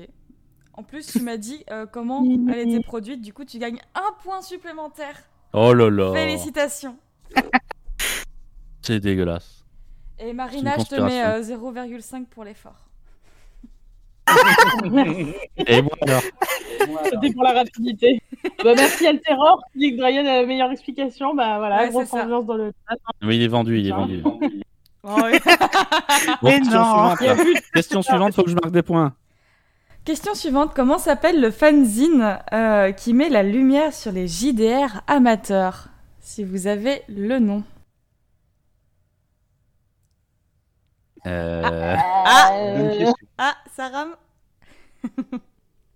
En 0.74 0.84
plus, 0.84 1.06
tu 1.06 1.20
m'as 1.22 1.38
dit 1.38 1.64
euh, 1.70 1.86
comment 1.86 2.24
elle 2.50 2.70
était 2.70 2.84
produite, 2.84 3.22
du 3.22 3.34
coup 3.34 3.46
tu 3.46 3.60
gagnes 3.60 3.80
un 3.94 4.14
point 4.24 4.42
supplémentaire. 4.42 5.18
Oh 5.54 5.74
là 5.74 5.90
là. 5.90 6.14
Félicitations. 6.14 6.98
C'est 8.82 9.00
dégueulasse. 9.00 9.64
Et 10.18 10.34
Marina, 10.34 10.78
je 10.78 10.86
te 10.86 11.02
mets 11.02 11.24
euh, 11.24 11.42
0,5 11.42 12.26
pour 12.26 12.44
l'effort. 12.44 12.91
Et 15.68 15.82
moi 15.82 15.92
alors 16.02 16.22
C'était 17.12 17.34
pour 17.34 17.44
la 17.44 17.54
rapidité. 17.54 18.22
bah, 18.64 18.74
merci 18.76 19.06
Alteror 19.08 19.62
qui 19.74 19.80
dit 19.80 19.92
que 19.92 19.98
Brian 20.02 20.26
a 20.26 20.42
la 20.42 20.46
meilleure 20.46 20.72
explication. 20.72 21.34
Bah 21.36 21.58
voilà, 21.58 21.84
Ouais, 21.84 21.90
grosse 21.90 22.14
ambiance 22.14 22.46
dans 22.46 22.56
le 22.56 22.72
chat. 22.90 22.96
Oui, 23.24 23.36
il 23.38 23.44
est 23.44 23.48
vendu, 23.48 23.80
il 23.80 23.88
est 23.88 23.90
Ça. 23.90 23.96
vendu. 23.98 24.24
Oh, 25.04 25.16
oui. 25.24 25.40
Bon, 26.44 26.50
Mais 26.50 26.60
question 26.60 26.80
non. 26.80 27.16
suivante. 27.16 27.20
De- 27.22 27.72
Question 27.74 28.02
faut 28.04 28.44
que 28.44 28.52
je 28.52 28.56
marque 28.56 28.72
des 28.72 28.84
points. 28.84 29.16
Question 30.06 30.36
suivante, 30.36 30.74
comment 30.76 31.00
s'appelle 31.00 31.42
le 31.42 31.50
fanzine 31.50 32.38
euh, 32.54 32.92
qui 32.92 33.14
met 33.16 33.30
la 33.30 33.42
lumière 33.42 33.94
sur 33.96 34.12
les 34.12 34.28
JDR 34.28 35.02
amateurs? 35.08 35.88
Si 36.20 36.44
vous 36.44 36.68
avez 36.68 37.02
le 37.08 37.40
nom. 37.40 37.64
Euh, 41.26 41.96
Ah 41.98 42.50
Euh, 42.54 43.12
Ah, 43.84 43.90
rame 43.90 44.16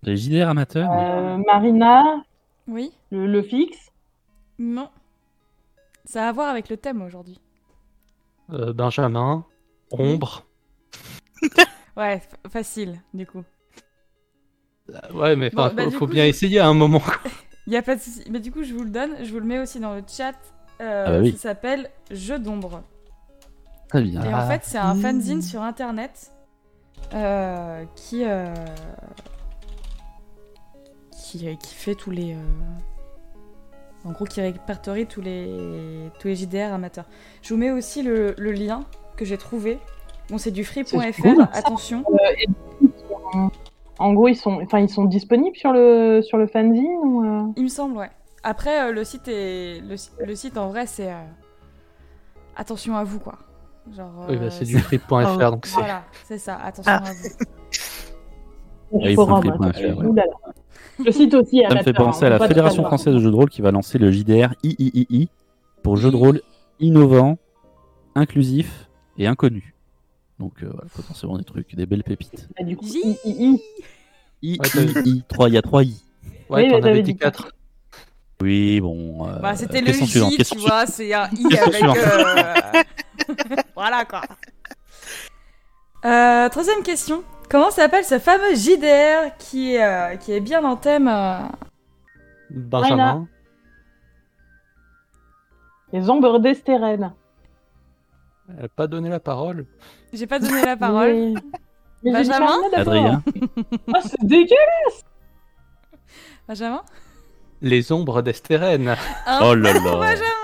les 0.03 0.17
JDR 0.17 0.49
amateurs 0.49 0.89
euh, 0.91 1.37
Marina, 1.45 2.03
Oui 2.67 2.91
le, 3.11 3.27
le 3.27 3.41
fixe. 3.43 3.91
Non. 4.59 4.89
Ça 6.05 6.25
a 6.25 6.29
à 6.29 6.31
voir 6.31 6.49
avec 6.49 6.69
le 6.69 6.77
thème 6.77 7.01
aujourd'hui. 7.01 7.39
Euh, 8.51 8.73
Benjamin, 8.73 9.45
Ombre. 9.91 10.45
Ouais, 11.97 12.21
facile, 12.51 12.99
du 13.13 13.25
coup. 13.25 13.43
Euh, 14.89 15.13
Ouais, 15.13 15.35
mais 15.37 15.49
Bon, 15.49 15.63
enfin, 15.63 15.73
bah, 15.73 15.83
faut, 15.85 15.89
du 15.91 15.95
faut 15.95 16.05
coup, 16.07 16.11
bien 16.11 16.25
je- 16.25 16.29
essayer 16.29 16.59
à 16.59 16.67
un 16.67 16.73
moment. 16.73 17.01
Il 17.67 17.73
y 17.73 17.77
a 17.77 17.81
pas 17.81 17.95
de 17.95 18.01
souci. 18.01 18.23
Mais 18.29 18.39
du 18.41 18.51
coup, 18.51 18.63
je 18.63 18.73
vous 18.73 18.83
le 18.83 18.89
donne. 18.89 19.23
Je 19.23 19.31
vous 19.31 19.39
le 19.39 19.45
mets 19.45 19.59
aussi 19.59 19.79
dans 19.79 19.93
le 19.95 20.03
chat. 20.07 20.35
Euh, 20.81 21.05
Ah 21.07 21.11
bah 21.11 21.19
oui. 21.21 21.31
Ça 21.33 21.37
s'appelle 21.49 21.89
Jeu 22.11 22.37
d'ombre. 22.37 22.83
Très 23.87 24.01
bien. 24.01 24.21
Et 24.23 24.33
en 24.33 24.37
Ah. 24.39 24.47
fait, 24.47 24.61
c'est 24.65 24.77
un 24.77 24.93
Mmh. 24.95 25.01
fanzine 25.01 25.41
sur 25.41 25.61
internet 25.61 26.31
qui, 27.09 27.15
euh, 27.15 27.85
qui 27.95 28.25
euh, 31.47 31.55
qui 31.55 31.75
fait 31.75 31.95
tous 31.95 32.11
les 32.11 32.33
euh, 32.33 32.37
en 34.05 34.11
gros 34.11 34.25
qui 34.25 34.41
répertorie 34.41 35.05
tous 35.05 35.21
les 35.21 36.09
tous 36.19 36.27
les 36.27 36.35
JDR 36.35 36.73
amateurs. 36.73 37.05
Je 37.41 37.53
vous 37.53 37.59
mets 37.59 37.71
aussi 37.71 38.03
le, 38.03 38.35
le 38.37 38.51
lien 38.51 38.81
que 39.17 39.25
j'ai 39.25 39.37
trouvé. 39.37 39.79
Bon, 40.29 40.37
c'est 40.37 40.51
du 40.51 40.63
free.fr. 40.63 41.21
Cool. 41.21 41.47
Attention. 41.53 42.03
En 43.97 44.13
gros, 44.13 44.27
ils 44.27 44.35
sont, 44.35 44.59
enfin, 44.61 44.79
ils 44.79 44.89
sont 44.89 45.05
disponibles 45.05 45.55
sur 45.55 45.71
le 45.71 46.21
sur 46.21 46.37
le 46.37 46.47
fanzine 46.47 46.97
ou 47.03 47.23
euh 47.23 47.43
Il 47.55 47.63
me 47.63 47.69
semble, 47.69 47.95
ouais. 47.97 48.09
Après, 48.43 48.81
euh, 48.89 48.91
le 48.91 49.03
site 49.03 49.27
est 49.27 49.79
le, 49.81 49.95
si- 49.97 50.09
le 50.19 50.35
site 50.35 50.57
en 50.57 50.67
vrai, 50.69 50.85
c'est 50.85 51.11
euh, 51.11 51.21
attention 52.55 52.95
à 52.95 53.03
vous 53.03 53.19
quoi. 53.19 53.37
Genre. 53.95 54.25
Oui, 54.29 54.37
bah, 54.37 54.43
euh, 54.45 54.49
c'est 54.49 54.65
du 54.65 54.77
free.fr, 54.79 55.13
Oh, 55.13 55.51
donc 55.51 55.65
c'est. 55.65 55.75
Voilà, 55.75 56.03
c'est 56.23 56.37
ça. 56.37 56.55
Attention 56.57 56.91
Ah. 56.93 57.03
à 57.03 57.11
vous. 57.11 57.29
Ah, 58.93 58.97
hein, 58.97 59.95
ouais. 59.95 60.23
Le 61.05 61.11
site 61.11 61.33
aussi. 61.33 61.61
Ça 61.67 61.75
me 61.75 61.83
fait 61.83 61.89
amateur, 61.89 62.05
penser 62.05 62.23
hein, 62.23 62.27
à 62.27 62.29
la 62.37 62.47
Fédération 62.47 62.83
française 62.83 63.13
de 63.13 63.19
jeux 63.19 63.31
de 63.31 63.35
rôle 63.35 63.49
qui 63.49 63.61
va 63.61 63.71
lancer 63.71 63.97
le 63.97 64.11
JDR 64.11 64.53
III 64.63 65.29
pour 65.83 65.97
jeux 65.97 66.11
de 66.11 66.15
rôle 66.15 66.41
innovants 66.79 67.37
inclusif 68.15 68.89
et 69.17 69.27
inconnu. 69.27 69.75
Donc 70.39 70.53
euh, 70.63 70.69
voilà, 70.71 70.87
potentiellement 70.95 71.37
des 71.37 71.43
trucs, 71.43 71.75
des 71.75 71.85
belles 71.85 72.03
pépites. 72.03 72.47
Du 72.61 72.77
coup, 72.77 72.85
J. 72.85 72.99
I, 73.03 73.17
I, 73.25 73.31
I. 73.43 73.61
I, 74.41 74.57
Ouais, 74.61 74.69
t'as- 74.69 75.01
I, 75.01 75.09
I, 75.09 75.23
3, 75.27 75.49
il 75.49 75.53
y 75.53 75.57
a 75.57 75.61
3 75.61 75.83
I. 75.83 75.87
Ouais, 75.87 76.63
Oui, 76.63 76.69
t'en 76.69 76.75
mais 76.75 76.81
t'avais 76.81 76.89
avais 76.91 77.01
dit 77.01 77.13
dit 77.13 77.19
4. 77.19 77.51
Oui, 78.41 78.79
bon. 78.81 79.27
euh, 79.27 79.39
Bah, 79.39 79.55
c'était 79.55 79.79
le 79.81 79.87
question 79.87 80.05
J, 80.05 80.11
suivante, 80.11 80.31
tu 80.31 80.37
question 80.37 80.59
vois, 80.59 80.85
c'est 80.85 81.13
un 81.13 81.27
I 81.33 81.57
avec. 81.57 81.83
euh, 81.83 82.83
voilà 83.75 84.05
quoi. 84.05 84.21
Euh, 86.05 86.49
troisième 86.49 86.83
question. 86.83 87.23
Comment 87.49 87.71
s'appelle 87.71 88.03
ce 88.03 88.19
fameux 88.19 88.55
JDR 88.55 89.35
qui, 89.37 89.75
est, 89.75 89.83
euh, 89.83 90.15
qui 90.17 90.33
est 90.33 90.39
bien 90.39 90.63
en 90.63 90.75
thème 90.75 91.07
euh, 91.07 91.39
Benjamin. 92.49 93.27
Les 95.91 96.09
ombres 96.09 96.39
d'Estérène. 96.39 97.13
Elle 98.49 98.65
a 98.65 98.69
pas 98.69 98.87
donné 98.87 99.09
la 99.09 99.19
parole. 99.19 99.65
J'ai 100.13 100.27
pas 100.27 100.39
donné 100.39 100.63
la 100.63 100.77
parole. 100.77 101.13
Mais... 101.13 101.33
Mais 102.03 102.11
Benjamin. 102.11 102.57
Adrien 102.73 103.23
Ah, 103.93 103.99
c'est 104.01 104.23
dégueulasse 104.23 105.05
Benjamin 106.47 106.83
Les 107.61 107.91
ombres 107.91 108.21
d'Estérène. 108.21 108.95
Un 109.25 109.39
Oh 109.41 109.55
là 109.55 109.73
là. 109.73 109.79
Benjamin. 109.79 110.34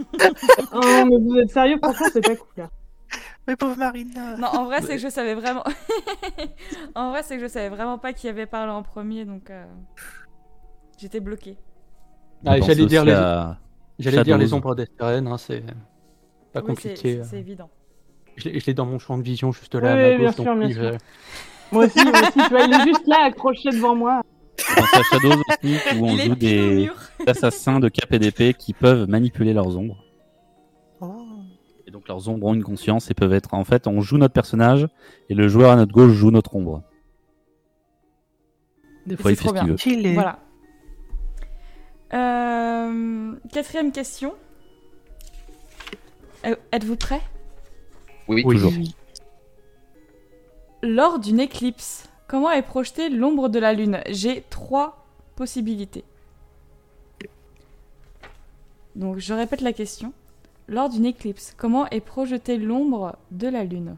Oh, 0.72 1.04
mais 1.06 1.16
vous 1.18 1.36
êtes 1.38 1.50
sérieux 1.50 1.78
Franchement, 1.82 2.06
c'est 2.12 2.20
pas 2.22 2.36
cool. 2.36 2.48
là. 2.56 2.68
Mais 3.48 3.56
pauvre 3.56 3.76
Marine. 3.76 4.12
Non, 4.38 4.48
en 4.48 4.64
vrai, 4.66 4.80
c'est 4.82 4.96
que 4.96 5.02
je 5.02 5.08
savais 5.08 5.34
vraiment. 5.34 5.64
en 6.94 7.10
vrai, 7.10 7.22
c'est 7.22 7.36
que 7.36 7.42
je 7.42 7.48
savais 7.48 7.68
vraiment 7.68 7.98
pas 7.98 8.12
qui 8.12 8.28
avait 8.28 8.46
parlé 8.46 8.70
en 8.70 8.82
premier, 8.82 9.24
donc 9.24 9.50
euh, 9.50 9.64
j'étais 10.98 11.20
bloquée. 11.20 11.56
Ah, 12.46 12.60
j'allais 12.60 12.86
dire 12.86 13.04
les, 13.04 13.12
à 13.12 13.58
j'allais 13.98 14.22
dire 14.22 14.38
les 14.38 14.52
ombres 14.54 14.74
d'Estérène. 14.74 15.26
Hein, 15.26 15.38
c'est 15.38 15.62
pas 16.52 16.60
Oui, 16.60 16.66
compliqué. 16.68 16.96
c'est- 16.96 17.18
euh. 17.20 17.24
c'est 17.28 17.38
évident. 17.38 17.70
Je 18.36 18.48
l'ai 18.48 18.74
dans 18.74 18.86
mon 18.86 18.98
champ 18.98 19.18
de 19.18 19.22
vision 19.22 19.52
juste 19.52 19.74
là. 19.74 19.94
Oui, 19.94 20.02
à 20.04 20.10
ma 20.12 20.18
bien 20.18 20.32
sûr, 20.32 20.44
donc 20.44 20.58
bien 20.60 20.70
sûr. 20.72 20.82
je- 20.82 20.98
Moi 21.72 21.84
aussi, 21.86 22.04
moi 22.04 22.20
aussi. 22.22 22.32
Tu 22.32 22.48
vois, 22.48 22.62
il 22.62 22.72
est 22.72 22.84
juste 22.84 23.06
là, 23.06 23.24
accroché 23.24 23.70
devant 23.70 23.94
moi. 23.94 24.22
Pense 24.76 24.94
à 24.94 25.02
Shadows 25.02 25.34
aussi, 25.48 25.76
où 25.98 26.06
on 26.06 26.16
joue 26.16 26.34
des 26.34 26.90
assassins 27.26 27.80
de 27.80 27.88
cap 27.88 28.12
et 28.12 28.18
d'épée 28.18 28.54
qui 28.54 28.72
peuvent 28.72 29.08
manipuler 29.08 29.52
leurs 29.52 29.76
ombres. 29.76 30.04
Oh. 31.00 31.16
Et 31.86 31.90
donc 31.90 32.06
leurs 32.08 32.28
ombres 32.28 32.46
ont 32.46 32.54
une 32.54 32.62
conscience 32.62 33.10
et 33.10 33.14
peuvent 33.14 33.32
être. 33.32 33.54
En 33.54 33.64
fait, 33.64 33.86
on 33.86 34.00
joue 34.00 34.18
notre 34.18 34.34
personnage 34.34 34.86
et 35.28 35.34
le 35.34 35.48
joueur 35.48 35.70
à 35.72 35.76
notre 35.76 35.92
gauche 35.92 36.12
joue 36.12 36.30
notre 36.30 36.54
ombre. 36.56 36.82
Des 39.06 39.16
fois, 39.16 39.30
C'est 39.30 39.34
il 39.34 39.36
fait 39.36 39.44
trop 39.48 39.54
ce 39.54 39.54
qu'il 39.54 39.64
bien. 39.64 39.72
veut. 39.72 39.76
Chillé. 39.78 40.14
Voilà. 40.14 40.38
Euh, 42.12 43.34
quatrième 43.52 43.92
question. 43.92 44.34
Euh, 46.44 46.54
Êtes-vous 46.72 46.96
prêts 46.96 47.22
Oui, 48.28 48.42
Oui. 48.44 48.56
Toujours. 48.56 48.72
Lors 50.82 51.18
d'une 51.18 51.40
éclipse, 51.40 52.09
comment 52.30 52.52
est 52.52 52.62
projetée 52.62 53.08
l'ombre 53.08 53.48
de 53.48 53.58
la 53.58 53.72
Lune? 53.72 54.00
J'ai 54.08 54.44
trois 54.50 55.04
possibilités. 55.34 56.04
Donc 58.94 59.18
je 59.18 59.34
répète 59.34 59.62
la 59.62 59.72
question. 59.72 60.12
Lors 60.68 60.88
d'une 60.88 61.06
éclipse, 61.06 61.54
comment 61.56 61.88
est 61.88 62.00
projetée 62.00 62.56
l'ombre 62.56 63.16
de 63.32 63.48
la 63.48 63.64
Lune? 63.64 63.96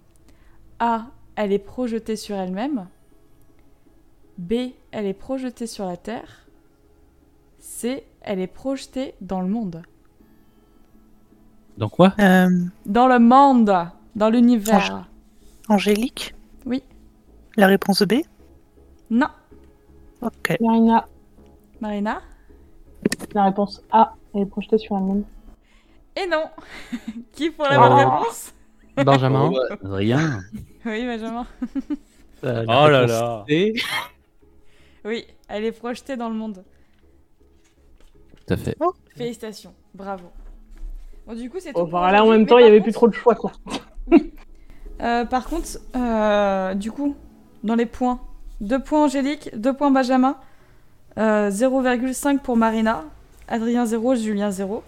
A. 0.78 1.08
Elle 1.36 1.52
est 1.52 1.58
projetée 1.58 2.16
sur 2.16 2.36
elle-même. 2.36 2.88
B. 4.38 4.54
Elle 4.92 5.06
est 5.06 5.12
projetée 5.12 5.66
sur 5.66 5.84
la 5.84 5.98
Terre. 5.98 6.46
C. 7.58 8.02
Elle 8.22 8.40
est 8.40 8.46
projetée 8.46 9.14
dans 9.20 9.42
le 9.42 9.48
monde. 9.48 9.82
Dans 11.76 11.90
quoi? 11.90 12.14
Euh, 12.18 12.48
Dans 12.86 13.08
le 13.08 13.18
monde 13.18 13.88
Dans 14.16 14.30
l'univers 14.30 15.06
Angélique? 15.68 16.34
Oui. 16.64 16.82
La 17.57 17.66
réponse 17.66 18.03
B? 18.03 18.14
Non. 19.11 19.28
Ok. 20.20 20.57
Marina, 20.61 21.09
Marina? 21.80 22.22
La 23.34 23.44
réponse 23.44 23.82
A 23.90 24.14
elle 24.34 24.42
est 24.42 24.46
projetée 24.46 24.78
sur 24.78 24.96
elle-même. 24.96 25.24
Et 26.16 26.26
non 26.26 26.44
Qui 27.32 27.50
pour 27.50 27.64
la 27.66 27.76
Oh. 27.78 27.88
bonne 27.88 27.98
réponse? 27.98 28.55
Benjamin. 28.96 29.50
Bah, 29.50 29.76
Rien. 29.82 30.40
Oui, 30.84 31.05
Benjamin. 31.07 31.46
euh, 32.44 32.64
Oh 32.68 32.88
là 32.88 33.07
là. 33.07 33.44
C. 33.48 33.74
Oui, 35.05 35.24
elle 35.48 35.64
est 35.64 35.72
projetée 35.72 36.16
dans 36.16 36.28
le 36.28 36.34
monde. 36.34 36.64
Tout 38.46 38.55
à 38.55 38.57
fait. 38.57 38.76
Félicitations, 39.16 39.74
bravo. 39.94 40.24
Bon, 41.26 41.34
du 41.34 41.48
coup, 41.50 41.59
c'est. 41.61 41.70
Oh, 41.76 41.82
enfin, 41.82 42.11
là, 42.11 42.24
en 42.24 42.30
même 42.30 42.46
temps, 42.46 42.59
il 42.59 42.62
y 42.62 42.64
par 42.64 42.68
avait 42.72 42.78
contre- 42.78 42.84
plus 42.84 42.92
trop 42.92 43.09
de 43.09 43.14
choix, 43.14 43.34
quoi. 43.36 43.53
Euh, 45.00 45.24
par 45.24 45.46
contre, 45.48 45.68
euh, 45.96 46.74
du 46.74 46.90
coup, 46.90 47.14
dans 47.64 47.74
les 47.74 47.86
points, 47.86 48.20
2 48.60 48.78
points 48.82 49.04
Angélique, 49.04 49.50
2 49.54 49.72
points 49.72 49.90
Benjamin, 49.90 50.36
euh, 51.18 51.50
0,5 51.50 52.38
pour 52.38 52.56
Marina, 52.56 53.04
Adrien 53.48 53.86
0, 53.86 54.14
Julien 54.14 54.50
0. 54.50 54.82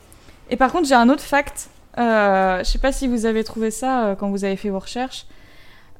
Et 0.50 0.56
par 0.56 0.72
contre, 0.72 0.86
j'ai 0.86 0.94
un 0.94 1.08
autre 1.08 1.22
fact. 1.22 1.70
Euh, 1.98 2.58
je 2.58 2.64
sais 2.64 2.78
pas 2.78 2.92
si 2.92 3.08
vous 3.08 3.26
avez 3.26 3.44
trouvé 3.44 3.70
ça 3.70 4.06
euh, 4.06 4.14
quand 4.14 4.28
vous 4.30 4.44
avez 4.44 4.56
fait 4.56 4.70
vos 4.70 4.80
recherches. 4.80 5.26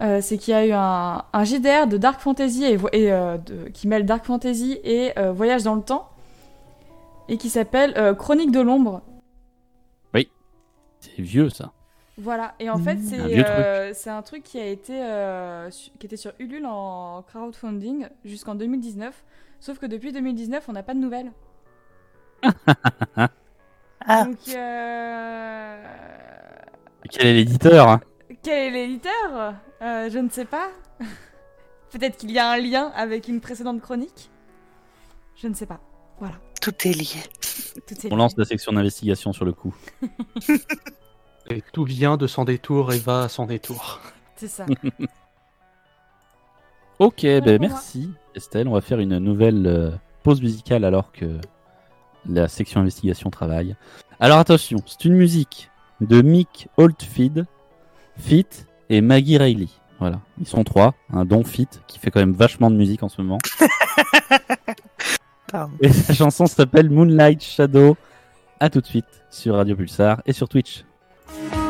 Euh, 0.02 0.20
c'est 0.20 0.38
qu'il 0.38 0.52
y 0.52 0.56
a 0.56 0.66
eu 0.66 0.72
un, 0.72 1.22
un 1.32 1.44
JDR 1.44 1.86
de 1.86 1.96
Dark 1.96 2.20
Fantasy 2.20 2.64
et, 2.64 2.78
euh, 3.12 3.38
qui 3.72 3.86
mêle 3.86 4.04
Dark 4.04 4.24
Fantasy 4.24 4.78
et 4.82 5.12
euh, 5.18 5.32
Voyage 5.32 5.62
dans 5.62 5.76
le 5.76 5.82
temps 5.82 6.10
et 7.28 7.36
qui 7.38 7.48
s'appelle 7.48 7.94
euh, 7.96 8.12
Chronique 8.14 8.50
de 8.50 8.60
l'ombre. 8.60 9.02
C'est 11.00 11.20
vieux 11.20 11.50
ça. 11.50 11.72
Voilà, 12.16 12.54
et 12.60 12.70
en 12.70 12.78
fait, 12.78 12.98
c'est 13.00 13.18
Un 13.18 13.26
vieux 13.26 13.44
euh, 13.44 13.90
c'est 13.92 14.10
un 14.10 14.22
truc 14.22 14.44
qui 14.44 14.60
a 14.60 14.66
été 14.66 14.92
euh, 15.02 15.68
qui 15.98 16.06
était 16.06 16.16
sur 16.16 16.32
Ulule 16.38 16.64
en 16.66 17.22
crowdfunding 17.22 18.06
jusqu'en 18.24 18.54
2019. 18.54 19.24
Sauf 19.58 19.78
que 19.78 19.86
depuis 19.86 20.12
2019, 20.12 20.68
on 20.68 20.72
n'a 20.72 20.82
pas 20.82 20.94
de 20.94 21.00
nouvelles. 21.00 21.32
Ah, 24.06 24.24
Donc, 24.24 24.36
euh, 24.54 25.82
Quel 27.10 27.26
est 27.26 27.32
l'éditeur 27.32 27.88
hein? 27.88 28.00
Quel 28.42 28.52
est 28.66 28.70
l'éditeur? 28.70 29.54
Euh, 29.80 30.10
Je 30.10 30.18
ne 30.18 30.28
sais 30.28 30.44
pas. 30.44 30.68
Peut-être 31.90 32.18
qu'il 32.18 32.30
y 32.30 32.38
a 32.38 32.50
un 32.50 32.58
lien 32.58 32.92
avec 32.94 33.28
une 33.28 33.40
précédente 33.40 33.80
chronique. 33.80 34.30
Je 35.36 35.48
ne 35.48 35.54
sais 35.54 35.64
pas. 35.64 35.80
Voilà. 36.18 36.34
tout 36.60 36.74
est 36.86 36.92
lié. 36.92 37.22
Tout 37.86 38.06
est 38.06 38.12
On 38.12 38.16
lance 38.16 38.36
la 38.36 38.44
section 38.44 38.72
d'investigation 38.74 39.32
sur 39.32 39.46
le 39.46 39.52
coup. 39.54 39.74
Et 41.50 41.62
tout 41.72 41.84
vient 41.84 42.16
de 42.16 42.26
son 42.26 42.44
détour 42.44 42.92
et 42.92 42.98
va 42.98 43.22
à 43.22 43.28
son 43.28 43.46
détour. 43.46 44.00
C'est 44.36 44.48
ça. 44.48 44.66
Ok, 47.00 47.22
ben 47.22 47.58
merci 47.60 48.12
Estelle. 48.36 48.68
On 48.68 48.72
va 48.72 48.80
faire 48.80 49.00
une 49.00 49.18
nouvelle 49.18 49.66
euh, 49.66 49.90
pause 50.22 50.40
musicale 50.40 50.84
alors 50.84 51.10
que 51.10 51.40
la 52.28 52.46
section 52.46 52.80
investigation 52.80 53.30
travaille. 53.30 53.74
Alors 54.20 54.38
attention, 54.38 54.78
c'est 54.86 55.04
une 55.04 55.14
musique 55.14 55.72
de 56.00 56.22
Mick 56.22 56.68
Oldfield, 56.76 57.46
Fit 58.16 58.46
et 58.90 59.00
Maggie 59.00 59.38
Riley. 59.38 59.66
Voilà, 59.98 60.20
ils 60.40 60.46
sont 60.46 60.62
trois, 60.62 60.94
un 61.12 61.24
dont 61.24 61.42
Fit 61.42 61.66
qui 61.88 61.98
fait 61.98 62.12
quand 62.12 62.20
même 62.20 62.32
vachement 62.32 62.70
de 62.70 62.76
musique 62.76 63.02
en 63.02 63.08
ce 63.08 63.20
moment. 63.20 63.38
Et 65.80 65.92
sa 65.92 66.12
chanson 66.14 66.46
s'appelle 66.46 66.90
Moonlight 66.90 67.42
Shadow. 67.42 67.96
À 68.58 68.70
tout 68.70 68.80
de 68.80 68.86
suite 68.86 69.04
sur 69.30 69.56
Radio 69.56 69.76
Pulsar 69.76 70.22
et 70.26 70.32
sur 70.32 70.48
Twitch. 70.48 70.84
The 71.34 71.63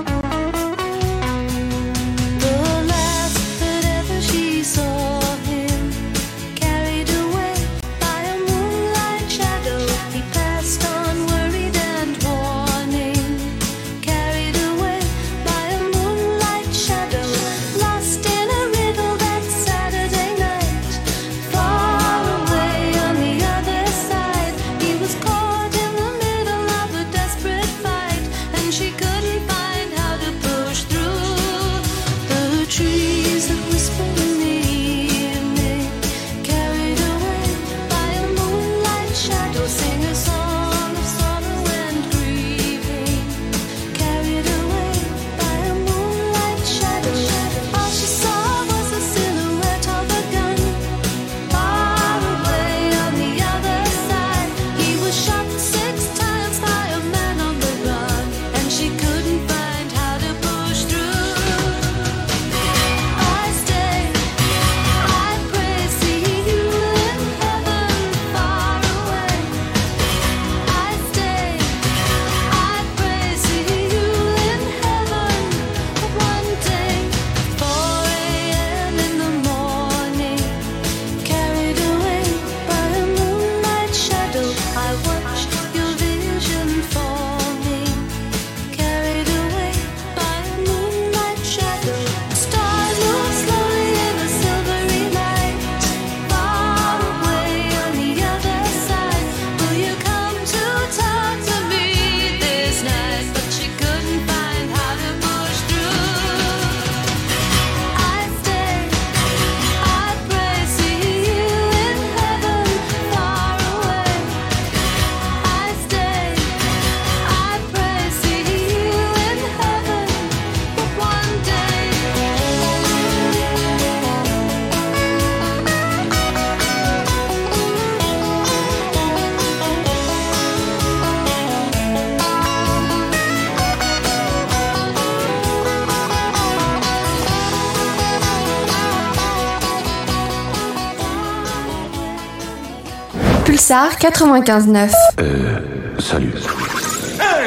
Pulsar 143.65 143.97
95.9. 143.97 144.93
Euh, 145.21 145.99
salut. 145.99 146.35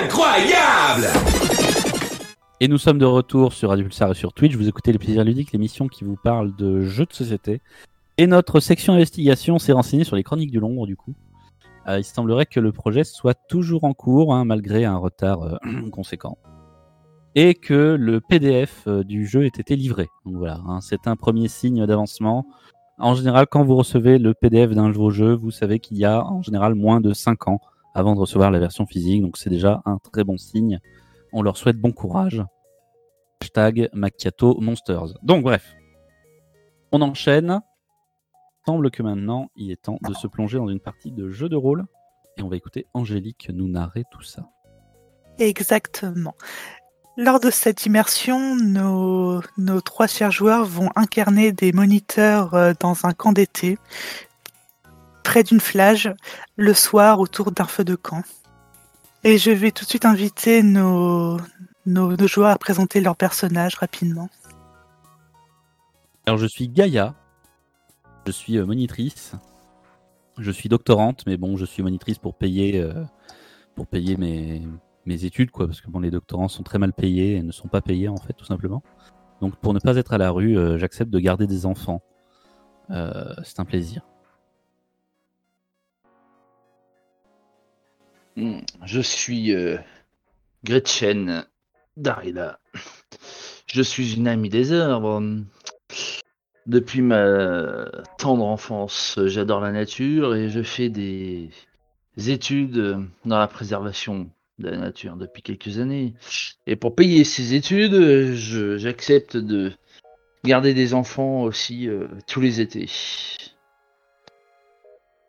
Incroyable 0.02 1.06
Et 2.60 2.68
nous 2.68 2.80
sommes 2.80 2.98
de 2.98 3.06
retour 3.06 3.54
sur 3.54 3.70
Radio 3.70 3.86
Pulsar 3.86 4.10
et 4.10 4.16
sur 4.16 4.34
Twitch. 4.34 4.56
Vous 4.56 4.68
écoutez 4.68 4.92
Les 4.92 4.98
Plaisirs 4.98 5.24
Ludiques, 5.24 5.52
l'émission 5.52 5.88
qui 5.88 6.06
vous 6.06 6.16
parle 6.16 6.56
de 6.56 6.82
jeux 6.82 7.06
de 7.06 7.14
société. 7.14 7.62
Et 8.18 8.26
notre 8.26 8.60
section 8.62 8.94
investigation 8.94 9.60
s'est 9.60 9.74
renseignée 9.74 10.06
sur 10.06 10.16
les 10.16 10.24
chroniques 10.24 10.50
du 10.50 10.60
Londres, 10.60 10.88
du 10.88 10.96
coup. 10.96 11.14
Euh, 11.88 12.00
il 12.00 12.04
semblerait 12.04 12.48
que 12.48 12.60
le 12.60 12.72
projet 12.72 13.04
soit 13.04 13.36
toujours 13.48 13.84
en 13.84 13.94
cours, 13.94 14.34
hein, 14.34 14.44
malgré 14.44 14.86
un 14.86 14.98
retard 14.98 15.44
euh, 15.44 15.58
conséquent. 15.92 16.40
Et 17.36 17.54
que 17.54 17.96
le 17.96 18.22
PDF 18.22 18.88
euh, 18.88 19.04
du 19.04 19.28
jeu 19.28 19.46
ait 19.46 19.50
été 19.50 19.76
livré. 19.76 20.08
Donc 20.26 20.38
voilà, 20.38 20.62
hein, 20.68 20.80
c'est 20.82 21.06
un 21.06 21.16
premier 21.16 21.48
signe 21.48 21.86
d'avancement. 21.86 22.48
En 23.00 23.14
général, 23.14 23.46
quand 23.46 23.64
vous 23.64 23.76
recevez 23.76 24.18
le 24.18 24.34
PDF 24.34 24.72
d'un 24.72 24.88
nouveau 24.88 25.12
jeu, 25.12 25.36
vous 25.36 25.52
savez 25.52 25.80
qu'il 25.80 25.98
y 25.98 26.06
a 26.06 26.26
en 26.26 26.42
général 26.42 26.74
moins 26.74 27.00
de 27.00 27.14
5 27.14 27.48
ans 27.48 27.60
avant 27.94 28.16
de 28.16 28.20
recevoir 28.20 28.50
la 28.50 28.58
version 28.58 28.88
physique. 28.88 29.22
Donc 29.22 29.38
c'est 29.38 29.52
déjà 29.52 29.82
un 29.86 30.00
très 30.00 30.24
bon 30.24 30.38
signe. 30.38 30.80
On 31.32 31.44
leur 31.44 31.58
souhaite 31.58 31.78
bon 31.78 31.92
courage. 31.92 32.44
Hashtag 33.42 33.90
Macchiato 33.94 34.60
Monsters. 34.60 35.14
Donc 35.22 35.44
bref, 35.44 35.76
on 36.92 37.02
enchaîne. 37.02 37.62
Semble 38.66 38.90
que 38.90 39.04
maintenant, 39.04 39.48
il 39.56 39.72
est 39.72 39.82
temps 39.82 40.00
de 40.02 40.14
se 40.14 40.28
plonger 40.28 40.58
dans 40.58 40.68
une 40.68 40.80
partie 40.80 41.12
de 41.12 41.30
jeu 41.30 41.50
de 41.50 41.56
rôle. 41.56 41.86
Et 42.38 42.42
on 42.42 42.50
va 42.50 42.56
écouter 42.56 42.88
Angélique 42.94 43.50
nous 43.54 43.68
narrer 43.68 44.04
tout 44.12 44.24
ça. 44.24 44.50
Exactement. 45.40 46.34
Lors 47.20 47.40
de 47.40 47.50
cette 47.50 47.88
immersion, 47.88 48.56
nos, 48.56 49.42
trois 49.82 50.06
chers 50.06 50.30
joueurs 50.30 50.66
vont 50.66 50.92
incarner 50.96 51.52
des 51.52 51.72
moniteurs 51.74 52.54
euh, 52.54 52.74
dans 52.80 53.06
un 53.06 53.14
camp 53.14 53.32
d'été, 53.32 53.80
près 55.24 55.42
d'une 55.42 55.60
plage, 55.60 56.14
le 56.58 56.76
soir 56.76 57.20
autour 57.20 57.52
d'un 57.52 57.66
feu 57.66 57.84
de 57.84 57.96
camp. 57.96 58.22
Et 59.24 59.40
je 59.40 59.50
vais 59.50 59.72
tout 59.72 59.84
de 59.84 59.90
suite 59.90 60.06
inviter 60.06 60.62
nos 60.62 61.40
joueurs 62.28 62.52
à 62.52 62.58
présenter 62.60 63.02
leurs 63.02 63.16
personnages 63.16 63.74
rapidement. 63.76 64.30
Alors 66.28 66.38
je 66.38 66.46
suis 66.46 66.68
Gaïa. 66.68 67.16
Je 68.28 68.32
suis 68.32 68.58
euh, 68.58 68.66
monitrice. 68.66 69.32
Je 70.38 70.52
suis 70.52 70.70
doctorante, 70.70 71.24
mais 71.26 71.38
bon, 71.38 71.58
je 71.58 71.66
suis 71.66 71.82
monitrice 71.82 72.20
pour 72.20 72.36
payer, 72.36 72.80
euh, 72.80 73.04
pour 73.76 73.88
payer 73.88 74.18
mes, 74.18 74.62
mes 75.08 75.26
études, 75.26 75.52
quoi, 75.52 75.66
parce 75.68 75.82
que 75.82 75.90
bon, 75.90 76.00
les 76.00 76.12
doctorants 76.12 76.50
sont 76.50 76.64
très 76.64 76.78
mal 76.78 76.94
payés 76.94 77.36
et 77.36 77.44
ne 77.44 77.52
sont 77.52 77.70
pas 77.70 77.82
payés 77.82 78.10
en 78.10 78.18
fait, 78.18 78.34
tout 78.34 78.46
simplement. 78.46 78.84
Donc 79.42 79.56
pour 79.56 79.74
ne 79.74 79.80
pas 79.80 79.96
être 79.96 80.14
à 80.14 80.18
la 80.18 80.30
rue, 80.32 80.58
euh, 80.58 80.78
j'accepte 80.78 81.10
de 81.12 81.20
garder 81.20 81.48
des 81.48 81.66
enfants. 81.66 82.02
Euh, 82.92 83.34
c'est 83.44 83.60
un 83.60 83.66
plaisir. 83.66 84.02
Hmm, 88.36 88.60
Je 88.84 89.02
suis 89.02 89.54
euh, 89.56 89.78
Gretchen 90.64 91.46
Darida. 91.96 92.60
Je 93.68 93.82
suis 93.82 94.16
une 94.16 94.28
amie 94.28 94.50
des 94.50 94.74
arbres. 94.74 95.22
Depuis 96.66 97.02
ma 97.02 97.86
tendre 98.18 98.46
enfance, 98.46 99.20
j'adore 99.26 99.62
la 99.62 99.72
nature 99.72 100.36
et 100.36 100.50
je 100.50 100.62
fais 100.62 100.90
des 100.90 101.50
études 102.18 103.08
dans 103.26 103.40
la 103.40 103.48
préservation 103.48 104.30
de 104.60 104.70
la 104.70 104.78
nature 104.78 105.16
depuis 105.16 105.42
quelques 105.42 105.80
années. 105.80 106.14
Et 106.66 106.76
pour 106.76 106.96
payer 106.96 107.24
ces 107.24 107.54
études, 107.54 108.34
je- 108.34 108.78
j'accepte 108.78 109.38
de 109.38 109.72
garder 110.46 110.74
des 110.74 110.94
enfants 110.94 111.42
aussi 111.44 111.88
euh, 111.88 112.08
tous 112.28 112.42
les 112.42 112.62
étés. 112.62 112.90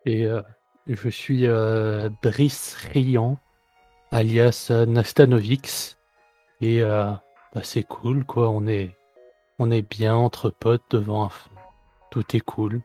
Et 0.05 0.25
euh, 0.25 0.41
je 0.87 1.09
suis 1.09 1.45
euh, 1.45 2.09
Brice 2.23 2.75
Rian, 2.93 3.37
alias 4.11 4.67
euh, 4.71 4.85
Nastanovix. 4.85 5.97
Et 6.61 6.81
euh, 6.81 7.11
bah, 7.53 7.61
c'est 7.63 7.83
cool, 7.83 8.25
quoi. 8.25 8.49
On 8.49 8.65
est, 8.67 8.95
on 9.59 9.71
est 9.71 9.81
bien 9.87 10.15
entre 10.15 10.49
potes 10.49 10.83
devant 10.91 11.25
un 11.25 11.29
feu. 11.29 11.49
Tout 12.11 12.35
est 12.35 12.39
cool. 12.41 12.81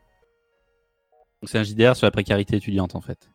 Donc 1.41 1.49
c'est 1.49 1.57
un 1.57 1.63
JDR 1.63 1.95
sur 1.95 2.05
la 2.05 2.11
précarité 2.11 2.55
étudiante 2.57 2.95
en 2.95 3.01
fait. 3.01 3.29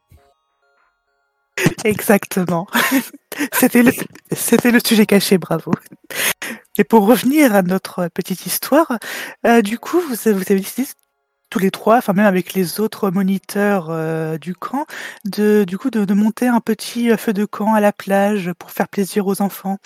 Exactement. 1.84 2.66
C'était 3.52 3.82
le, 3.82 3.92
le 3.92 4.80
sujet 4.84 5.06
caché, 5.06 5.38
bravo. 5.38 5.72
Et 6.78 6.84
pour 6.84 7.06
revenir 7.06 7.54
à 7.54 7.62
notre 7.62 8.08
petite 8.08 8.46
histoire, 8.46 8.98
euh, 9.46 9.62
du 9.62 9.78
coup, 9.78 10.00
vous, 10.00 10.28
avez- 10.28 10.44
décidé 10.56 10.88
tous 11.50 11.58
les 11.58 11.70
trois, 11.70 11.98
enfin 11.98 12.12
même 12.12 12.26
avec 12.26 12.54
les 12.54 12.78
autres 12.80 13.10
moniteurs 13.10 13.88
euh, 13.90 14.38
du 14.38 14.54
camp, 14.54 14.86
de 15.24 15.64
du 15.66 15.78
coup 15.78 15.90
de, 15.90 16.14
monter 16.14 16.46
un 16.46 16.60
petit 16.60 17.10
feu 17.16 17.32
de 17.32 17.44
camp 17.44 17.74
à 17.74 17.80
la 17.80 17.92
plage 17.92 18.52
pour 18.58 18.70
faire 18.70 18.88
plaisir 18.88 19.26
aux 19.26 19.42
enfants. 19.42 19.78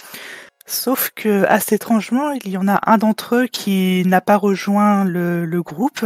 Sauf 0.67 1.11
que 1.15 1.45
assez 1.45 1.75
étrangement, 1.77 2.31
il 2.33 2.49
y 2.51 2.57
en 2.59 2.69
a 2.69 2.81
un 2.91 2.99
d'entre 2.99 3.37
eux 3.37 3.47
qui 3.47 4.03
n'a 4.07 4.21
pas 4.21 4.37
rejoint 4.37 5.05
le, 5.05 5.45
le 5.47 5.63
groupe 5.63 6.05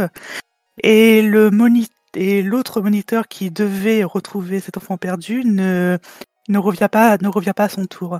et 0.83 1.21
le 1.21 1.49
moni- 1.51 1.87
et 2.15 2.41
l'autre 2.41 2.81
moniteur 2.81 3.27
qui 3.27 3.51
devait 3.51 4.03
retrouver 4.03 4.59
cet 4.59 4.77
enfant 4.77 4.97
perdu 4.97 5.43
ne 5.45 5.97
ne 6.47 6.57
revient 6.57 6.89
pas 6.91 7.17
ne 7.17 7.27
revient 7.27 7.53
pas 7.55 7.65
à 7.65 7.69
son 7.69 7.85
tour. 7.85 8.19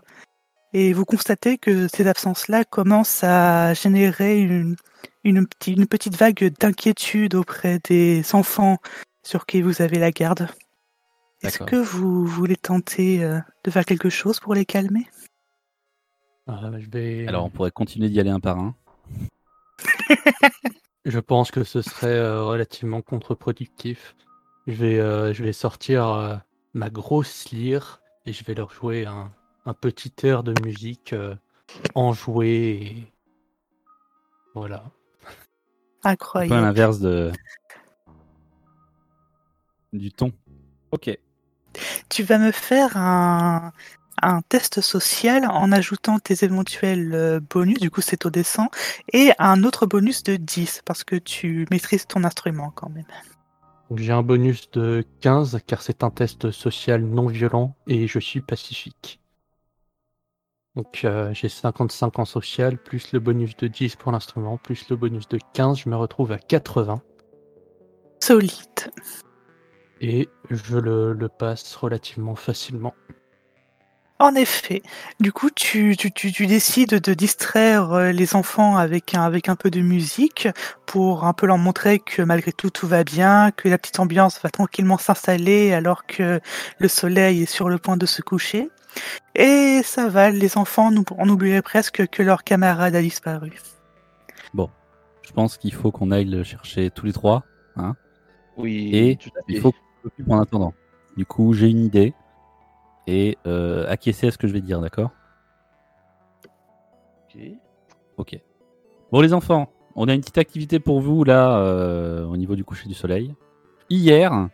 Et 0.74 0.94
vous 0.94 1.06
constatez 1.06 1.58
que 1.58 1.88
ces 1.88 2.06
absences-là 2.06 2.64
commencent 2.64 3.24
à 3.24 3.74
générer 3.74 4.40
une, 4.40 4.76
une, 5.24 5.48
petite, 5.48 5.78
une 5.78 5.88
petite 5.88 6.16
vague 6.16 6.54
d'inquiétude 6.60 7.34
auprès 7.34 7.80
des 7.90 8.24
enfants 8.34 8.78
sur 9.24 9.48
qui 9.48 9.62
vous 9.62 9.82
avez 9.82 9.98
la 9.98 10.12
garde. 10.12 10.48
Est-ce 11.42 11.60
que 11.60 11.78
vous 11.78 12.26
voulez 12.26 12.58
tenter 12.58 13.24
euh, 13.24 13.40
de 13.64 13.72
faire 13.72 13.86
quelque 13.86 14.10
chose 14.10 14.40
pour 14.40 14.54
les 14.54 14.66
calmer? 14.66 15.08
Euh, 16.50 16.80
je 16.80 16.90
vais... 16.90 17.28
Alors 17.28 17.46
on 17.46 17.50
pourrait 17.50 17.72
continuer 17.72 18.10
d'y 18.10 18.20
aller 18.20 18.30
un 18.30 18.40
par 18.40 18.60
un. 18.60 18.76
Je 21.10 21.20
pense 21.20 21.50
que 21.50 21.64
ce 21.64 21.82
serait 21.82 22.20
euh, 22.20 22.44
relativement 22.44 23.02
contre-productif. 23.02 24.16
Je 24.68 24.74
vais, 24.74 25.00
euh, 25.00 25.34
je 25.34 25.44
vais 25.44 25.54
sortir 25.54 26.08
euh, 26.08 26.36
ma 26.76 26.92
grosse 26.92 27.50
lyre 27.50 28.00
et 28.28 28.34
je 28.34 28.44
vais 28.44 28.54
leur 28.54 28.72
jouer 28.72 29.08
un, 29.08 29.32
un 29.66 29.74
petit 29.74 30.14
air 30.22 30.44
de 30.44 30.54
musique 30.64 31.14
euh, 31.14 31.36
enjoué. 31.96 32.48
Et... 32.48 33.14
Voilà. 34.54 34.84
Un 36.04 36.10
peu 36.10 36.10
Incroyable. 36.10 36.62
l'inverse 36.62 37.00
de 37.00 37.32
du 39.92 40.12
ton. 40.12 40.32
Ok. 40.92 41.10
Tu 42.10 42.22
vas 42.22 42.38
me 42.38 42.52
faire 42.52 42.98
un, 42.98 43.74
un 44.22 44.42
test 44.42 44.82
social 44.82 45.46
en 45.50 45.72
ajoutant 45.72 46.20
tes 46.20 46.44
éventuels 46.46 47.14
euh, 47.14 47.40
bonus, 47.40 47.80
du 47.80 47.92
coup 47.92 48.02
c'est 48.02 48.26
au 48.26 48.30
descend, 48.30 48.68
et 49.14 49.32
un 49.40 49.64
autre 49.64 49.86
bonus 49.86 50.24
de 50.24 50.36
10, 50.36 50.82
parce 50.86 51.04
que 51.04 51.16
tu 51.16 51.68
maîtrises 51.72 52.08
ton 52.08 52.24
instrument 52.24 52.72
quand 52.76 52.90
même. 52.90 53.06
J'ai 53.96 54.14
un 54.14 54.22
bonus 54.22 54.70
de 54.72 55.04
15 55.22 55.62
car 55.66 55.82
c'est 55.82 56.04
un 56.04 56.12
test 56.12 56.52
social 56.52 57.02
non 57.02 57.26
violent 57.26 57.76
et 57.88 58.08
je 58.08 58.20
suis 58.20 58.42
pacifique. 58.42 59.20
Donc 60.76 61.02
euh, 61.04 61.34
j'ai 61.34 61.50
55 61.50 62.20
en 62.20 62.26
social, 62.26 62.78
plus 62.78 63.12
le 63.12 63.20
bonus 63.20 63.58
de 63.58 63.68
10 63.68 63.96
pour 63.96 64.12
l'instrument, 64.12 64.58
plus 64.58 64.88
le 64.90 64.96
bonus 64.96 65.28
de 65.28 65.40
15, 65.54 65.80
je 65.80 65.90
me 65.90 65.96
retrouve 65.96 66.32
à 66.32 66.38
80. 66.38 67.02
Solide. 68.22 68.54
Et 70.02 70.30
je 70.50 70.78
le, 70.78 71.14
le 71.14 71.28
passe 71.28 71.76
relativement 71.76 72.36
facilement. 72.36 72.94
En 74.22 74.36
effet. 74.36 74.84
Du 75.22 75.32
coup, 75.32 75.50
tu, 75.50 75.96
tu, 75.98 76.12
tu, 76.12 76.34
tu 76.34 76.46
décides 76.46 76.96
de 76.96 77.14
distraire 77.14 77.94
euh, 77.94 78.12
les 78.12 78.36
enfants 78.36 78.76
avec 78.76 79.16
un, 79.16 79.22
avec 79.22 79.48
un 79.48 79.56
peu 79.56 79.72
de 79.72 79.80
musique 79.80 80.50
pour 80.86 81.24
un 81.24 81.32
peu 81.32 81.46
leur 81.46 81.58
montrer 81.58 82.00
que 82.00 82.22
malgré 82.22 82.52
tout, 82.52 82.70
tout 82.70 82.86
va 82.86 83.06
bien, 83.06 83.52
que 83.52 83.70
la 83.70 83.78
petite 83.78 84.02
ambiance 84.02 84.42
va 84.44 84.50
tranquillement 84.50 84.98
s'installer 84.98 85.72
alors 85.72 86.06
que 86.06 86.42
le 86.80 86.88
soleil 86.90 87.44
est 87.44 87.50
sur 87.50 87.70
le 87.70 87.78
point 87.78 87.96
de 87.96 88.06
se 88.06 88.22
coucher. 88.22 88.70
Et 89.36 89.80
ça 89.86 90.10
va, 90.10 90.32
les 90.32 90.58
enfants 90.58 90.92
en 91.18 91.30
oublieraient 91.30 91.62
presque 91.62 92.06
que 92.08 92.22
leur 92.22 92.44
camarade 92.44 92.96
a 92.96 93.02
disparu. 93.02 93.54
Bon, 94.54 94.70
je 95.22 95.32
pense 95.32 95.58
qu'il 95.58 95.74
faut 95.74 95.92
qu'on 95.92 96.12
aille 96.12 96.26
le 96.26 96.44
chercher 96.44 96.90
tous 96.90 97.06
les 97.06 97.14
trois. 97.14 97.44
Hein 97.78 97.96
Oui, 98.58 98.90
Et 98.92 99.16
tout 99.16 99.30
à 99.38 99.42
il 99.48 99.62
faut 99.62 99.72
qu'on 99.72 100.10
s'occupe 100.10 100.30
en 100.30 100.42
attendant. 100.42 100.74
Du 101.16 101.26
coup, 101.26 101.54
j'ai 101.54 101.70
une 101.70 101.86
idée. 101.86 102.14
Et 103.12 103.40
euh, 103.48 103.90
acquiescer 103.90 104.28
à 104.28 104.32
ce 104.32 104.38
que 104.38 104.48
je 104.48 104.54
vais 104.54 104.62
dire, 104.62 104.82
d'accord? 104.82 105.10
Ok. 107.26 107.42
Ok. 108.18 108.40
Bon, 109.12 109.22
les 109.22 109.34
enfants, 109.34 109.72
on 109.96 110.08
a 110.08 110.14
une 110.14 110.22
petite 110.22 110.38
activité 110.38 110.80
pour 110.80 111.02
vous 111.02 111.24
là, 111.24 111.58
euh, 111.58 112.24
au 112.26 112.38
niveau 112.38 112.56
du 112.56 112.64
coucher 112.64 112.88
du 112.88 112.94
soleil. 112.94 113.34
Hier, 113.90 114.50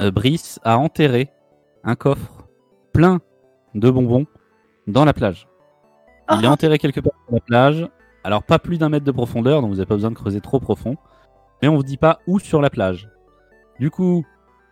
euh, 0.00 0.10
Brice 0.10 0.60
a 0.64 0.78
enterré 0.78 1.28
un 1.84 1.94
coffre 1.94 2.48
plein 2.94 3.20
de 3.74 3.90
bonbons 3.90 4.24
dans 4.86 5.04
la 5.04 5.12
plage. 5.12 5.46
Il 6.30 6.42
est 6.42 6.48
enterré 6.48 6.78
quelque 6.78 7.00
part 7.00 7.12
sur 7.26 7.34
la 7.34 7.40
plage. 7.40 7.86
Alors, 8.24 8.42
pas 8.44 8.58
plus 8.58 8.78
d'un 8.78 8.88
mètre 8.88 9.04
de 9.04 9.12
profondeur, 9.12 9.60
donc 9.60 9.72
vous 9.72 9.76
n'avez 9.76 9.86
pas 9.86 9.96
besoin 9.96 10.10
de 10.10 10.16
creuser 10.16 10.40
trop 10.40 10.58
profond. 10.58 10.96
Mais 11.60 11.68
on 11.68 11.76
vous 11.76 11.82
dit 11.82 11.98
pas 11.98 12.20
où 12.26 12.38
sur 12.38 12.62
la 12.62 12.70
plage. 12.70 13.10
Du 13.78 13.90
coup, 13.90 14.24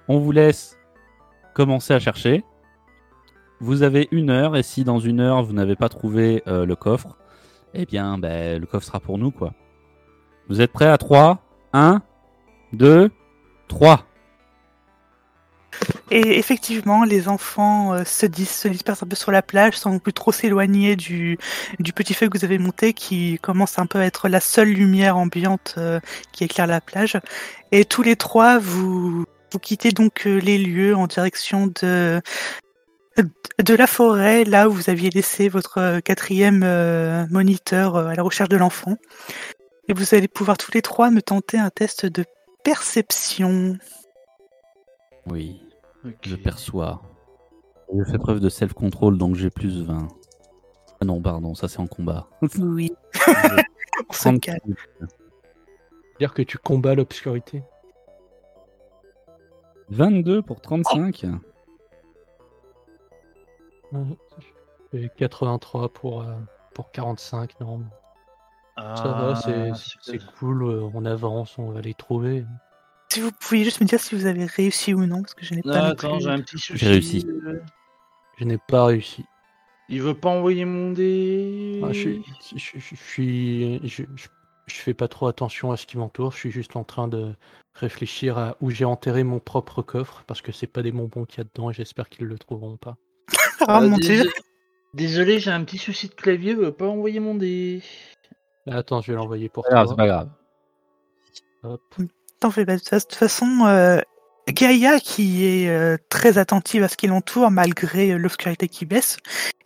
on 0.09 0.19
vous 0.19 0.33
laisse 0.33 0.79
commencer 1.57 1.95
à 1.95 1.99
chercher. 1.99 2.45
Vous 3.61 3.83
avez 3.83 4.09
une 4.11 4.29
heure 4.29 4.57
et 4.57 4.63
si 4.63 4.85
dans 4.85 4.99
une 4.99 5.21
heure 5.21 5.43
vous 5.43 5.55
n'avez 5.55 5.75
pas 5.75 5.89
trouvé 5.89 6.43
euh, 6.47 6.67
le 6.67 6.77
coffre, 6.77 7.17
eh 7.73 7.87
bien 7.87 8.19
ben, 8.19 8.61
le 8.61 8.67
coffre 8.67 8.87
sera 8.87 9.01
pour 9.01 9.17
nous 9.17 9.31
quoi. 9.31 9.55
Vous 10.51 10.61
êtes 10.61 10.71
prêts 10.71 10.89
à 10.89 10.99
3 10.99 11.41
1 11.73 12.03
2 12.75 13.11
3 13.69 14.05
Et 16.11 16.39
effectivement, 16.39 17.05
les 17.05 17.27
enfants 17.27 17.95
euh, 17.95 18.05
se, 18.05 18.27
se 18.27 18.69
dispersent 18.69 19.03
un 19.03 19.07
peu 19.07 19.17
sur 19.17 19.33
la 19.33 19.41
plage 19.41 19.79
sans 19.79 19.99
plus 19.99 20.13
trop 20.13 20.33
s'éloigner 20.33 20.95
du, 20.95 21.39
du 21.81 21.95
petit 21.95 22.13
feu 22.13 22.29
que 22.29 22.37
vous 22.37 22.45
avez 22.45 22.59
monté 22.59 22.93
qui 22.93 23.39
commence 23.41 23.79
un 23.79 23.87
peu 23.87 23.99
à 24.01 24.05
être 24.05 24.29
la 24.29 24.41
seule 24.41 24.69
lumière 24.69 25.17
ambiante 25.17 25.77
euh, 25.79 26.01
qui 26.33 26.45
éclaire 26.45 26.67
la 26.67 26.83
plage. 26.83 27.19
Et 27.73 27.87
tous 27.87 28.03
les 28.03 28.17
trois, 28.17 28.59
vous, 28.59 29.25
vous 29.53 29.59
quittez 29.59 29.91
donc 29.91 30.27
euh, 30.27 30.39
les 30.39 30.59
lieux 30.59 30.95
en 30.95 31.07
direction 31.07 31.67
de, 31.67 32.21
de 33.63 33.75
la 33.75 33.87
forêt, 33.87 34.45
là 34.45 34.69
où 34.69 34.73
vous 34.73 34.91
aviez 34.91 35.11
laissé 35.11 35.49
votre 35.49 35.79
euh, 35.79 36.01
quatrième 36.01 36.63
euh, 36.63 37.27
moniteur 37.31 37.97
à 37.97 38.15
la 38.15 38.23
recherche 38.23 38.49
de 38.49 38.57
l'enfant. 38.57 38.97
Et 39.89 39.93
vous 39.93 40.15
allez 40.15 40.29
pouvoir 40.29 40.59
tous 40.59 40.73
les 40.73 40.83
trois 40.83 41.11
me 41.11 41.23
tenter 41.23 41.59
un 41.59 41.71
test 41.71 42.07
de 42.07 42.25
perception. 42.65 43.77
Oui, 45.27 45.61
je 46.23 46.37
perçois. 46.37 47.03
Je 47.97 48.03
fais 48.11 48.19
preuve 48.19 48.41
de 48.41 48.49
self-control 48.49 49.17
donc 49.17 49.37
j'ai 49.37 49.51
plus 49.51 49.85
20. 49.85 50.09
Ah 51.01 51.05
non, 51.05 51.21
pardon, 51.21 51.55
ça 51.55 51.69
c'est 51.69 51.79
en 51.79 51.87
combat. 51.87 52.29
Oui. 52.59 52.93
On 54.09 54.13
se 54.13 54.21
30. 54.21 54.41
calme. 54.41 54.75
Dire 56.19 56.35
que 56.35 56.43
tu 56.43 56.59
combats 56.59 56.95
l'obscurité. 56.95 57.63
22 59.91 60.43
pour 60.43 60.61
35. 60.61 61.25
Ouais, 63.93 64.01
Et 64.93 65.09
83 65.17 65.89
pour, 65.93 66.23
euh, 66.23 66.35
pour 66.75 66.91
45, 66.91 67.61
non. 67.61 67.83
Ça 68.77 69.05
va, 69.05 69.37
c'est- 69.37 69.71
Ah, 69.73 69.75
c'est 70.03 70.21
cool, 70.39 70.63
euh, 70.65 70.91
on 70.95 71.05
avance, 71.07 71.57
on 71.59 71.71
va 71.71 71.81
les 71.81 71.95
trouver. 71.95 72.45
Si 73.09 73.21
vous 73.21 73.31
pouviez 73.33 73.65
juste 73.65 73.81
me 73.81 73.87
dire 73.87 74.01
si 74.01 74.15
vous 74.15 74.27
avez 74.27 74.45
réussi 74.45 74.93
ou 74.93 75.07
non, 75.07 75.23
parce 75.23 75.35
que 75.35 75.45
je 75.47 75.55
n'ai 75.55 75.63
Ah, 75.67 75.71
pas 75.73 75.87
attends, 75.89 76.13
plus- 76.17 76.25
j'ai 76.25 76.31
un 76.31 76.41
petit 76.41 76.59
souci. 76.59 76.77
J'ai 76.79 76.89
réussi. 76.89 77.27
euh, 77.47 77.61
Je 78.39 78.45
n'ai 78.45 78.59
pas 78.59 78.85
réussi. 78.85 79.25
Il 79.89 80.03
veut 80.03 80.13
pas 80.15 80.29
envoyer 80.29 80.65
mon 80.67 80.91
dé. 80.93 81.81
Ah, 81.85 81.93
je, 81.93 82.01
suis- 82.01 82.25
je, 82.57 82.59
je- 82.59 82.79
je 82.81 82.95
suis, 82.97 83.89
je, 83.89 84.03
je- 84.67 84.75
je 84.75 84.81
fais 84.81 84.95
pas 84.95 85.09
trop 85.09 85.27
attention 85.27 85.73
à 85.73 85.77
ce 85.77 85.87
qui 85.87 85.97
m'entoure. 85.99 86.33
Je 86.33 86.37
suis 86.39 86.51
juste 86.51 86.77
en 86.77 86.85
train 86.85 87.09
de 87.09 87.35
réfléchir 87.75 88.39
à 88.39 88.57
où 88.61 88.71
j'ai 88.71 88.85
enterré 88.85 89.23
mon 89.25 89.39
propre 89.39 89.83
coffre 89.83 90.23
parce 90.27 90.41
que 90.43 90.53
c'est 90.53 90.67
pas 90.67 90.83
des 90.83 90.93
bonbons 90.93 91.25
qu'il 91.25 91.39
y 91.39 91.41
a 91.43 91.45
dedans 91.45 91.71
et 91.71 91.75
j'espère 91.75 92.09
qu'ils 92.09 92.27
le 92.27 92.39
trouveront 92.39 92.77
pas. 92.77 92.97
Oh 93.01 93.27
Ah, 93.69 93.81
mon 93.81 93.97
dés- 93.97 94.23
dieu. 94.23 94.31
Désolé, 94.95 95.41
j'ai 95.41 95.51
un 95.51 95.63
petit 95.65 95.79
souci 95.79 96.09
de 96.09 96.15
clavier, 96.15 96.53
il 96.53 96.57
veut 96.57 96.73
pas 96.73 96.87
envoyer 96.87 97.21
mon 97.21 97.35
dé. 97.35 97.83
Ah, 98.67 98.77
Attends, 98.79 99.03
je 99.03 99.13
vais 99.13 99.17
l'envoyer 99.19 99.49
pour 99.49 99.65
toi. 99.65 99.85
c'est 99.87 99.95
pas 99.97 100.07
grave. 100.07 100.31
Hop. 101.63 101.83
T'en 102.41 102.51
fais 102.51 102.65
pas. 102.65 102.77
De 102.77 102.81
toute 102.81 103.15
façon, 103.15 103.65
euh, 103.67 104.01
Gaïa, 104.49 105.01
qui 105.01 105.45
est 105.45 105.69
euh, 105.69 105.97
très 106.09 106.39
attentive 106.39 106.85
à 106.85 106.89
ce 106.89 106.97
qui 106.97 107.09
l'entoure 107.09 107.51
malgré 107.51 108.13
euh, 108.13 108.17
l'obscurité 108.17 108.69
qui 108.69 108.87
baisse, 108.87 109.17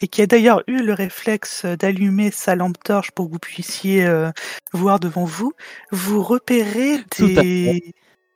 et 0.00 0.08
qui 0.08 0.22
a 0.22 0.26
d'ailleurs 0.26 0.62
eu 0.66 0.82
le 0.82 0.94
réflexe 0.94 1.64
euh, 1.64 1.76
d'allumer 1.76 2.30
sa 2.30 2.54
lampe 2.54 2.82
torche 2.82 3.10
pour 3.10 3.26
que 3.26 3.32
vous 3.32 3.38
puissiez 3.38 4.06
euh, 4.06 4.30
voir 4.72 4.98
devant 4.98 5.24
vous, 5.24 5.52
vous 5.92 6.22
repérez 6.22 6.98
des... 7.18 7.94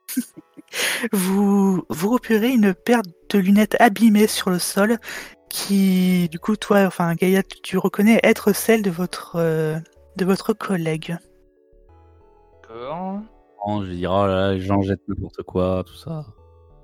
vous, 1.12 1.84
vous 1.88 2.10
repérez 2.10 2.50
une 2.50 2.74
paire 2.74 3.02
de 3.30 3.38
lunettes 3.38 3.76
abîmées 3.80 4.26
sur 4.26 4.50
le 4.50 4.58
sol 4.58 4.98
qui, 5.48 6.28
du 6.30 6.38
coup, 6.38 6.56
toi, 6.56 6.80
enfin, 6.80 7.14
Gaïa, 7.14 7.42
tu, 7.42 7.60
tu 7.62 7.78
reconnais 7.78 8.20
être 8.22 8.52
celle 8.52 8.82
de 8.82 8.90
votre, 8.90 9.36
euh, 9.36 9.78
de 10.16 10.24
votre 10.24 10.52
collègue. 10.52 11.16
D'accord. 12.62 13.22
Je 13.66 13.90
vais 13.90 13.96
dire, 13.96 14.10
oh 14.12 14.26
là 14.26 14.34
là, 14.34 14.52
les 14.52 14.60
gens 14.60 14.80
jettent 14.82 15.06
n'importe 15.08 15.42
quoi, 15.42 15.82
tout 15.86 15.96
ça. 15.96 16.26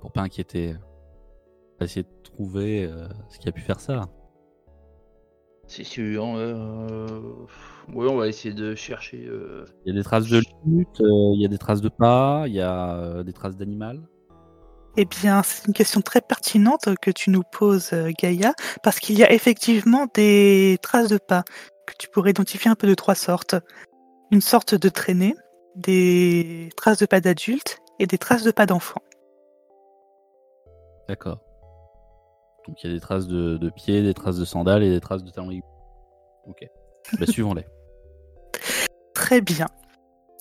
Pour 0.01 0.13
pas 0.13 0.23
inquiéter. 0.23 0.75
On 0.75 1.79
va 1.81 1.85
essayer 1.85 2.03
de 2.05 2.23
trouver 2.23 2.85
euh, 2.85 3.07
ce 3.29 3.39
qui 3.39 3.49
a 3.49 3.53
pu 3.53 3.61
faire 3.61 3.81
ça. 3.81 4.09
C'est 5.67 5.85
sûr. 5.85 6.25
Euh... 6.37 7.07
Oui, 7.95 8.07
on 8.11 8.17
va 8.17 8.29
essayer 8.29 8.55
de 8.55 8.75
chercher. 8.75 9.25
euh, 9.27 9.65
Il 9.85 9.95
y 9.95 9.97
a 9.97 9.99
des 10.01 10.05
traces 10.05 10.29
de 10.29 10.41
lutte, 10.67 11.01
euh, 11.01 11.33
il 11.35 11.41
y 11.41 11.45
a 11.45 11.49
des 11.49 11.59
traces 11.59 11.81
de 11.81 11.89
pas, 11.89 12.45
il 12.47 12.55
y 12.55 12.61
a 12.61 12.95
euh, 12.97 13.23
des 13.23 13.33
traces 13.33 13.57
d'animal. 13.57 14.01
Eh 14.97 15.05
bien, 15.05 15.43
c'est 15.45 15.69
une 15.69 15.73
question 15.73 16.01
très 16.01 16.21
pertinente 16.21 16.89
que 17.01 17.11
tu 17.13 17.31
nous 17.31 17.43
poses, 17.53 17.93
Gaïa, 18.21 18.55
parce 18.83 18.99
qu'il 18.99 19.17
y 19.17 19.23
a 19.23 19.33
effectivement 19.33 20.07
des 20.15 20.79
traces 20.83 21.09
de 21.09 21.19
pas 21.19 21.45
que 21.87 21.95
tu 21.99 22.09
pourrais 22.09 22.31
identifier 22.31 22.71
un 22.71 22.75
peu 22.75 22.89
de 22.89 22.95
trois 22.95 23.15
sortes. 23.15 23.55
Une 24.33 24.41
sorte 24.41 24.75
de 24.75 24.89
traînée, 24.89 25.37
des 25.81 26.71
traces 26.77 26.99
de 26.99 27.07
pas 27.07 27.21
d'adultes 27.21 27.79
et 27.99 28.07
des 28.07 28.19
traces 28.19 28.43
de 28.43 28.51
pas 28.51 28.67
d'enfants. 28.67 29.03
D'accord. 31.09 31.41
Donc 32.67 32.83
il 32.83 32.89
y 32.89 32.91
a 32.91 32.95
des 32.95 33.01
traces 33.01 33.27
de, 33.27 33.57
de 33.57 33.71
pieds, 33.71 34.03
des 34.03 34.15
traces 34.15 34.37
de 34.37 34.45
sandales 34.45 34.83
et 34.83 34.91
des 34.91 35.01
traces 35.01 35.25
de 35.25 35.31
talons 35.31 35.51
aiguilles. 35.51 35.63
Ok. 36.47 36.69
Bah, 37.19 37.27
suivons-les. 37.29 37.67
Très 39.15 39.41
bien. 39.41 39.67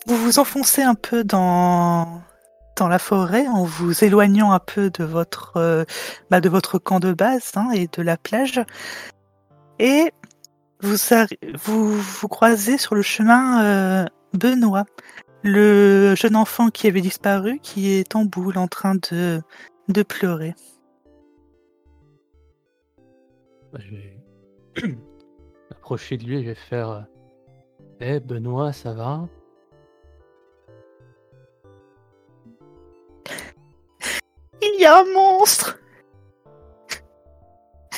Vous 0.05 0.15
vous 0.15 0.39
enfoncez 0.39 0.83
un 0.83 0.95
peu 0.95 1.23
dans 1.23 2.21
dans 2.77 2.87
la 2.87 2.99
forêt 2.99 3.45
en 3.47 3.65
vous 3.65 4.05
éloignant 4.05 4.53
un 4.53 4.59
peu 4.59 4.89
de 4.89 5.03
votre 5.03 5.57
euh, 5.57 5.83
bah, 6.29 6.39
de 6.39 6.47
votre 6.47 6.79
camp 6.79 7.01
de 7.01 7.11
base 7.11 7.51
hein, 7.55 7.71
et 7.71 7.87
de 7.87 8.01
la 8.01 8.15
plage 8.15 8.61
et 9.79 10.13
vous 10.81 10.95
vous, 11.65 11.99
vous 11.99 12.27
croisez 12.29 12.77
sur 12.77 12.95
le 12.95 13.01
chemin 13.01 13.63
euh, 13.63 14.05
Benoît, 14.33 14.85
le 15.43 16.15
jeune 16.15 16.35
enfant 16.35 16.69
qui 16.69 16.87
avait 16.87 17.01
disparu, 17.01 17.59
qui 17.59 17.89
est 17.91 18.15
en 18.15 18.25
boule 18.25 18.57
en 18.57 18.67
train 18.67 18.95
de 19.11 19.41
de 19.87 20.03
pleurer. 20.03 20.53
Bah, 23.73 23.79
je 23.81 23.91
vais 23.91 24.17
m'approcher 25.69 26.17
de 26.17 26.23
lui 26.23 26.37
et 26.37 26.43
je 26.43 26.49
vais 26.49 26.55
faire 26.55 26.89
euh, 26.89 27.01
Eh 27.99 28.19
Benoît, 28.19 28.73
ça 28.73 28.93
va? 28.93 29.27
Il 34.61 34.81
y 34.81 34.85
a 34.85 34.99
un 34.99 35.13
monstre. 35.13 35.79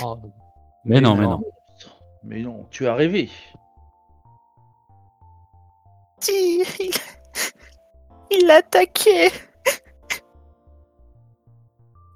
Oh, 0.04 0.18
Mais 0.86 1.02
non, 1.02 1.16
mais 1.16 1.26
non. 1.26 1.42
Mais 2.24 2.42
non, 2.42 2.68
tu 2.70 2.88
as 2.88 2.96
rêvé. 2.96 3.30
Il, 6.28 6.64
il, 8.32 8.48
l'a 8.48 8.56
attaqué. 8.56 9.30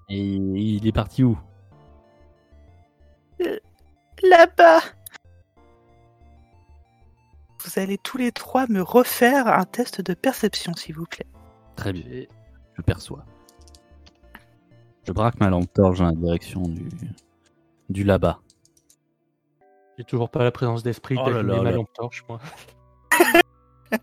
Et 0.10 0.18
il 0.18 0.88
est 0.88 0.92
parti 0.92 1.24
où? 1.24 1.38
Là-bas. 4.24 4.80
Vous 7.64 7.80
allez 7.80 7.98
tous 7.98 8.18
les 8.18 8.32
trois 8.32 8.68
me 8.68 8.82
refaire 8.82 9.48
un 9.48 9.66
test 9.66 10.02
de 10.02 10.14
perception, 10.14 10.74
s'il 10.76 10.96
vous 10.96 11.06
plaît. 11.06 11.26
Très 11.76 11.92
bien. 11.92 12.26
Je 12.76 12.82
perçois. 12.82 13.26
Je 15.04 15.12
braque 15.12 15.40
ma 15.40 15.50
lampe 15.50 15.72
torche 15.74 16.00
dans 16.00 16.06
la 16.06 16.12
direction 16.12 16.62
du, 16.62 16.88
du 17.90 18.04
là-bas. 18.04 18.40
J'ai 19.98 20.04
toujours 20.04 20.30
pas 20.30 20.44
la 20.44 20.52
présence 20.52 20.84
d'esprit 20.84 21.16
Oh 21.18 21.30
là 21.30 21.42
là 21.42 21.58
ma 21.58 21.64
là. 21.64 21.72
lampe 21.72 21.94
torche, 21.94 22.24
moi. 22.28 22.40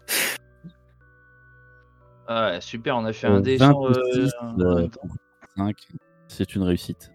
Ah, 2.34 2.50
ouais, 2.52 2.60
super, 2.60 2.96
on 2.96 3.04
a 3.04 3.12
fait 3.12 3.26
Euh, 3.26 3.36
un 3.36 3.40
dé 3.40 3.56
20 3.56 3.70
sans, 3.72 3.82
plus 3.82 3.98
euh, 3.98 4.26
6, 4.26 4.32
en 4.40 4.60
euh, 4.60 4.74
même 4.76 4.90
temps. 4.90 5.00
pour 5.02 5.16
5. 5.56 5.76
C'est 6.28 6.54
une 6.54 6.62
réussite. 6.62 7.12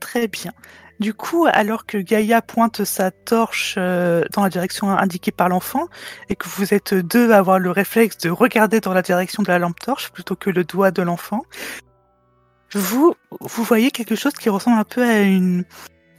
Très 0.00 0.26
bien. 0.26 0.52
Du 0.98 1.14
coup, 1.14 1.46
alors 1.52 1.86
que 1.86 1.98
Gaïa 1.98 2.42
pointe 2.42 2.82
sa 2.84 3.12
torche 3.12 3.76
euh, 3.78 4.24
dans 4.32 4.42
la 4.42 4.48
direction 4.48 4.90
indiquée 4.90 5.30
par 5.30 5.48
l'enfant, 5.48 5.86
et 6.28 6.34
que 6.34 6.48
vous 6.48 6.74
êtes 6.74 6.94
deux 6.94 7.30
à 7.30 7.38
avoir 7.38 7.60
le 7.60 7.70
réflexe 7.70 8.18
de 8.18 8.30
regarder 8.30 8.80
dans 8.80 8.92
la 8.92 9.02
direction 9.02 9.44
de 9.44 9.48
la 9.48 9.60
lampe 9.60 9.78
torche 9.78 10.10
plutôt 10.10 10.34
que 10.34 10.50
le 10.50 10.64
doigt 10.64 10.90
de 10.90 11.02
l'enfant, 11.02 11.42
vous, 12.72 13.14
vous 13.40 13.62
voyez 13.62 13.92
quelque 13.92 14.16
chose 14.16 14.32
qui 14.32 14.48
ressemble 14.48 14.78
un 14.78 14.84
peu 14.84 15.02
à 15.02 15.20
une, 15.20 15.64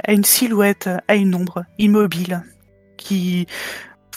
à 0.06 0.14
une 0.14 0.24
silhouette, 0.24 0.90
à 1.10 1.16
une 1.16 1.36
ombre 1.36 1.66
immobile, 1.78 2.42
qui 2.98 3.48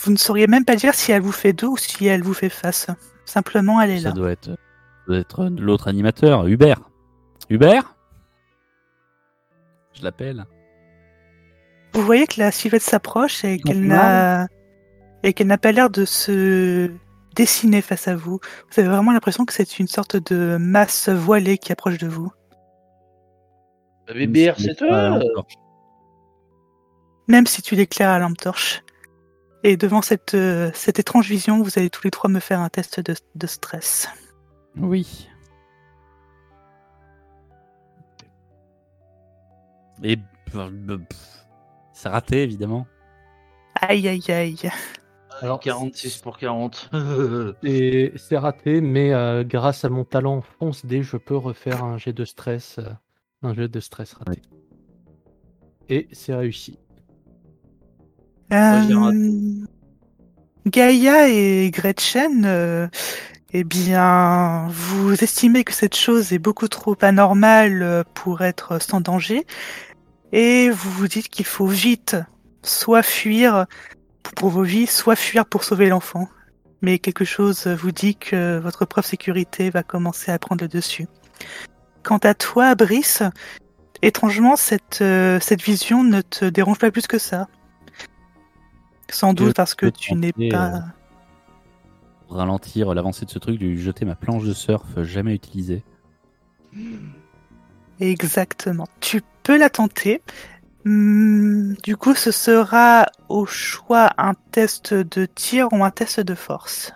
vous 0.05 0.13
ne 0.13 0.17
sauriez 0.17 0.47
même 0.47 0.65
pas 0.65 0.77
dire 0.77 0.95
si 0.95 1.11
elle 1.11 1.23
vous 1.23 1.33
fait 1.33 1.53
dos 1.53 1.73
ou 1.73 1.77
si 1.77 2.07
elle 2.07 2.23
vous 2.23 2.35
fait 2.35 2.49
face. 2.49 2.87
Simplement, 3.25 3.81
elle 3.81 3.91
est 3.91 4.01
Ça 4.01 4.09
là. 4.09 4.15
doit 4.15 4.31
être, 4.33 4.51
ça 4.51 4.57
doit 5.07 5.19
être 5.19 5.45
l'autre 5.59 5.89
animateur, 5.89 6.47
Hubert. 6.47 6.81
Hubert? 7.51 7.95
Je 9.95 10.03
l'appelle. 10.03 10.45
Vous 11.95 12.03
voyez 12.03 12.27
que 12.27 12.41
la 12.41 12.51
silhouette 12.51 12.83
s'approche 12.83 13.45
et 13.45 13.59
qu'elle 13.59 13.87
n'a 13.87 14.47
et 15.23 15.35
qu'elle 15.35 15.47
n'a 15.47 15.59
pas 15.59 15.73
l'air 15.73 15.91
de 15.91 16.05
se 16.05 16.91
dessiner 17.37 17.83
face 17.83 18.09
à 18.09 18.17
vous. 18.17 18.41
Vous 18.71 18.81
avez 18.81 18.89
vraiment 18.89 19.13
l'impression 19.13 19.45
que 19.45 19.53
c'est 19.53 19.79
une 19.79 19.87
sorte 19.87 20.17
de 20.33 20.57
masse 20.59 21.09
voilée 21.09 21.59
qui 21.59 21.71
approche 21.73 21.99
de 21.99 22.09
vous. 22.09 22.33
BBR, 24.09 24.55
c'est 24.59 24.75
toi 24.77 25.21
Même 27.29 27.47
si 27.47 27.63
tu 27.63 27.77
l'éclaires 27.77 28.11
à 28.11 28.19
la 28.19 28.25
lampe 28.27 28.37
torche. 28.39 28.83
Et 29.65 29.77
devant 29.77 30.03
cette, 30.03 30.35
euh, 30.35 30.71
cette 30.75 30.99
étrange 30.99 31.29
vision, 31.29 31.63
vous 31.63 31.79
allez 31.79 31.91
tous 31.91 32.03
les 32.05 32.11
trois 32.11 32.29
me 32.29 32.41
faire 32.41 32.61
un 32.61 32.69
test 32.69 33.01
de, 33.01 33.15
de 33.35 33.47
stress. 33.47 34.09
Oui. 34.77 35.29
Et 40.03 40.19
c'est 41.93 42.09
raté 42.09 42.43
évidemment. 42.43 42.87
Aïe 43.81 44.09
aïe 44.09 44.25
aïe. 44.29 44.71
Alors, 45.41 45.61
46 45.61 46.19
pour 46.19 46.39
40. 46.39 46.91
Et 47.65 48.13
c'est 48.17 48.37
raté, 48.37 48.81
mais 48.81 49.13
euh, 49.13 49.45
grâce 49.45 49.85
à 49.85 49.89
mon 49.89 50.05
talent 50.05 50.41
fonce 50.41 50.85
dé, 50.85 51.03
je 51.03 51.17
peux 51.17 51.37
refaire 51.37 51.83
un 51.83 51.99
jet 51.99 52.13
de 52.13 52.25
stress. 52.25 52.79
euh, 52.79 52.85
un 53.43 53.55
jet 53.55 53.69
de 53.69 53.81
stress 53.81 54.15
raté. 54.15 54.43
Et 55.89 56.09
c'est 56.13 56.35
réussi. 56.35 56.79
Euh, 58.53 59.65
Gaïa 60.67 61.29
et 61.29 61.71
Gretchen, 61.71 62.45
euh, 62.45 62.87
eh 63.55 63.65
bien, 63.65 64.69
vous 64.69 65.15
estimez 65.15 65.65
que 65.65 65.73
cette 65.73 65.97
chose 65.97 66.35
est 66.35 66.39
beaucoup 66.39 66.69
trop 66.69 66.97
anormale 67.01 67.83
euh, 67.83 68.03
pour 68.13 68.43
être 68.43 68.81
sans 68.81 69.01
danger, 69.01 69.47
et 70.33 70.69
vous 70.69 70.91
vous 70.91 71.09
dites 71.09 71.29
qu'il 71.29 71.47
faut 71.47 71.67
vite 71.67 72.17
soit 72.63 73.03
fuir 73.03 73.67
pour 74.37 74.51
vos 74.51 74.63
vies, 74.63 74.87
soit 74.87 75.17
fuir 75.17 75.47
pour 75.47 75.65
sauver 75.65 75.89
l'enfant. 75.89 76.29
Mais 76.83 76.99
quelque 76.99 77.25
chose 77.25 77.67
vous 77.67 77.93
dit 77.93 78.17
que 78.17 78.59
votre 78.59 78.85
propre 78.85 79.07
sécurité 79.07 79.71
va 79.71 79.83
commencer 79.83 80.31
à 80.31 80.39
prendre 80.39 80.63
le 80.63 80.69
dessus. 80.69 81.07
Quant 82.03 82.19
à 82.19 82.35
toi, 82.35 82.75
Brice, 82.75 83.23
étrangement, 84.03 84.57
cette, 84.57 84.97
cette 85.41 85.63
vision 85.63 86.03
ne 86.03 86.21
te 86.23 86.45
dérange 86.45 86.79
pas 86.79 86.91
plus 86.91 87.07
que 87.07 87.19
ça. 87.19 87.47
Sans 89.13 89.35
doute 89.35 89.55
parce 89.55 89.75
que 89.75 89.87
tu 89.87 90.15
n'es 90.15 90.33
pas... 90.33 90.75
euh, 90.75 90.81
Pour 92.27 92.39
ralentir 92.39 92.95
l'avancée 92.95 93.27
de 93.27 93.31
ce 93.31 93.39
truc, 93.39 93.59
de 93.61 93.67
lui 93.67 93.79
jeter 93.79 94.05
ma 94.05 94.15
planche 94.17 94.45
de 94.45 94.53
surf 94.55 95.01
jamais 95.03 95.35
utilisée. 95.35 95.85
Exactement. 98.01 98.89
Tu 99.01 99.23
peux 99.43 99.59
la 99.59 99.71
tenter. 99.71 100.23
Hmm, 100.85 101.75
du 101.85 101.97
coup, 101.97 102.15
ce 102.15 102.31
sera 102.33 103.07
au 103.29 103.47
choix 103.47 104.11
un 104.19 104.35
test 104.51 104.95
de 104.95 105.27
tir 105.27 105.69
ou 105.73 105.85
un 105.85 105.91
test 105.91 106.19
de 106.21 106.35
force. 106.35 106.93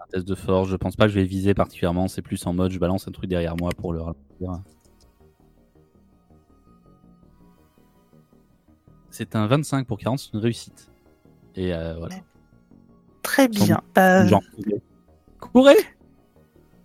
Un 0.00 0.06
test 0.10 0.26
de 0.26 0.34
force, 0.34 0.68
je 0.70 0.76
pense 0.76 0.96
pas 0.96 1.04
que 1.04 1.10
je 1.12 1.20
vais 1.20 1.26
viser 1.26 1.54
particulièrement, 1.54 2.08
c'est 2.08 2.22
plus 2.22 2.44
en 2.46 2.52
mode 2.54 2.72
je 2.72 2.78
balance 2.78 3.06
un 3.06 3.12
truc 3.12 3.28
derrière 3.28 3.56
moi 3.56 3.70
pour 3.76 3.92
le 3.92 4.00
ralentir. 4.00 4.62
C'est 9.12 9.36
un 9.36 9.46
25 9.46 9.86
pour 9.86 9.98
40, 9.98 10.18
c'est 10.18 10.32
une 10.32 10.40
réussite. 10.40 10.90
Et 11.54 11.74
euh, 11.74 11.96
voilà. 11.98 12.14
Très 13.22 13.46
bien. 13.46 13.80
Genre, 13.94 14.42
courez 15.38 15.76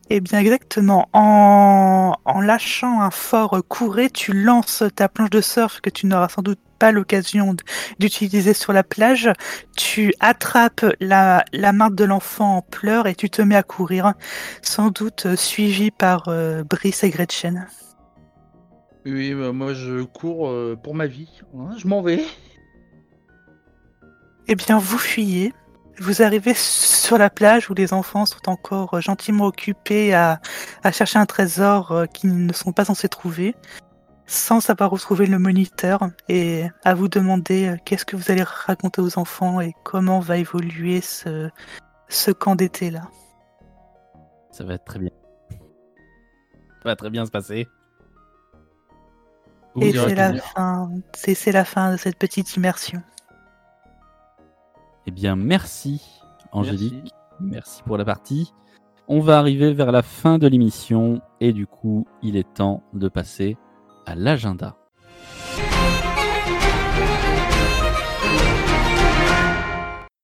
Eh 0.09 0.19
bien, 0.19 0.39
exactement. 0.39 1.07
En, 1.13 2.13
en 2.25 2.41
lâchant 2.41 3.01
un 3.01 3.11
fort 3.11 3.57
couré, 3.69 4.09
tu 4.09 4.33
lances 4.33 4.83
ta 4.93 5.07
planche 5.07 5.29
de 5.29 5.39
surf 5.39 5.79
que 5.79 5.89
tu 5.89 6.05
n'auras 6.05 6.27
sans 6.27 6.41
doute 6.41 6.59
pas 6.79 6.91
l'occasion 6.91 7.55
d'utiliser 7.97 8.53
sur 8.53 8.73
la 8.73 8.83
plage. 8.83 9.31
Tu 9.77 10.13
attrapes 10.19 10.85
la, 10.99 11.45
la 11.53 11.71
main 11.71 11.89
de 11.89 12.03
l'enfant 12.03 12.57
en 12.57 12.61
pleurs 12.61 13.07
et 13.07 13.15
tu 13.15 13.29
te 13.29 13.41
mets 13.41 13.55
à 13.55 13.63
courir, 13.63 14.13
sans 14.61 14.89
doute 14.91 15.27
euh, 15.27 15.35
suivi 15.37 15.91
par 15.91 16.27
euh, 16.27 16.63
Brice 16.63 17.05
et 17.05 17.09
Gretchen. 17.09 17.67
Oui, 19.09 19.33
bah, 19.33 19.53
moi 19.53 19.73
je 19.73 20.03
cours 20.03 20.49
euh, 20.49 20.75
pour 20.81 20.93
ma 20.93 21.07
vie. 21.07 21.29
Hein, 21.57 21.69
je 21.77 21.87
m'en 21.87 22.01
vais. 22.01 22.25
Eh 24.47 24.55
bien, 24.55 24.77
vous 24.79 24.97
fuyez. 24.97 25.53
Vous 25.99 26.21
arrivez 26.21 26.53
sur 26.53 27.17
la 27.17 27.29
plage 27.29 27.69
où 27.69 27.73
les 27.73 27.93
enfants 27.93 28.25
sont 28.25 28.49
encore 28.49 28.95
euh, 28.95 29.01
gentiment 29.01 29.45
occupés 29.45 30.13
à, 30.13 30.41
à 30.83 30.91
chercher 30.91 31.19
un 31.19 31.25
trésor 31.25 31.91
euh, 31.91 32.05
qu'ils 32.05 32.45
ne 32.45 32.51
sont 32.53 32.73
pas 32.73 32.83
censés 32.83 33.07
trouver, 33.07 33.55
sans 34.25 34.59
savoir 34.59 34.89
retrouver 34.89 35.25
le 35.25 35.39
moniteur, 35.39 36.09
et 36.27 36.65
à 36.83 36.93
vous 36.93 37.07
demander 37.07 37.77
qu'est-ce 37.85 38.05
que 38.05 38.17
vous 38.17 38.29
allez 38.29 38.43
raconter 38.43 39.01
aux 39.01 39.17
enfants 39.17 39.61
et 39.61 39.73
comment 39.85 40.19
va 40.19 40.37
évoluer 40.37 40.99
ce, 40.99 41.49
ce 42.09 42.31
camp 42.31 42.55
d'été 42.55 42.91
là. 42.91 43.09
Ça 44.51 44.65
va 44.65 44.73
être 44.73 44.85
très 44.85 44.99
bien. 44.99 45.11
Ça 45.49 46.89
va 46.89 46.95
très 46.97 47.09
bien 47.09 47.25
se 47.25 47.31
passer. 47.31 47.67
Et 49.81 49.93
c'est 49.93 50.15
la 50.15 50.33
fin, 50.35 50.89
c'est 51.13 51.35
c'est 51.35 51.51
la 51.51 51.65
fin 51.65 51.91
de 51.91 51.97
cette 51.97 52.17
petite 52.17 52.55
immersion. 52.55 53.01
Eh 55.05 55.11
bien, 55.11 55.35
merci 55.35 56.01
Angélique. 56.51 57.13
Merci. 57.39 57.83
pour 57.83 57.97
la 57.97 58.05
partie. 58.05 58.53
On 59.07 59.19
va 59.19 59.37
arriver 59.37 59.73
vers 59.73 59.91
la 59.91 60.01
fin 60.01 60.37
de 60.37 60.47
l'émission 60.47 61.21
et 61.39 61.53
du 61.53 61.67
coup, 61.67 62.05
il 62.23 62.35
est 62.35 62.53
temps 62.55 62.83
de 62.93 63.07
passer 63.07 63.55
à 64.05 64.15
l'agenda. 64.15 64.75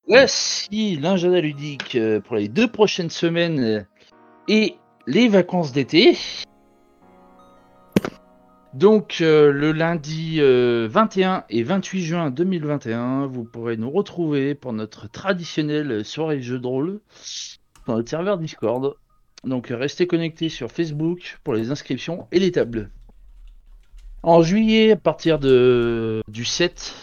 Voici 0.07 0.97
l'agenda 0.97 1.39
ludique 1.39 1.95
euh, 1.95 2.19
pour 2.19 2.35
les 2.35 2.47
deux 2.47 2.67
prochaines 2.67 3.09
semaines 3.09 3.59
euh, 3.59 3.83
et 4.47 4.75
les 5.07 5.27
vacances 5.27 5.71
d'été. 5.71 6.17
Donc 8.73 9.19
euh, 9.21 9.51
le 9.51 9.71
lundi 9.71 10.37
euh, 10.39 10.87
21 10.89 11.45
et 11.49 11.61
28 11.61 12.01
juin 12.01 12.31
2021, 12.31 13.27
vous 13.27 13.43
pourrez 13.43 13.77
nous 13.77 13.91
retrouver 13.91 14.55
pour 14.55 14.73
notre 14.73 15.07
traditionnelle 15.07 16.03
soirée 16.03 16.41
jeu 16.41 16.57
de 16.57 16.65
rôle 16.65 16.99
dans 17.85 17.97
le 17.97 18.05
serveur 18.05 18.39
Discord. 18.39 18.95
Donc 19.43 19.69
euh, 19.69 19.77
restez 19.77 20.07
connectés 20.07 20.49
sur 20.49 20.71
Facebook 20.71 21.37
pour 21.43 21.53
les 21.53 21.69
inscriptions 21.69 22.27
et 22.31 22.39
les 22.39 22.51
tables. 22.51 22.89
En 24.23 24.41
juillet, 24.41 24.93
à 24.93 24.95
partir 24.95 25.37
de, 25.37 26.23
du 26.27 26.43
7 26.45 26.95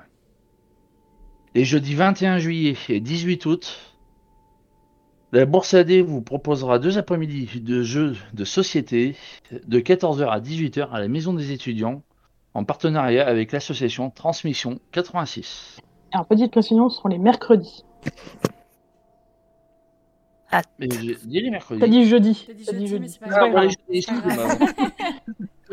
Les 1.54 1.64
jeudis 1.64 1.94
21 1.94 2.38
juillet 2.38 2.76
et 2.88 3.00
18 3.00 3.46
août, 3.46 3.78
la 5.32 5.44
Bourse 5.46 5.74
AD 5.74 5.90
vous 6.00 6.22
proposera 6.22 6.78
deux 6.78 6.98
après-midi 6.98 7.60
de 7.60 7.82
jeux 7.82 8.16
de 8.32 8.44
société 8.44 9.16
de 9.66 9.80
14h 9.80 10.28
à 10.28 10.40
18h 10.40 10.88
à 10.90 11.00
la 11.00 11.08
Maison 11.08 11.34
des 11.34 11.52
étudiants 11.52 12.02
en 12.54 12.64
partenariat 12.64 13.26
avec 13.26 13.52
l'association 13.52 14.10
Transmission 14.10 14.78
86. 14.92 15.78
Alors, 16.16 16.24
petite 16.24 16.50
précision, 16.50 16.88
ce 16.88 16.96
seront 16.96 17.10
les 17.10 17.18
mercredis. 17.18 17.84
Ah, 20.50 20.62
Mais 20.78 20.88
j'ai 20.90 21.14
dit 21.26 21.40
les 21.42 21.50
mercredis. 21.50 21.78
T'as 21.78 21.88
dit 21.88 22.06
jeudi. 22.08 22.42
T'as 22.46 22.54
dit 22.54 22.64
T'as 22.64 22.72
dit 22.72 22.86
jeudi, 22.86 22.88
jeudi. 22.88 23.02
mais 23.02 23.08
c'est 23.08 23.20
pas 23.20 23.26
Ah, 23.38 23.40
bon, 23.44 23.50
grave. 23.52 23.68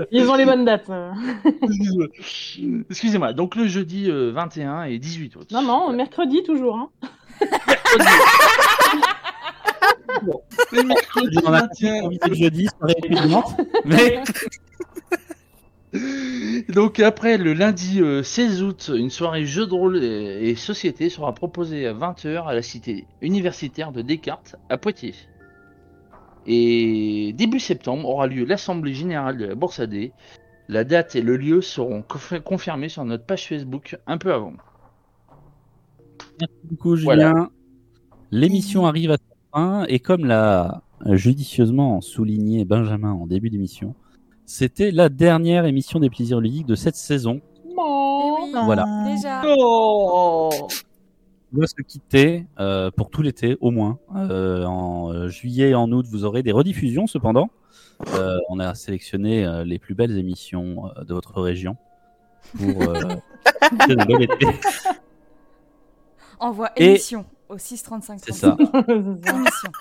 Ils 0.11 0.29
ont 0.29 0.35
les 0.35 0.43
bonnes 0.43 0.65
dates. 0.65 0.89
euh. 0.89 1.13
Excusez-moi, 2.89 3.31
donc 3.31 3.55
le 3.55 3.67
jeudi 3.67 4.11
euh, 4.11 4.33
21 4.33 4.83
et 4.83 4.99
18 4.99 5.33
août. 5.37 5.47
Non, 5.53 5.61
non, 5.61 5.93
mercredi 5.93 6.43
toujours. 6.43 6.75
Hein. 6.75 6.89
Bon, 10.21 10.41
le 10.71 10.83
mercredi 10.83 11.37
On 11.43 11.51
a 11.51 11.61
21 11.61 12.05
invité 12.05 12.29
le 12.29 12.35
jeudi, 12.35 12.67
étudiante, 12.87 13.59
mais 13.83 14.21
Donc 16.69 16.99
après, 16.99 17.37
le 17.37 17.53
lundi 17.53 18.01
euh, 18.01 18.23
16 18.23 18.63
août, 18.63 18.91
une 18.95 19.09
soirée 19.09 19.45
jeux 19.45 19.67
de 19.67 19.73
rôle 19.73 20.03
et, 20.03 20.55
société 20.55 21.09
sera 21.09 21.33
proposée 21.33 21.87
à 21.87 21.93
20h 21.93 22.47
à 22.47 22.53
la 22.53 22.61
cité 22.61 23.05
universitaire 23.21 23.91
de 23.91 24.01
Descartes 24.01 24.55
à 24.69 24.77
Poitiers. 24.77 25.15
Et 26.45 27.33
début 27.37 27.59
septembre 27.59 28.07
aura 28.07 28.27
lieu 28.27 28.45
l'assemblée 28.45 28.93
générale 28.93 29.37
de 29.37 29.45
la 29.45 29.55
Bourse 29.55 29.79
AD. 29.79 30.11
La 30.69 30.83
date 30.83 31.15
et 31.15 31.21
le 31.21 31.37
lieu 31.37 31.61
seront 31.61 32.01
conf- 32.01 32.41
confirmés 32.41 32.89
sur 32.89 33.03
notre 33.05 33.25
page 33.25 33.47
Facebook 33.47 33.97
un 34.07 34.17
peu 34.17 34.33
avant. 34.33 34.53
Merci 36.39 36.55
beaucoup, 36.63 36.95
Julien. 36.95 37.15
Voilà. 37.15 37.49
L'émission 38.31 38.85
arrive 38.85 39.11
à 39.11 39.17
sa 39.17 39.35
fin 39.53 39.85
et 39.85 39.99
comme 39.99 40.25
l'a 40.25 40.81
judicieusement 41.05 42.01
souligné 42.01 42.65
Benjamin 42.65 43.11
en 43.11 43.27
début 43.27 43.49
d'émission, 43.49 43.93
c'était 44.45 44.91
la 44.91 45.09
dernière 45.09 45.65
émission 45.65 45.99
des 45.99 46.09
plaisirs 46.09 46.39
ludiques 46.39 46.65
de 46.67 46.75
cette 46.75 46.95
saison. 46.95 47.41
Voilà. 48.65 48.85
Déjà. 49.07 49.41
Oh 49.57 50.49
On 51.51 51.57
doit 51.57 51.67
se 51.67 51.81
quitter 51.81 52.45
euh, 52.59 52.91
pour 52.91 53.09
tout 53.09 53.21
l'été, 53.23 53.57
au 53.61 53.71
moins. 53.71 53.97
Euh, 54.15 54.65
en 54.65 55.11
euh, 55.11 55.27
juillet 55.27 55.69
et 55.71 55.75
en 55.75 55.91
août, 55.91 56.05
vous 56.09 56.23
aurez 56.25 56.43
des 56.43 56.51
rediffusions 56.51 57.07
cependant. 57.07 57.49
Euh, 58.13 58.37
on 58.49 58.59
a 58.59 58.75
sélectionné 58.75 59.45
euh, 59.45 59.63
les 59.63 59.79
plus 59.79 59.95
belles 59.95 60.17
émissions 60.17 60.87
euh, 60.97 61.03
de 61.03 61.13
votre 61.13 61.41
région 61.41 61.77
pour 62.57 62.81
euh, 62.83 63.15
été. 64.19 64.47
Envoie 66.39 66.71
Et- 66.75 66.89
émission 66.91 67.25
au 67.49 67.57
635 67.57 68.19
C'est 68.23 68.33
ça. 68.33 68.57
Émission. 68.87 69.71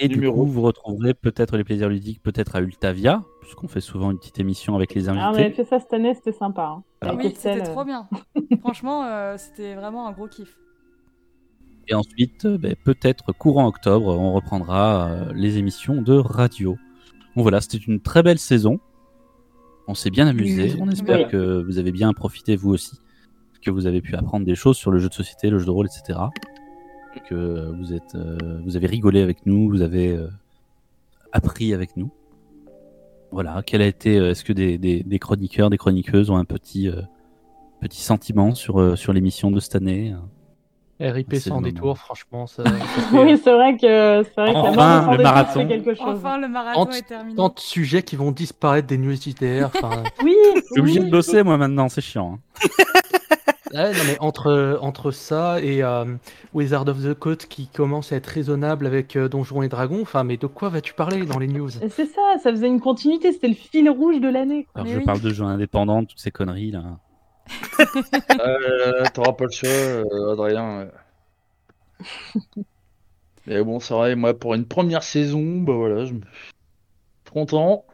Et 0.00 0.08
du 0.08 0.28
coup, 0.30 0.44
vous 0.44 0.62
retrouverez 0.62 1.14
peut-être 1.14 1.56
les 1.56 1.62
plaisirs 1.64 1.88
ludiques, 1.88 2.20
peut-être 2.22 2.56
à 2.56 2.60
Ultavia, 2.60 3.22
puisqu'on 3.40 3.68
fait 3.68 3.80
souvent 3.80 4.10
une 4.10 4.18
petite 4.18 4.40
émission 4.40 4.74
avec 4.74 4.92
les 4.94 5.08
Ah, 5.08 5.12
on 5.12 5.16
invités. 5.18 5.44
avait 5.44 5.54
fait 5.54 5.64
ça 5.64 5.78
cette 5.78 5.92
année, 5.92 6.14
c'était 6.14 6.32
sympa. 6.32 6.80
hein. 7.02 7.14
Oui, 7.16 7.32
c'était 7.36 7.60
euh, 7.60 7.64
trop 7.72 7.84
bien. 7.84 8.08
Franchement, 8.60 9.04
euh, 9.04 9.36
c'était 9.38 9.74
vraiment 9.76 10.08
un 10.08 10.12
gros 10.12 10.26
kiff. 10.26 10.58
Et 11.86 11.94
ensuite, 11.94 12.44
euh, 12.46 12.58
ben, 12.58 12.74
peut-être 12.84 13.30
courant 13.32 13.66
octobre, 13.68 14.06
on 14.18 14.32
reprendra 14.32 15.08
euh, 15.10 15.32
les 15.34 15.58
émissions 15.58 16.02
de 16.02 16.14
radio. 16.14 16.76
Bon 17.36 17.42
voilà, 17.42 17.60
c'était 17.60 17.76
une 17.78 18.00
très 18.00 18.22
belle 18.24 18.38
saison. 18.38 18.80
On 19.86 19.94
s'est 19.94 20.10
bien 20.10 20.26
amusé. 20.26 20.74
On 20.80 20.88
espère 20.88 21.18
Oui. 21.18 21.28
que 21.30 21.62
vous 21.62 21.78
avez 21.78 21.92
bien 21.92 22.12
profité 22.14 22.56
vous 22.56 22.70
aussi, 22.70 22.98
que 23.62 23.70
vous 23.70 23.86
avez 23.86 24.00
pu 24.00 24.16
apprendre 24.16 24.46
des 24.46 24.54
choses 24.54 24.76
sur 24.76 24.90
le 24.90 24.98
jeu 24.98 25.08
de 25.08 25.14
société, 25.14 25.50
le 25.50 25.58
jeu 25.58 25.66
de 25.66 25.70
rôle, 25.70 25.86
etc. 25.86 26.18
Que 27.28 27.70
vous 27.76 27.92
êtes, 27.92 28.14
euh, 28.14 28.36
vous 28.64 28.76
avez 28.76 28.86
rigolé 28.86 29.22
avec 29.22 29.46
nous, 29.46 29.68
vous 29.70 29.82
avez 29.82 30.10
euh, 30.16 30.28
appris 31.32 31.72
avec 31.72 31.96
nous. 31.96 32.10
Voilà, 33.30 33.62
quel 33.66 33.82
a 33.82 33.86
été, 33.86 34.18
euh, 34.18 34.30
est-ce 34.30 34.44
que 34.44 34.52
des, 34.52 34.78
des- 34.78 35.02
des 35.02 35.18
chroniqueurs, 35.18 35.70
des 35.70 35.76
chroniqueuses 35.78 36.30
ont 36.30 36.36
un 36.36 36.44
petit, 36.44 36.88
euh, 36.88 37.00
petit 37.80 38.02
sentiment 38.02 38.54
sur, 38.54 38.80
euh, 38.80 38.94
sur 38.96 39.12
l'émission 39.12 39.50
de 39.50 39.58
cette 39.60 39.74
année 39.76 40.14
RIP 41.00 41.34
sans 41.34 41.60
détour, 41.60 41.98
franchement, 41.98 42.46
ça. 42.46 42.62
ça 42.64 42.70
fait, 42.72 43.18
Oui, 43.18 43.36
c'est 43.42 43.52
vrai 43.52 43.76
que 43.76 44.22
c'est 44.22 44.40
vrai 44.40 44.50
que 44.50 44.52
la 44.52 44.60
Enfin, 44.70 45.02
mort 45.02 45.16
le 45.16 45.22
marathon. 45.24 45.60
c'est 45.60 45.66
quelque 45.66 45.94
chose. 45.94 46.18
Enfin, 46.18 46.38
le 46.38 46.46
marathon 46.48 46.88
est 46.90 47.02
terminé. 47.02 47.34
tant 47.36 47.48
de 47.48 47.58
sujets 47.58 48.02
qui 48.04 48.14
vont 48.14 48.30
disparaître 48.30 48.86
des 48.86 48.96
news 48.98 49.12
enfin, 49.64 50.04
Oui, 50.22 50.36
Je 50.54 50.60
suis 50.70 50.80
obligé 50.80 51.00
oui. 51.00 51.06
de 51.06 51.10
bosser 51.10 51.42
moi 51.42 51.56
maintenant, 51.58 51.88
c'est 51.88 52.00
chiant. 52.00 52.34
hein. 52.34 52.38
Ouais, 53.74 53.92
non, 53.92 54.04
mais 54.06 54.16
entre, 54.20 54.78
entre 54.80 55.10
ça 55.10 55.60
et 55.60 55.82
euh, 55.82 56.04
Wizard 56.52 56.88
of 56.88 57.02
the 57.02 57.14
Coast 57.14 57.46
qui 57.46 57.68
commence 57.68 58.12
à 58.12 58.16
être 58.16 58.26
raisonnable 58.26 58.86
avec 58.86 59.16
euh, 59.16 59.28
Donjons 59.28 59.62
et 59.62 59.68
Dragons, 59.68 60.02
enfin, 60.02 60.24
mais 60.24 60.36
de 60.36 60.46
quoi 60.46 60.68
vas-tu 60.68 60.94
parler 60.94 61.24
dans 61.26 61.38
les 61.38 61.48
news? 61.48 61.70
Et 61.82 61.88
C'est 61.88 62.06
ça, 62.06 62.20
ça 62.42 62.50
faisait 62.50 62.68
une 62.68 62.80
continuité, 62.80 63.32
c'était 63.32 63.48
le 63.48 63.54
fil 63.54 63.88
rouge 63.90 64.20
de 64.20 64.28
l'année. 64.28 64.64
quoi. 64.64 64.82
Alors 64.82 64.86
Mais 64.86 64.92
je 64.94 64.98
oui. 64.98 65.04
parle 65.04 65.20
de 65.20 65.30
jeux 65.30 65.44
indépendants, 65.44 66.04
toutes 66.04 66.20
ces 66.20 66.30
conneries 66.30 66.70
là. 66.70 66.82
Euh, 68.40 69.04
T'auras 69.12 69.32
pas 69.32 69.44
le 69.44 69.50
choix, 69.50 69.68
euh, 69.68 70.32
Adrien. 70.32 70.88
Mais 73.46 73.62
bon, 73.62 73.78
c'est 73.80 73.92
vrai, 73.94 74.16
moi, 74.16 74.32
pour 74.38 74.54
une 74.54 74.66
première 74.66 75.02
saison, 75.02 75.60
bah 75.60 75.74
voilà, 75.74 76.04
je 76.06 76.14
me 76.14 76.20
suis 76.20 77.32
content. 77.32 77.84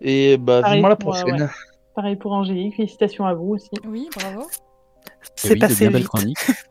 Et 0.00 0.38
bah, 0.38 0.62
vivement 0.62 0.88
la 0.88 0.94
euh, 0.94 0.96
prochaine. 0.96 1.42
ouais. 1.42 1.48
Pareil 1.98 2.14
pour 2.14 2.30
Angélique, 2.30 2.76
félicitations 2.76 3.26
à 3.26 3.34
vous 3.34 3.54
aussi. 3.54 3.70
Oui, 3.84 4.08
bravo. 4.14 4.42
Et 4.42 4.46
C'est 5.34 5.48
oui, 5.54 5.54
de 5.56 5.60
passé 5.66 5.88
vite. 5.88 6.08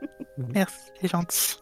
Merci, 0.38 0.90
c'est 1.02 1.10
gentil. 1.10 1.58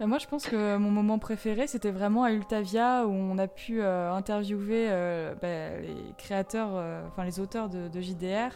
Bah, 0.00 0.06
moi, 0.08 0.18
je 0.18 0.26
pense 0.26 0.48
que 0.48 0.76
mon 0.76 0.90
moment 0.90 1.20
préféré, 1.20 1.68
c'était 1.68 1.92
vraiment 1.92 2.24
à 2.24 2.32
Ultavia, 2.32 3.06
où 3.06 3.12
on 3.12 3.38
a 3.38 3.46
pu 3.46 3.80
euh, 3.80 4.12
interviewer 4.12 4.88
euh, 4.90 5.36
bah, 5.40 5.78
les 5.80 5.94
créateurs, 6.18 6.70
euh, 6.72 7.06
enfin 7.06 7.22
les 7.22 7.38
auteurs 7.38 7.68
de, 7.68 7.86
de 7.86 8.00
JDR. 8.00 8.50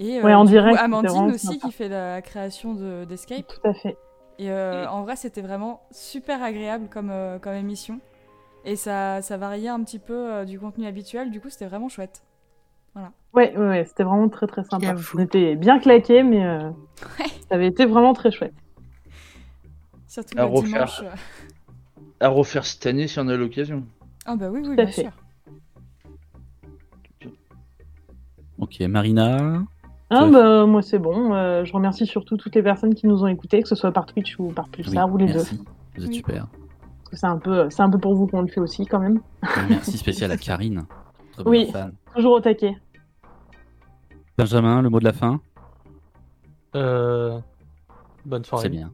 Et 0.00 0.18
euh, 0.18 0.24
Ouais, 0.24 0.34
en 0.34 0.42
coup, 0.42 0.50
direct, 0.50 0.80
Amandine 0.80 1.30
aussi, 1.30 1.46
sympa. 1.46 1.68
qui 1.68 1.72
fait 1.72 1.88
la 1.88 2.20
création 2.22 2.74
de- 2.74 3.04
d'Escape. 3.04 3.46
Tout 3.46 3.68
à 3.68 3.72
fait. 3.74 3.96
Et 4.40 4.50
euh, 4.50 4.88
en 4.88 5.02
vrai, 5.02 5.14
c'était 5.14 5.42
vraiment 5.42 5.82
super 5.92 6.42
agréable 6.42 6.88
comme, 6.90 7.10
euh, 7.12 7.38
comme 7.38 7.54
émission. 7.54 8.00
Et 8.64 8.74
ça, 8.74 9.22
ça 9.22 9.36
variait 9.36 9.68
un 9.68 9.84
petit 9.84 10.00
peu 10.00 10.12
euh, 10.32 10.44
du 10.44 10.58
contenu 10.58 10.86
habituel, 10.88 11.30
du 11.30 11.40
coup, 11.40 11.50
c'était 11.50 11.66
vraiment 11.66 11.88
chouette. 11.88 12.22
Ouais, 12.96 13.54
ouais, 13.54 13.56
ouais, 13.56 13.84
c'était 13.84 14.02
vraiment 14.04 14.28
très 14.28 14.46
très 14.46 14.64
sympa. 14.64 14.94
On 15.14 15.18
était 15.18 15.54
bien 15.54 15.78
claqués, 15.78 16.22
mais 16.22 16.44
euh, 16.44 16.70
Ouais. 17.20 17.26
ça 17.48 17.54
avait 17.54 17.68
été 17.68 17.84
vraiment 17.86 18.12
très 18.14 18.30
chouette. 18.30 18.54
Surtout 20.06 20.36
À 20.38 20.42
le 20.42 20.46
refaire. 20.48 20.64
dimanche. 20.86 21.02
euh. 21.02 21.10
À 22.20 22.28
refaire 22.28 22.64
cette 22.64 22.84
année 22.86 23.06
si 23.06 23.18
on 23.20 23.28
a 23.28 23.36
l'occasion. 23.36 23.84
Ah 24.26 24.34
bah 24.34 24.48
oui, 24.50 24.60
oui, 24.64 24.72
à 24.72 24.76
bien 24.76 24.86
fait. 24.86 25.02
sûr. 25.02 25.12
Ok, 28.58 28.80
Marina. 28.80 29.62
Ah, 30.10 30.26
bah, 30.30 30.66
moi 30.66 30.82
c'est 30.82 30.98
bon. 30.98 31.34
Euh, 31.34 31.64
je 31.64 31.72
remercie 31.72 32.06
surtout 32.06 32.36
toutes 32.36 32.54
les 32.56 32.62
personnes 32.62 32.94
qui 32.94 33.06
nous 33.06 33.22
ont 33.22 33.26
écoutés, 33.28 33.62
que 33.62 33.68
ce 33.68 33.74
soit 33.74 33.92
par 33.92 34.06
Twitch 34.06 34.38
ou 34.38 34.48
par 34.48 34.68
Pulsar 34.68 35.12
ou 35.12 35.16
les 35.18 35.26
deux. 35.26 35.34
merci. 35.34 35.60
Vous 35.96 36.02
êtes 36.04 36.08
Oui. 36.10 36.16
super. 36.16 36.46
Parce 37.00 37.10
que 37.10 37.16
c'est 37.16 37.26
un 37.26 37.38
peu, 37.38 37.70
c'est 37.70 37.82
un 37.82 37.90
peu 37.90 37.98
pour 37.98 38.14
vous 38.14 38.26
qu'on 38.26 38.40
le 38.42 38.48
fait 38.48 38.60
aussi 38.60 38.84
quand 38.86 38.98
même. 38.98 39.20
Merci 39.68 39.96
spécial 39.98 40.30
à 40.32 40.36
Karine. 40.36 40.84
notre 41.36 41.48
Oui. 41.50 41.70
fan. 41.70 41.92
Toujours 42.18 42.32
au 42.32 42.40
taquet. 42.40 42.76
Benjamin, 44.36 44.82
le 44.82 44.90
mot 44.90 44.98
de 44.98 45.04
la 45.04 45.12
fin. 45.12 45.40
Euh, 46.74 47.38
Bonne 48.26 48.44
soirée. 48.44 48.64
C'est 48.64 48.68
bien. 48.70 48.92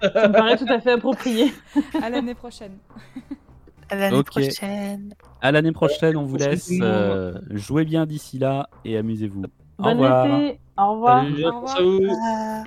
Ça 0.00 0.28
me 0.28 0.32
paraît 0.32 0.56
tout 0.56 0.64
à 0.66 0.80
fait 0.80 0.92
approprié. 0.92 1.52
À 2.02 2.08
l'année 2.08 2.34
prochaine. 2.34 2.78
À 3.90 3.96
l'année 3.96 4.22
prochaine. 4.22 5.14
À 5.42 5.52
l'année 5.52 5.72
prochaine, 5.72 6.16
on 6.16 6.22
vous 6.24 6.36
laisse. 6.38 6.70
Euh, 6.80 7.38
jouez 7.50 7.84
bien 7.84 8.06
d'ici 8.06 8.38
là 8.38 8.70
et 8.86 8.96
amusez-vous. 8.96 9.42
Au 9.76 9.82
Bonne 9.82 9.92
revoir. 9.98 10.24
été. 10.40 10.60
Au 10.78 10.92
revoir. 10.92 11.22
Salut, 11.24 11.44
Au 11.44 11.60
revoir. 11.60 12.64